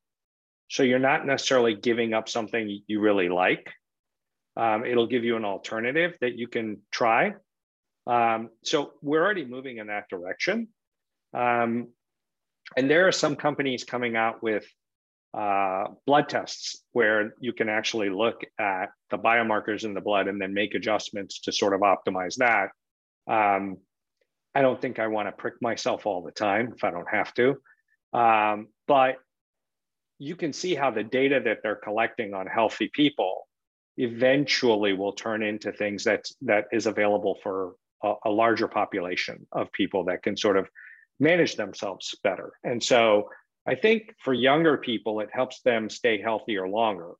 So 0.68 0.82
you're 0.82 0.98
not 0.98 1.26
necessarily 1.26 1.74
giving 1.74 2.14
up 2.14 2.28
something 2.28 2.80
you 2.86 3.00
really 3.00 3.28
like. 3.28 3.70
Um, 4.56 4.84
it'll 4.84 5.06
give 5.06 5.24
you 5.24 5.36
an 5.36 5.44
alternative 5.44 6.14
that 6.20 6.38
you 6.38 6.48
can 6.48 6.78
try. 6.90 7.34
Um, 8.06 8.50
so 8.64 8.92
we're 9.02 9.22
already 9.22 9.44
moving 9.44 9.78
in 9.78 9.88
that 9.88 10.08
direction. 10.08 10.68
Um, 11.34 11.88
and 12.76 12.90
there 12.90 13.06
are 13.06 13.12
some 13.12 13.36
companies 13.36 13.84
coming 13.84 14.16
out 14.16 14.42
with 14.42 14.66
uh, 15.34 15.86
blood 16.06 16.28
tests 16.28 16.82
where 16.92 17.34
you 17.40 17.52
can 17.52 17.68
actually 17.68 18.10
look 18.10 18.42
at 18.58 18.90
the 19.10 19.18
biomarkers 19.18 19.84
in 19.84 19.94
the 19.94 20.00
blood 20.00 20.28
and 20.28 20.40
then 20.40 20.52
make 20.52 20.74
adjustments 20.74 21.40
to 21.40 21.52
sort 21.52 21.74
of 21.74 21.80
optimize 21.80 22.36
that. 22.36 22.70
Um, 23.26 23.78
I 24.54 24.60
don't 24.60 24.80
think 24.80 24.98
I 24.98 25.06
want 25.06 25.28
to 25.28 25.32
prick 25.32 25.54
myself 25.62 26.06
all 26.06 26.22
the 26.22 26.32
time 26.32 26.74
if 26.76 26.84
I 26.84 26.90
don't 26.90 27.08
have 27.10 27.32
to. 27.34 27.56
Um, 28.12 28.68
but 28.86 29.16
you 30.18 30.36
can 30.36 30.52
see 30.52 30.74
how 30.74 30.90
the 30.90 31.02
data 31.02 31.40
that 31.44 31.58
they're 31.62 31.76
collecting 31.76 32.34
on 32.34 32.46
healthy 32.46 32.90
people 32.92 33.48
eventually 33.96 34.92
will 34.92 35.12
turn 35.12 35.42
into 35.42 35.72
things 35.72 36.04
that 36.04 36.26
that 36.42 36.66
is 36.72 36.86
available 36.86 37.38
for 37.42 37.74
a, 38.02 38.14
a 38.26 38.30
larger 38.30 38.68
population 38.68 39.46
of 39.52 39.72
people 39.72 40.04
that 40.04 40.22
can 40.22 40.36
sort 40.36 40.56
of 40.56 40.68
manage 41.18 41.56
themselves 41.56 42.14
better. 42.22 42.52
And 42.64 42.82
so 42.82 43.28
I 43.66 43.74
think 43.76 44.14
for 44.18 44.32
younger 44.32 44.76
people, 44.76 45.20
it 45.20 45.30
helps 45.32 45.60
them 45.62 45.88
stay 45.88 46.20
healthier 46.20 46.68
longer. 46.68 47.12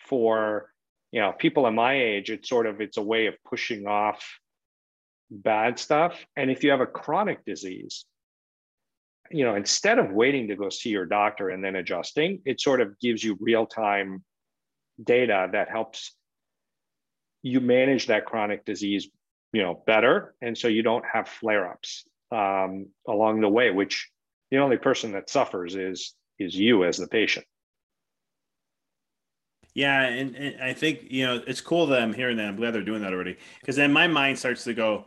For 0.00 0.70
you 1.12 1.20
know 1.20 1.32
people 1.32 1.66
in 1.66 1.74
my 1.74 1.94
age, 1.94 2.30
it's 2.30 2.48
sort 2.48 2.66
of 2.66 2.80
it's 2.80 2.96
a 2.96 3.02
way 3.02 3.26
of 3.26 3.34
pushing 3.44 3.86
off 3.86 4.24
bad 5.30 5.78
stuff. 5.78 6.24
And 6.36 6.50
if 6.50 6.64
you 6.64 6.70
have 6.70 6.80
a 6.80 6.86
chronic 6.86 7.44
disease, 7.44 8.04
you 9.30 9.44
know, 9.44 9.54
instead 9.54 9.98
of 9.98 10.12
waiting 10.12 10.48
to 10.48 10.56
go 10.56 10.68
see 10.68 10.90
your 10.90 11.06
doctor 11.06 11.48
and 11.48 11.64
then 11.64 11.76
adjusting, 11.76 12.40
it 12.44 12.60
sort 12.60 12.80
of 12.80 12.98
gives 13.00 13.22
you 13.22 13.38
real 13.40 13.66
time 13.66 14.22
data 15.02 15.48
that 15.52 15.70
helps 15.70 16.14
you 17.42 17.60
manage 17.60 18.06
that 18.06 18.26
chronic 18.26 18.64
disease, 18.64 19.08
you 19.52 19.62
know, 19.62 19.82
better, 19.86 20.34
and 20.40 20.56
so 20.56 20.68
you 20.68 20.82
don't 20.82 21.04
have 21.10 21.28
flare 21.28 21.70
ups 21.70 22.04
um, 22.32 22.86
along 23.08 23.40
the 23.40 23.48
way, 23.48 23.70
which 23.70 24.10
the 24.50 24.58
only 24.58 24.76
person 24.76 25.12
that 25.12 25.30
suffers 25.30 25.74
is 25.74 26.14
is 26.38 26.54
you 26.54 26.84
as 26.84 26.96
the 26.96 27.06
patient. 27.06 27.46
Yeah 29.74 30.02
and, 30.02 30.36
and 30.36 30.62
i 30.62 30.72
think 30.72 31.00
you 31.10 31.26
know 31.26 31.42
it's 31.46 31.60
cool 31.60 31.86
that 31.86 32.00
i'm 32.00 32.12
hearing 32.12 32.36
that. 32.36 32.46
I'm 32.46 32.56
glad 32.56 32.72
they're 32.72 32.82
doing 32.82 33.02
that 33.02 33.12
already. 33.12 33.36
Because 33.60 33.76
then 33.76 33.92
my 33.92 34.06
mind 34.06 34.38
starts 34.38 34.64
to 34.64 34.74
go 34.74 35.06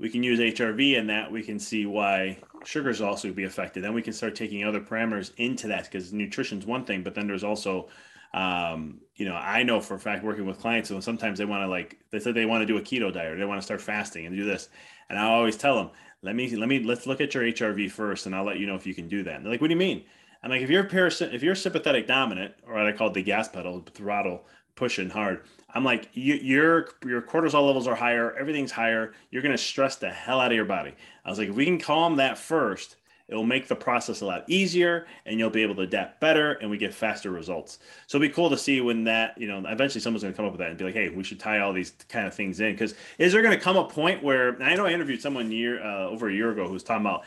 we 0.00 0.10
can 0.10 0.22
use 0.22 0.40
hrv 0.40 0.98
and 0.98 1.08
that 1.08 1.30
we 1.30 1.42
can 1.42 1.58
see 1.58 1.86
why 1.86 2.38
sugars 2.64 3.00
also 3.00 3.32
be 3.32 3.44
affected. 3.44 3.84
Then 3.84 3.94
we 3.94 4.02
can 4.02 4.12
start 4.12 4.34
taking 4.34 4.64
other 4.64 4.80
parameters 4.80 5.32
into 5.36 5.68
that 5.68 5.84
because 5.84 6.12
nutrition's 6.12 6.66
one 6.66 6.84
thing 6.84 7.02
but 7.02 7.14
then 7.14 7.26
there's 7.26 7.44
also 7.44 7.88
um, 8.32 9.00
you 9.14 9.26
know 9.26 9.36
i 9.36 9.62
know 9.62 9.80
for 9.80 9.94
a 9.94 10.00
fact 10.00 10.24
working 10.24 10.44
with 10.44 10.58
clients 10.58 10.90
and 10.90 11.04
sometimes 11.04 11.38
they 11.38 11.44
want 11.44 11.62
to 11.62 11.68
like 11.68 11.98
they 12.10 12.18
said 12.18 12.34
they 12.34 12.46
want 12.46 12.62
to 12.62 12.66
do 12.66 12.78
a 12.78 12.80
keto 12.82 13.12
diet 13.12 13.32
or 13.32 13.38
they 13.38 13.44
want 13.44 13.60
to 13.60 13.64
start 13.64 13.80
fasting 13.80 14.26
and 14.26 14.36
do 14.36 14.44
this. 14.44 14.68
And 15.08 15.18
i 15.18 15.24
always 15.24 15.56
tell 15.56 15.76
them 15.76 15.90
let 16.24 16.34
me 16.34 16.48
let 16.56 16.68
me 16.68 16.82
let's 16.82 17.06
look 17.06 17.20
at 17.20 17.34
your 17.34 17.44
HRV 17.44 17.90
first, 17.90 18.26
and 18.26 18.34
I'll 18.34 18.44
let 18.44 18.58
you 18.58 18.66
know 18.66 18.74
if 18.74 18.86
you 18.86 18.94
can 18.94 19.08
do 19.08 19.22
that. 19.24 19.36
And 19.36 19.44
they're 19.44 19.52
like, 19.52 19.60
what 19.60 19.68
do 19.68 19.74
you 19.74 19.78
mean? 19.78 20.04
I'm 20.42 20.50
like, 20.50 20.62
if 20.62 20.70
you're 20.70 20.84
parasy- 20.84 21.32
if 21.32 21.42
you're 21.42 21.54
sympathetic 21.54 22.06
dominant, 22.06 22.54
or 22.66 22.74
what 22.74 22.86
I 22.86 22.92
call 22.92 23.10
the 23.10 23.22
gas 23.22 23.48
pedal, 23.48 23.84
throttle 23.94 24.44
pushing 24.74 25.10
hard, 25.10 25.42
I'm 25.74 25.84
like, 25.84 26.08
you, 26.14 26.34
your 26.34 26.88
your 27.06 27.22
cortisol 27.22 27.66
levels 27.66 27.86
are 27.86 27.94
higher, 27.94 28.34
everything's 28.38 28.72
higher. 28.72 29.12
You're 29.30 29.42
gonna 29.42 29.58
stress 29.58 29.96
the 29.96 30.10
hell 30.10 30.40
out 30.40 30.50
of 30.50 30.56
your 30.56 30.64
body. 30.64 30.94
I 31.24 31.30
was 31.30 31.38
like, 31.38 31.50
if 31.50 31.54
we 31.54 31.66
can 31.66 31.78
calm 31.78 32.16
that 32.16 32.38
first, 32.38 32.96
it 33.28 33.34
will 33.34 33.44
make 33.44 33.68
the 33.68 33.74
process 33.74 34.20
a 34.20 34.26
lot 34.26 34.44
easier 34.48 35.06
and 35.24 35.38
you'll 35.38 35.48
be 35.48 35.62
able 35.62 35.74
to 35.76 35.82
adapt 35.82 36.20
better 36.20 36.52
and 36.54 36.70
we 36.70 36.76
get 36.76 36.92
faster 36.92 37.30
results. 37.30 37.78
So 38.06 38.18
it'll 38.18 38.28
be 38.28 38.34
cool 38.34 38.50
to 38.50 38.58
see 38.58 38.82
when 38.82 39.04
that, 39.04 39.38
you 39.38 39.48
know, 39.48 39.62
eventually 39.66 40.02
someone's 40.02 40.22
going 40.22 40.34
to 40.34 40.36
come 40.36 40.44
up 40.44 40.52
with 40.52 40.58
that 40.58 40.68
and 40.68 40.76
be 40.76 40.84
like, 40.84 40.94
hey, 40.94 41.08
we 41.08 41.24
should 41.24 41.40
tie 41.40 41.60
all 41.60 41.72
these 41.72 41.92
kind 42.08 42.26
of 42.26 42.34
things 42.34 42.60
in. 42.60 42.72
Because 42.72 42.94
is 43.18 43.32
there 43.32 43.40
going 43.40 43.56
to 43.56 43.62
come 43.62 43.76
a 43.76 43.84
point 43.84 44.22
where, 44.22 44.60
I 44.62 44.74
know 44.74 44.84
I 44.84 44.90
interviewed 44.90 45.22
someone 45.22 45.50
year 45.50 45.82
uh, 45.82 46.08
over 46.08 46.28
a 46.28 46.34
year 46.34 46.50
ago 46.50 46.66
who 46.66 46.74
was 46.74 46.82
talking 46.82 47.06
about 47.06 47.24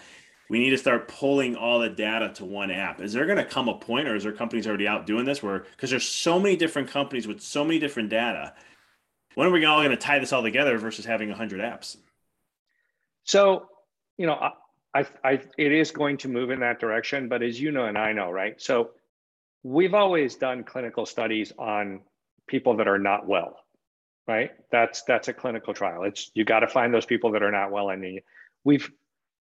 we 0.50 0.60
need 0.60 0.70
to 0.70 0.78
start 0.78 1.08
pulling 1.08 1.56
all 1.56 1.80
the 1.80 1.90
data 1.90 2.32
to 2.36 2.46
one 2.46 2.72
app. 2.72 3.02
Is 3.02 3.12
there 3.12 3.26
going 3.26 3.38
to 3.38 3.46
come 3.46 3.68
a 3.68 3.78
point 3.78 4.08
or 4.08 4.16
is 4.16 4.24
there 4.24 4.32
companies 4.32 4.68
already 4.68 4.88
out 4.88 5.06
doing 5.06 5.26
this 5.26 5.44
where, 5.44 5.66
because 5.72 5.90
there's 5.90 6.08
so 6.08 6.40
many 6.40 6.56
different 6.56 6.90
companies 6.90 7.28
with 7.28 7.42
so 7.42 7.66
many 7.66 7.80
different 7.80 8.10
data, 8.10 8.54
when 9.36 9.48
are 9.48 9.52
we 9.52 9.66
all 9.66 9.80
going 9.80 9.90
to 9.90 9.98
tie 9.98 10.20
this 10.20 10.32
all 10.32 10.44
together 10.44 10.78
versus 10.78 11.06
having 11.06 11.28
100 11.30 11.60
apps? 11.60 11.98
So, 13.24 13.68
you 14.18 14.26
know, 14.26 14.36
I, 14.36 14.52
I, 15.24 15.42
it 15.58 15.72
is 15.72 15.92
going 15.92 16.18
to 16.18 16.28
move 16.28 16.50
in 16.50 16.62
that 16.62 16.80
direction, 16.80 17.28
but 17.28 17.42
as 17.44 17.60
you 17.60 17.72
know 17.72 17.86
and 17.86 17.98
I 17.98 18.14
know, 18.14 18.32
right? 18.32 18.60
So 18.62 18.92
we've 19.64 19.94
always 19.94 20.36
done 20.36 20.64
clinical 20.64 21.06
studies 21.06 21.52
on 21.58 22.02
people 22.48 22.78
that 22.78 22.88
are 22.88 22.98
not 22.98 23.28
well, 23.28 23.58
right? 24.28 24.52
That's 24.72 25.04
that's 25.04 25.28
a 25.28 25.34
clinical 25.34 25.74
trial. 25.74 26.04
It's 26.04 26.32
you 26.34 26.46
got 26.46 26.62
to 26.62 26.68
find 26.68 26.94
those 26.94 27.06
people 27.06 27.32
that 27.32 27.44
are 27.44 27.52
not 27.52 27.72
well, 27.72 27.90
and 27.90 28.22
we've 28.64 28.90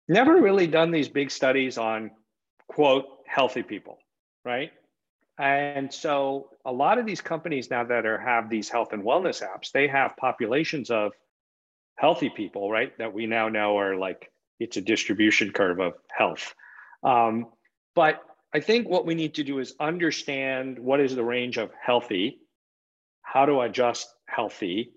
never 0.08 0.42
really 0.42 0.68
done 0.68 0.92
these 0.92 1.08
big 1.08 1.32
studies 1.32 1.78
on 1.78 2.12
quote 2.68 3.06
healthy 3.26 3.64
people, 3.64 3.98
right? 4.44 4.72
And 5.38 5.94
so 5.94 6.50
a 6.66 6.72
lot 6.72 6.98
of 6.98 7.06
these 7.06 7.22
companies 7.22 7.70
now 7.70 7.86
that 7.86 8.06
are 8.06 8.18
have 8.18 8.50
these 8.50 8.68
health 8.68 8.92
and 8.92 9.04
wellness 9.04 9.42
apps, 9.42 9.72
they 9.72 9.88
have 9.88 10.18
populations 10.18 10.92
of 10.92 11.14
healthy 11.96 12.30
people, 12.30 12.70
right? 12.70 12.98
That 12.98 13.14
we 13.14 13.26
now 13.26 13.48
know 13.48 13.78
are 13.80 13.96
like 13.96 14.30
it's 14.60 14.78
a 14.78 14.82
distribution 14.82 15.52
curve 15.52 15.80
of 15.80 15.94
health. 16.16 16.54
Um, 17.04 17.48
but 17.96 18.22
I 18.54 18.60
think 18.60 18.88
what 18.90 19.06
we 19.06 19.16
need 19.16 19.36
to 19.36 19.44
do 19.44 19.60
is 19.60 19.76
understand 19.80 20.80
what 20.80 21.00
is 21.00 21.16
the 21.16 21.24
range 21.24 21.58
of 21.58 21.72
healthy, 21.80 22.40
how 23.22 23.46
to 23.46 23.62
adjust 23.62 24.14
healthy. 24.26 24.92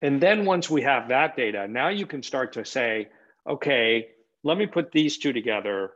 And 0.00 0.20
then 0.20 0.44
once 0.44 0.70
we 0.70 0.82
have 0.82 1.08
that 1.08 1.36
data, 1.36 1.66
now 1.66 1.88
you 1.88 2.06
can 2.06 2.22
start 2.22 2.54
to 2.54 2.64
say, 2.64 3.08
okay, 3.48 4.08
let 4.42 4.58
me 4.58 4.66
put 4.66 4.92
these 4.92 5.18
two 5.18 5.32
together 5.32 5.92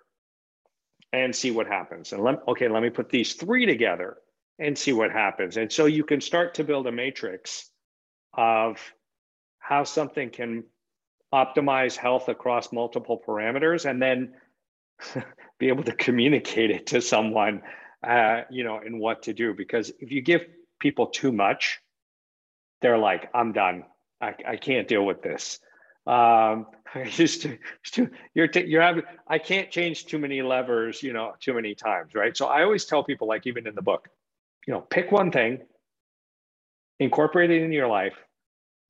and 1.13 1.35
see 1.35 1.51
what 1.51 1.67
happens. 1.67 2.13
And 2.13 2.23
let, 2.23 2.41
okay, 2.49 2.69
let 2.69 2.83
me 2.83 2.91
put 2.91 3.11
these 3.11 3.35
three 3.35 3.67
together 3.67 4.17
and 4.59 4.77
see 4.77 4.93
what 4.93 5.13
happens. 5.13 5.57
And 5.57 5.71
so 5.71 5.87
you 5.87 6.05
can 6.05 6.21
start 6.21 6.55
to 6.55 6.65
build 6.65 6.87
a 6.87 6.93
matrix 6.93 7.71
of 8.35 8.79
how 9.59 9.85
something 9.85 10.31
can 10.31 10.65
optimize 11.33 11.97
health 11.97 12.29
across 12.29 12.73
multiple 12.73 13.23
parameters, 13.27 13.89
and 13.89 14.01
then 14.01 14.35
be 15.59 15.69
able 15.69 15.85
to 15.85 15.93
communicate 15.93 16.71
it 16.71 16.87
to 16.89 17.01
someone, 17.01 17.63
uh, 18.07 18.43
you 18.51 18.65
know, 18.65 18.79
and 18.79 18.99
what 18.99 19.23
to 19.25 19.33
do. 19.33 19.55
Because 19.55 19.93
if 20.01 20.11
you 20.11 20.23
give 20.23 20.47
people 20.79 21.07
too 21.07 21.33
much, 21.33 21.81
they're 22.81 22.99
like, 22.99 23.29
"I'm 23.35 23.53
done. 23.53 23.85
I, 24.21 24.35
I 24.47 24.57
can't 24.57 24.89
deal 24.89 25.05
with 25.05 25.23
this." 25.23 25.61
Um, 26.07 26.67
just 27.07 27.47
to, 27.93 28.11
you're 28.35 28.49
t- 28.49 28.67
you're 28.67 28.83
having. 28.83 29.03
I 29.27 29.39
can't 29.39 29.71
change 29.71 30.07
too 30.07 30.19
many 30.19 30.43
levers, 30.43 31.03
you 31.03 31.13
know, 31.13 31.35
too 31.41 31.55
many 31.55 31.75
times, 31.75 32.15
right? 32.15 32.37
So 32.37 32.47
I 32.47 32.63
always 32.63 32.85
tell 32.85 33.05
people, 33.05 33.29
like 33.29 33.47
even 33.47 33.67
in 33.67 33.75
the 33.75 33.83
book, 33.83 34.09
you 34.67 34.73
know, 34.73 34.81
pick 34.81 35.13
one 35.13 35.31
thing, 35.31 35.61
incorporate 36.99 37.51
it 37.51 37.63
into 37.63 37.77
your 37.77 37.89
life, 37.89 38.15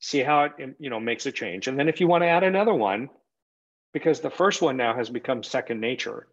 see 0.01 0.20
how 0.20 0.44
it 0.44 0.53
you 0.78 0.90
know 0.90 1.01
makes 1.01 1.26
a 1.26 1.32
change, 1.32 1.68
and 1.68 1.78
then 1.78 1.88
if 1.88 2.01
you 2.01 2.09
want 2.09 2.22
to 2.22 2.28
add 2.28 2.44
another 2.44 2.74
one, 2.74 3.09
because 3.92 4.20
the 4.20 4.30
first 4.30 4.62
one 4.62 4.76
now 4.76 4.94
has 4.94 5.11
become 5.11 5.42
second 5.42 5.80
nature, 5.80 6.28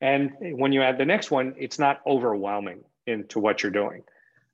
and 0.00 0.32
when 0.40 0.72
you 0.72 0.82
add 0.82 0.98
the 0.98 1.04
next 1.04 1.30
one, 1.30 1.54
it's 1.58 1.78
not 1.78 2.00
overwhelming 2.06 2.82
into 3.06 3.40
what 3.40 3.62
you're 3.62 3.72
doing. 3.72 4.02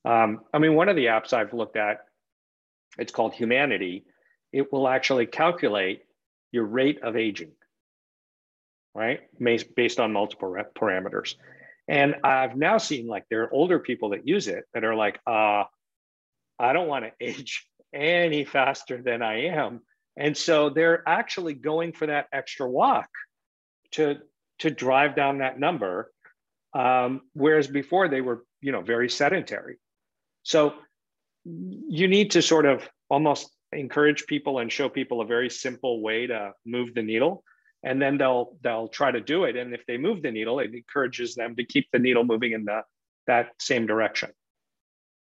Um, 0.04 0.40
I 0.52 0.58
mean, 0.58 0.74
one 0.74 0.88
of 0.88 0.96
the 0.96 1.06
apps 1.06 1.32
I've 1.32 1.52
looked 1.52 1.76
at, 1.76 1.98
it's 2.98 3.12
called 3.12 3.34
Humanity 3.34 4.04
it 4.52 4.72
will 4.72 4.88
actually 4.88 5.26
calculate 5.26 6.02
your 6.52 6.64
rate 6.64 7.02
of 7.02 7.16
aging, 7.16 7.52
right? 8.94 9.20
Based 9.38 10.00
on 10.00 10.12
multiple 10.12 10.56
parameters. 10.74 11.34
And 11.86 12.16
I've 12.24 12.56
now 12.56 12.78
seen 12.78 13.06
like 13.06 13.24
there 13.30 13.44
are 13.44 13.52
older 13.52 13.78
people 13.78 14.10
that 14.10 14.26
use 14.26 14.48
it 14.48 14.64
that 14.74 14.84
are 14.84 14.94
like, 14.94 15.18
uh, 15.26 15.64
I 16.58 16.72
don't 16.72 16.88
want 16.88 17.04
to 17.04 17.12
age 17.20 17.66
any 17.92 18.44
faster 18.44 19.02
than 19.02 19.22
I 19.22 19.46
am. 19.46 19.80
And 20.16 20.36
so 20.36 20.70
they're 20.70 21.08
actually 21.08 21.54
going 21.54 21.92
for 21.92 22.06
that 22.06 22.26
extra 22.32 22.68
walk 22.68 23.08
to, 23.92 24.18
to 24.60 24.70
drive 24.70 25.14
down 25.14 25.38
that 25.38 25.58
number. 25.58 26.10
Um, 26.74 27.22
whereas 27.32 27.66
before 27.66 28.08
they 28.08 28.20
were, 28.20 28.44
you 28.60 28.72
know, 28.72 28.82
very 28.82 29.08
sedentary. 29.08 29.76
So 30.42 30.74
you 31.44 32.08
need 32.08 32.32
to 32.32 32.42
sort 32.42 32.66
of 32.66 32.88
almost 33.08 33.50
encourage 33.72 34.26
people 34.26 34.58
and 34.58 34.72
show 34.72 34.88
people 34.88 35.20
a 35.20 35.26
very 35.26 35.50
simple 35.50 36.02
way 36.02 36.26
to 36.26 36.52
move 36.64 36.94
the 36.94 37.02
needle 37.02 37.44
and 37.82 38.00
then 38.00 38.18
they'll 38.18 38.56
they'll 38.62 38.88
try 38.88 39.10
to 39.10 39.20
do 39.20 39.44
it 39.44 39.56
and 39.56 39.74
if 39.74 39.84
they 39.86 39.96
move 39.96 40.22
the 40.22 40.30
needle 40.30 40.58
it 40.58 40.74
encourages 40.74 41.34
them 41.34 41.54
to 41.56 41.64
keep 41.64 41.86
the 41.92 41.98
needle 41.98 42.24
moving 42.24 42.52
in 42.52 42.64
the 42.64 42.82
that 43.26 43.50
same 43.58 43.86
direction 43.86 44.30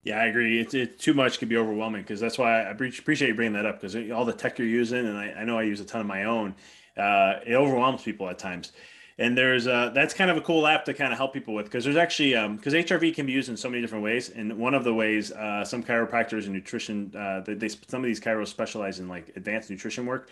yeah 0.04 0.20
i 0.20 0.26
agree. 0.26 0.60
It's 0.60 0.74
it, 0.74 1.00
too 1.00 1.14
much 1.14 1.40
can 1.40 1.50
be 1.50 1.58
overwhelming 1.58 2.02
because 2.02 2.20
that's 2.20 2.38
why 2.38 2.62
i 2.62 2.70
appreciate 2.70 3.28
you 3.28 3.36
bringing 3.36 3.54
that 3.54 3.66
up 3.66 3.82
because 3.82 3.96
all 4.12 4.26
the 4.26 4.34
tech 4.34 4.58
you're 4.58 4.68
using 4.68 5.06
and 5.06 5.18
I, 5.18 5.32
I, 5.32 5.44
know 5.44 5.58
i 5.58 5.64
use 5.64 5.80
a 5.80 5.86
ton 5.86 6.02
of 6.02 6.08
my 6.08 6.24
own 6.24 6.56
uh, 6.98 7.40
it 7.46 7.54
overwhelms 7.54 8.02
people 8.02 8.28
at 8.30 8.40
times. 8.40 8.72
And 9.20 9.36
there's 9.36 9.66
uh, 9.66 9.90
that's 9.96 10.14
kind 10.14 10.30
of 10.30 10.38
a 10.38 10.42
cool 10.42 10.68
app 10.68 10.86
to 10.86 10.94
kind 10.94 11.12
of 11.12 11.18
help 11.18 11.34
people 11.34 11.56
with 11.56 11.66
because 11.66 11.84
there's 11.84 11.98
actually 11.98 12.34
because 12.56 12.76
um, 12.76 12.82
HRV 12.82 13.16
can 13.16 13.26
be 13.26 13.32
used 13.32 13.50
in 13.50 13.58
so 13.58 13.68
many 13.68 13.82
different 13.82 14.04
ways, 14.04 14.30
and 14.30 14.56
one 14.60 14.76
of 14.76 14.84
the 14.84 14.94
ways 14.94 15.32
uh, 15.32 15.66
some 15.66 15.82
chiropractors 15.82 16.44
and 16.44 16.54
nutrition 16.54 17.12
uh, 17.18 17.40
they, 17.40 17.56
they, 17.56 17.68
some 17.68 18.02
of 18.02 18.04
these 18.04 18.20
chiros 18.20 18.48
specialize 18.48 19.00
in 19.00 19.08
like 19.08 19.32
advanced 19.36 19.72
nutrition 19.72 20.06
work, 20.06 20.30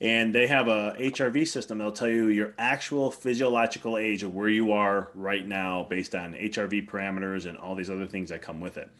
and 0.00 0.34
they 0.34 0.46
have 0.46 0.68
a 0.68 0.96
HRV 0.98 1.46
system 1.46 1.78
that'll 1.78 1.92
tell 1.92 2.08
you 2.08 2.28
your 2.28 2.54
actual 2.58 3.10
physiological 3.10 3.96
age 3.96 4.22
of 4.22 4.34
where 4.34 4.48
you 4.48 4.72
are 4.72 5.10
right 5.14 5.46
now 5.46 5.86
based 5.88 6.14
on 6.14 6.34
HRV 6.34 6.88
parameters 6.88 7.46
and 7.46 7.56
all 7.58 7.74
these 7.74 7.90
other 7.90 8.06
things 8.06 8.30
that 8.30 8.42
come 8.42 8.60
with 8.60 8.76
it, 8.76 8.90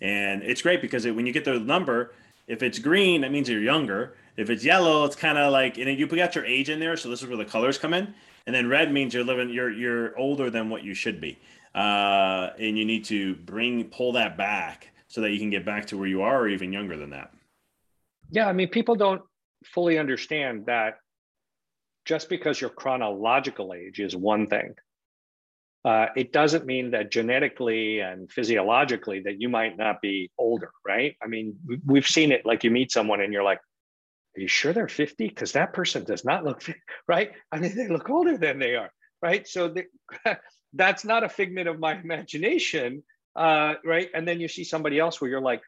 and 0.00 0.42
it's 0.42 0.62
great 0.62 0.80
because 0.80 1.04
it, 1.04 1.14
when 1.14 1.26
you 1.26 1.32
get 1.32 1.44
the 1.44 1.58
number, 1.58 2.12
if 2.46 2.62
it's 2.62 2.78
green, 2.78 3.20
that 3.20 3.30
means 3.30 3.48
you're 3.48 3.60
younger. 3.60 4.16
If 4.36 4.50
it's 4.50 4.64
yellow, 4.64 5.04
it's 5.04 5.16
kind 5.16 5.36
of 5.36 5.52
like, 5.52 5.76
and 5.78 5.98
you 5.98 6.06
put 6.06 6.34
your 6.34 6.44
age 6.44 6.70
in 6.70 6.80
there, 6.80 6.96
so 6.96 7.10
this 7.10 7.22
is 7.22 7.28
where 7.28 7.36
the 7.36 7.44
colors 7.44 7.76
come 7.76 7.92
in. 7.92 8.14
And 8.46 8.54
then 8.54 8.68
red 8.68 8.90
means 8.92 9.12
you're 9.12 9.24
living 9.24 9.50
you're 9.50 9.70
you're 9.70 10.18
older 10.18 10.48
than 10.48 10.70
what 10.70 10.82
you 10.82 10.94
should 10.94 11.20
be. 11.20 11.38
Uh, 11.74 12.50
and 12.58 12.78
you 12.78 12.86
need 12.86 13.04
to 13.04 13.34
bring 13.34 13.84
pull 13.84 14.12
that 14.12 14.38
back 14.38 14.90
so 15.08 15.20
that 15.20 15.32
you 15.32 15.38
can 15.38 15.50
get 15.50 15.64
back 15.66 15.86
to 15.86 15.98
where 15.98 16.06
you 16.06 16.22
are 16.22 16.40
or 16.40 16.48
even 16.48 16.72
younger 16.72 16.96
than 16.96 17.10
that. 17.10 17.32
Yeah 18.30 18.46
i 18.46 18.52
mean 18.52 18.68
people 18.68 18.94
don't 18.94 19.22
fully 19.64 19.98
understand 19.98 20.66
that 20.66 20.98
just 22.04 22.28
because 22.28 22.60
your 22.60 22.70
chronological 22.70 23.74
age 23.74 24.00
is 24.00 24.14
one 24.16 24.46
thing 24.46 24.74
uh, 25.84 26.06
it 26.16 26.32
doesn't 26.32 26.66
mean 26.66 26.90
that 26.90 27.10
genetically 27.10 28.00
and 28.00 28.30
physiologically 28.30 29.20
that 29.20 29.40
you 29.40 29.48
might 29.48 29.76
not 29.76 30.00
be 30.00 30.30
older 30.38 30.70
right 30.86 31.16
i 31.22 31.26
mean 31.26 31.56
we've 31.84 32.06
seen 32.06 32.32
it 32.32 32.44
like 32.44 32.64
you 32.64 32.70
meet 32.70 32.90
someone 32.90 33.20
and 33.20 33.32
you're 33.32 33.44
like 33.44 33.60
are 34.38 34.40
you 34.40 34.48
sure 34.48 34.72
they're 34.72 34.88
50? 34.88 35.28
Because 35.28 35.52
that 35.52 35.72
person 35.72 36.04
does 36.04 36.24
not 36.24 36.44
look, 36.44 36.62
right? 37.08 37.32
I 37.50 37.58
mean, 37.58 37.74
they 37.74 37.88
look 37.88 38.08
older 38.08 38.38
than 38.38 38.58
they 38.58 38.76
are, 38.76 38.90
right? 39.20 39.46
So 39.48 39.74
that's 40.72 41.04
not 41.04 41.24
a 41.24 41.28
figment 41.28 41.68
of 41.68 41.80
my 41.80 41.98
imagination, 41.98 43.02
uh, 43.34 43.74
right? 43.84 44.08
And 44.14 44.28
then 44.28 44.40
you 44.40 44.46
see 44.46 44.64
somebody 44.64 44.98
else 44.98 45.20
where 45.20 45.28
you're 45.28 45.40
like, 45.40 45.62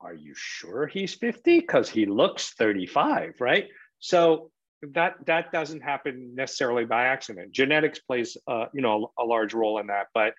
are 0.00 0.14
you 0.14 0.32
sure 0.34 0.86
he's 0.86 1.14
50? 1.14 1.60
Because 1.60 1.88
he 1.88 2.06
looks 2.06 2.54
35, 2.54 3.34
right? 3.40 3.68
So 3.98 4.50
that 4.94 5.14
that 5.26 5.50
doesn't 5.50 5.80
happen 5.80 6.34
necessarily 6.34 6.84
by 6.84 7.06
accident. 7.06 7.52
Genetics 7.52 7.98
plays, 7.98 8.36
uh, 8.46 8.66
you 8.72 8.82
know, 8.82 9.10
a, 9.18 9.24
a 9.24 9.26
large 9.26 9.54
role 9.54 9.78
in 9.78 9.88
that, 9.88 10.06
but 10.14 10.34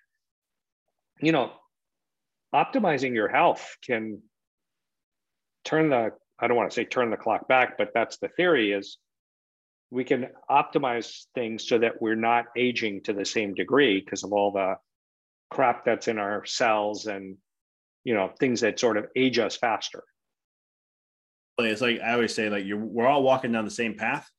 you 1.21 1.33
know, 1.33 1.51
optimizing 2.55 3.13
your 3.13 3.27
health 3.27 3.75
can 3.85 4.21
turn 5.65 5.89
the 5.89 6.11
I 6.39 6.47
don't 6.47 6.55
want 6.55 6.71
to 6.71 6.75
say 6.75 6.85
turn 6.85 7.09
the 7.09 7.17
clock 7.17 7.47
back, 7.47 7.77
but 7.77 7.91
that's 7.93 8.17
the 8.17 8.29
theory 8.29 8.71
is 8.71 8.97
we 9.91 10.03
can 10.03 10.27
optimize 10.49 11.25
things 11.35 11.67
so 11.67 11.79
that 11.79 12.01
we're 12.01 12.15
not 12.15 12.45
aging 12.55 13.01
to 13.03 13.13
the 13.13 13.25
same 13.25 13.53
degree 13.53 13.99
because 13.99 14.23
of 14.23 14.31
all 14.31 14.51
the 14.51 14.75
crap 15.49 15.83
that's 15.83 16.07
in 16.07 16.17
our 16.17 16.45
cells 16.45 17.07
and 17.07 17.37
you 18.03 18.13
know 18.13 18.31
things 18.39 18.61
that 18.61 18.79
sort 18.79 18.97
of 18.97 19.07
age 19.15 19.39
us 19.39 19.55
faster 19.55 20.03
it's 21.59 21.81
like 21.81 21.99
i 22.01 22.13
always 22.13 22.33
say 22.33 22.49
like 22.49 22.65
you're 22.65 22.77
we're 22.77 23.07
all 23.07 23.23
walking 23.23 23.51
down 23.51 23.65
the 23.65 23.71
same 23.71 23.95
path 23.95 24.29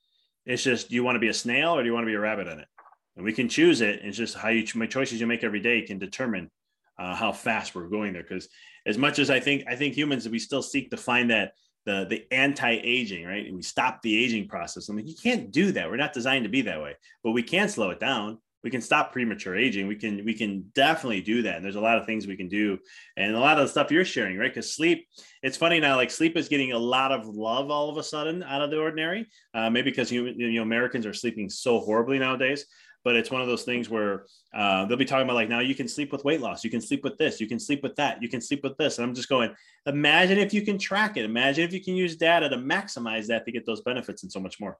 it's 0.47 0.63
just 0.63 0.89
do 0.89 0.95
you 0.95 1.05
want 1.05 1.17
to 1.17 1.21
be 1.21 1.29
a 1.29 1.35
snail 1.35 1.77
or 1.77 1.83
do 1.83 1.87
you 1.87 1.93
want 1.93 2.05
to 2.05 2.11
be 2.11 2.15
a 2.15 2.21
rabbit 2.21 2.47
in 2.47 2.59
it 2.59 2.69
and 3.17 3.25
we 3.25 3.33
can 3.33 3.49
choose 3.49 3.83
it 3.83 4.01
it's 4.03 4.17
just 4.17 4.37
how 4.37 4.49
you 4.49 4.67
my 4.75 4.87
choices 4.87 5.21
you 5.21 5.27
make 5.27 5.45
every 5.45 5.61
day 5.61 5.83
can 5.83 5.99
determine 5.99 6.51
uh, 6.99 7.15
how 7.15 7.31
fast 7.31 7.75
we're 7.75 7.89
going 7.89 8.13
there 8.13 8.23
because 8.23 8.49
as 8.87 8.97
much 8.97 9.19
as 9.19 9.29
i 9.29 9.39
think 9.39 9.63
i 9.69 9.77
think 9.77 9.95
humans 9.95 10.29
we 10.29 10.39
still 10.39 10.63
seek 10.63 10.91
to 10.91 10.97
find 10.97 11.31
that 11.31 11.53
the 11.87 12.07
the 12.09 12.27
anti-aging, 12.33 13.25
right? 13.25 13.47
And 13.47 13.57
we 13.57 13.63
stop 13.63 14.03
the 14.03 14.25
aging 14.25 14.49
process. 14.49 14.89
I'm 14.89 14.97
like, 14.97 15.09
you 15.09 15.17
can't 15.21 15.51
do 15.51 15.73
that. 15.73 15.91
We're 15.91 15.97
not 15.97 16.13
designed 16.13 16.45
to 16.45 16.51
be 16.51 16.63
that 16.63 16.83
way, 16.83 16.97
but 17.25 17.33
we 17.33 17.43
can 17.43 17.69
slow 17.69 17.91
it 17.91 18.01
down. 18.01 18.39
We 18.63 18.71
can 18.71 18.81
stop 18.81 19.13
premature 19.13 19.57
aging. 19.57 19.87
We 19.87 19.97
can 19.97 20.25
we 20.25 20.35
can 20.35 20.71
definitely 20.75 21.21
do 21.23 21.43
that. 21.43 21.57
And 21.57 21.65
there's 21.65 21.77
a 21.77 21.81
lot 21.81 21.99
of 21.99 22.07
things 22.07 22.27
we 22.27 22.37
can 22.37 22.49
do, 22.49 22.79
and 23.17 23.35
a 23.35 23.41
lot 23.41 23.59
of 23.59 23.65
the 23.65 23.71
stuff 23.71 23.91
you're 23.91 24.05
sharing, 24.05 24.37
right? 24.37 24.53
Because 24.53 24.75
sleep, 24.75 25.07
it's 25.43 25.57
funny 25.57 25.81
now. 25.81 25.97
Like 25.97 26.11
sleep 26.11 26.37
is 26.37 26.49
getting 26.49 26.73
a 26.73 26.79
lot 26.79 27.13
of 27.13 27.27
love 27.27 27.71
all 27.71 27.89
of 27.89 27.97
a 27.97 28.03
sudden 28.03 28.43
out 28.43 28.63
of 28.63 28.71
the 28.71 28.79
ordinary. 28.79 29.27
Uh, 29.55 29.71
maybe 29.71 29.91
because 29.91 30.13
you, 30.13 30.27
you 30.27 30.53
know 30.53 30.63
Americans 30.63 31.07
are 31.07 31.15
sleeping 31.15 31.49
so 31.49 31.81
horribly 31.81 32.19
nowadays 32.19 32.67
but 33.05 33.17
it's 33.17 33.31
one 33.31 33.41
of 33.41 33.47
those 33.47 33.63
things 33.63 33.89
where 33.89 34.27
uh, 34.55 34.85
they'll 34.85 34.97
be 34.97 35.05
talking 35.05 35.25
about 35.25 35.37
like 35.37 35.49
now 35.49 35.61
you 35.61 35.75
can 35.75 35.89
sleep 35.89 36.13
with 36.13 36.25
weight 36.25 36.41
loss 36.41 36.65
you 36.65 36.71
can 36.71 36.81
sleep 36.81 37.03
with 37.05 37.17
this 37.19 37.41
you 37.41 37.47
can 37.47 37.59
sleep 37.59 37.83
with 37.83 37.97
that 37.97 38.23
you 38.23 38.29
can 38.29 38.41
sleep 38.41 38.63
with 38.63 38.77
this 38.77 38.99
and 38.99 39.07
i'm 39.07 39.15
just 39.15 39.29
going 39.29 39.51
imagine 39.87 40.39
if 40.39 40.53
you 40.53 40.63
can 40.63 40.79
track 40.79 41.17
it 41.17 41.25
imagine 41.25 41.65
if 41.65 41.73
you 41.73 41.83
can 41.83 41.95
use 41.95 42.17
data 42.17 42.49
to 42.49 42.57
maximize 42.57 43.27
that 43.27 43.45
to 43.45 43.53
get 43.53 43.65
those 43.67 43.81
benefits 43.83 44.23
and 44.23 44.31
so 44.33 44.41
much 44.41 44.61
more 44.61 44.77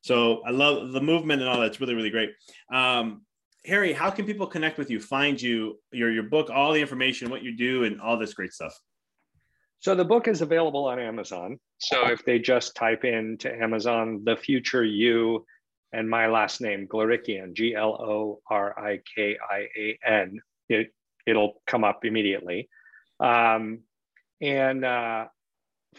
so 0.00 0.42
i 0.46 0.50
love 0.50 0.92
the 0.92 1.00
movement 1.00 1.40
and 1.40 1.50
all 1.50 1.60
that's 1.60 1.80
really 1.80 1.94
really 1.94 2.10
great 2.10 2.30
um, 2.72 3.22
harry 3.64 3.92
how 3.92 4.10
can 4.10 4.24
people 4.24 4.46
connect 4.46 4.78
with 4.78 4.90
you 4.90 5.00
find 5.00 5.40
you 5.40 5.78
your 5.92 6.10
your 6.10 6.22
book 6.24 6.50
all 6.50 6.72
the 6.72 6.80
information 6.80 7.30
what 7.30 7.42
you 7.42 7.56
do 7.56 7.84
and 7.84 8.00
all 8.00 8.18
this 8.18 8.34
great 8.34 8.52
stuff 8.52 8.78
so 9.80 9.94
the 9.94 10.04
book 10.04 10.28
is 10.28 10.42
available 10.42 10.86
on 10.86 10.98
amazon 10.98 11.58
so 11.78 12.06
if 12.08 12.24
they 12.24 12.38
just 12.38 12.74
type 12.74 13.04
into 13.04 13.52
amazon 13.52 14.22
the 14.24 14.36
future 14.36 14.84
you 14.84 15.44
and 15.92 16.08
my 16.08 16.26
last 16.26 16.60
name, 16.60 16.86
Glorikian, 16.86 17.54
G 17.54 17.74
L 17.74 17.92
O 17.92 18.40
R 18.50 18.78
I 18.78 19.00
K 19.14 19.38
I 19.50 19.68
A 19.76 19.98
N. 20.04 20.40
It, 20.68 20.92
it'll 21.26 21.62
come 21.66 21.84
up 21.84 22.04
immediately. 22.04 22.68
Um, 23.20 23.80
and 24.40 24.84
uh, 24.84 25.26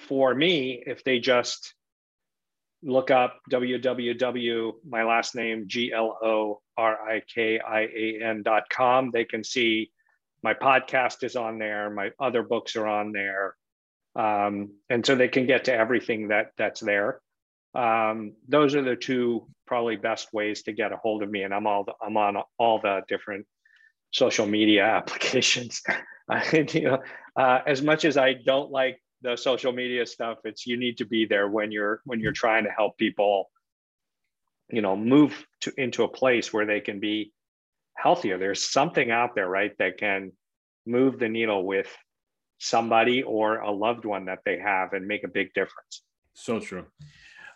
for 0.08 0.34
me, 0.34 0.84
if 0.86 1.04
they 1.04 1.20
just 1.20 1.74
look 2.84 3.12
up 3.12 3.40
www, 3.52 4.72
my 4.88 5.04
last 5.04 5.36
name, 5.36 5.66
G 5.68 5.92
L 5.94 6.18
O 6.24 6.62
R 6.78 6.98
I 7.02 7.22
K 7.34 7.60
I 7.60 7.82
A 7.82 8.20
N.com, 8.24 9.12
they 9.12 9.26
can 9.26 9.44
see 9.44 9.92
my 10.42 10.54
podcast 10.54 11.24
is 11.24 11.36
on 11.36 11.60
there, 11.60 11.90
my 11.90 12.12
other 12.20 12.44
books 12.44 12.76
are 12.76 12.88
on 12.88 13.12
there. 13.12 13.56
Um, 14.16 14.72
and 14.90 15.06
so 15.06 15.16
they 15.16 15.28
can 15.28 15.46
get 15.46 15.66
to 15.66 15.74
everything 15.74 16.30
that 16.30 16.52
that's 16.58 16.80
there. 16.80 17.20
Um, 17.76 18.34
those 18.48 18.76
are 18.76 18.82
the 18.82 18.96
two 18.96 19.48
probably 19.68 19.98
best 19.98 20.34
ways 20.34 20.64
to 20.64 20.74
get 20.74 20.92
a 20.92 20.98
hold 20.98 21.22
of 21.22 21.30
me. 21.30 21.44
And 21.44 21.54
I'm 21.54 21.68
all 21.68 21.84
the, 21.84 21.94
I'm 22.02 22.18
on 22.18 22.38
all 22.58 22.80
the 22.82 23.02
different 23.08 23.46
social 24.12 24.48
media 24.48 24.84
applications. 24.98 25.82
you 26.54 26.82
know, 26.82 27.00
uh, 27.36 27.60
as 27.66 27.82
much 27.82 28.06
as 28.06 28.18
I 28.18 28.34
don't 28.34 28.72
like 28.72 29.00
the 29.22 29.36
social 29.36 29.72
media 29.72 30.06
stuff. 30.06 30.40
It's 30.44 30.66
you 30.66 30.78
need 30.78 30.98
to 30.98 31.06
be 31.06 31.26
there 31.26 31.48
when 31.48 31.72
you're 31.72 32.02
when 32.06 32.20
you're 32.20 32.32
trying 32.32 32.64
to 32.66 32.72
help 32.72 32.98
people, 32.98 33.50
you 34.70 34.82
know, 34.82 34.96
move 34.96 35.46
to 35.62 35.74
into 35.78 36.04
a 36.04 36.08
place 36.08 36.54
where 36.54 36.66
they 36.66 36.80
can 36.80 37.00
be 37.00 37.34
healthier. 37.96 38.38
There's 38.38 38.70
something 38.70 39.12
out 39.12 39.36
there, 39.36 39.48
right, 39.48 39.78
that 39.80 39.98
can 39.98 40.32
move 40.86 41.20
the 41.20 41.30
needle 41.30 41.66
with 41.66 41.88
somebody 42.60 43.24
or 43.24 43.60
a 43.60 43.72
loved 43.72 44.06
one 44.06 44.26
that 44.26 44.40
they 44.46 44.60
have 44.60 44.94
and 44.94 45.08
make 45.08 45.24
a 45.24 45.30
big 45.30 45.54
difference. 45.54 46.04
So 46.34 46.60
true. 46.60 46.86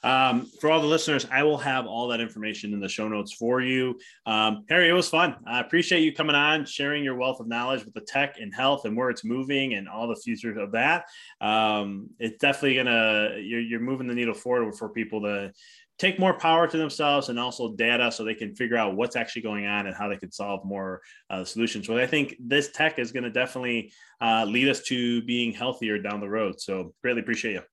Um, 0.03 0.47
for 0.59 0.69
all 0.69 0.81
the 0.81 0.87
listeners, 0.87 1.25
I 1.31 1.43
will 1.43 1.57
have 1.57 1.85
all 1.85 2.07
that 2.09 2.19
information 2.19 2.73
in 2.73 2.79
the 2.79 2.89
show 2.89 3.07
notes 3.07 3.33
for 3.33 3.61
you. 3.61 3.97
Um, 4.25 4.65
Harry, 4.69 4.89
it 4.89 4.93
was 4.93 5.09
fun. 5.09 5.35
I 5.47 5.59
appreciate 5.59 6.01
you 6.01 6.13
coming 6.13 6.35
on, 6.35 6.65
sharing 6.65 7.03
your 7.03 7.15
wealth 7.15 7.39
of 7.39 7.47
knowledge 7.47 7.85
with 7.85 7.93
the 7.93 8.01
tech 8.01 8.35
and 8.39 8.53
health 8.53 8.85
and 8.85 8.97
where 8.97 9.09
it's 9.09 9.23
moving 9.23 9.73
and 9.75 9.87
all 9.87 10.07
the 10.07 10.15
futures 10.15 10.57
of 10.57 10.73
that. 10.73 11.05
Um, 11.41 12.09
it's 12.19 12.37
definitely 12.37 12.75
gonna 12.75 13.37
you're, 13.39 13.61
you're 13.61 13.79
moving 13.79 14.07
the 14.07 14.13
needle 14.13 14.33
forward 14.33 14.75
for 14.75 14.89
people 14.89 15.21
to 15.21 15.51
take 15.99 16.19
more 16.19 16.33
power 16.33 16.67
to 16.67 16.77
themselves 16.77 17.29
and 17.29 17.39
also 17.39 17.75
data 17.75 18.11
so 18.11 18.23
they 18.23 18.33
can 18.33 18.55
figure 18.55 18.75
out 18.75 18.95
what's 18.95 19.15
actually 19.15 19.43
going 19.43 19.65
on 19.65 19.85
and 19.85 19.95
how 19.95 20.09
they 20.09 20.17
can 20.17 20.31
solve 20.31 20.65
more 20.65 21.01
uh, 21.29 21.43
solutions. 21.43 21.85
So 21.85 21.97
I 21.97 22.07
think 22.07 22.35
this 22.39 22.71
tech 22.71 22.99
is 22.99 23.11
going 23.11 23.23
to 23.23 23.29
definitely 23.29 23.93
uh, 24.19 24.45
lead 24.45 24.69
us 24.69 24.81
to 24.83 25.21
being 25.21 25.53
healthier 25.53 25.99
down 25.99 26.19
the 26.19 26.29
road. 26.29 26.59
So 26.59 26.93
greatly 27.01 27.21
appreciate 27.21 27.53
you. 27.53 27.72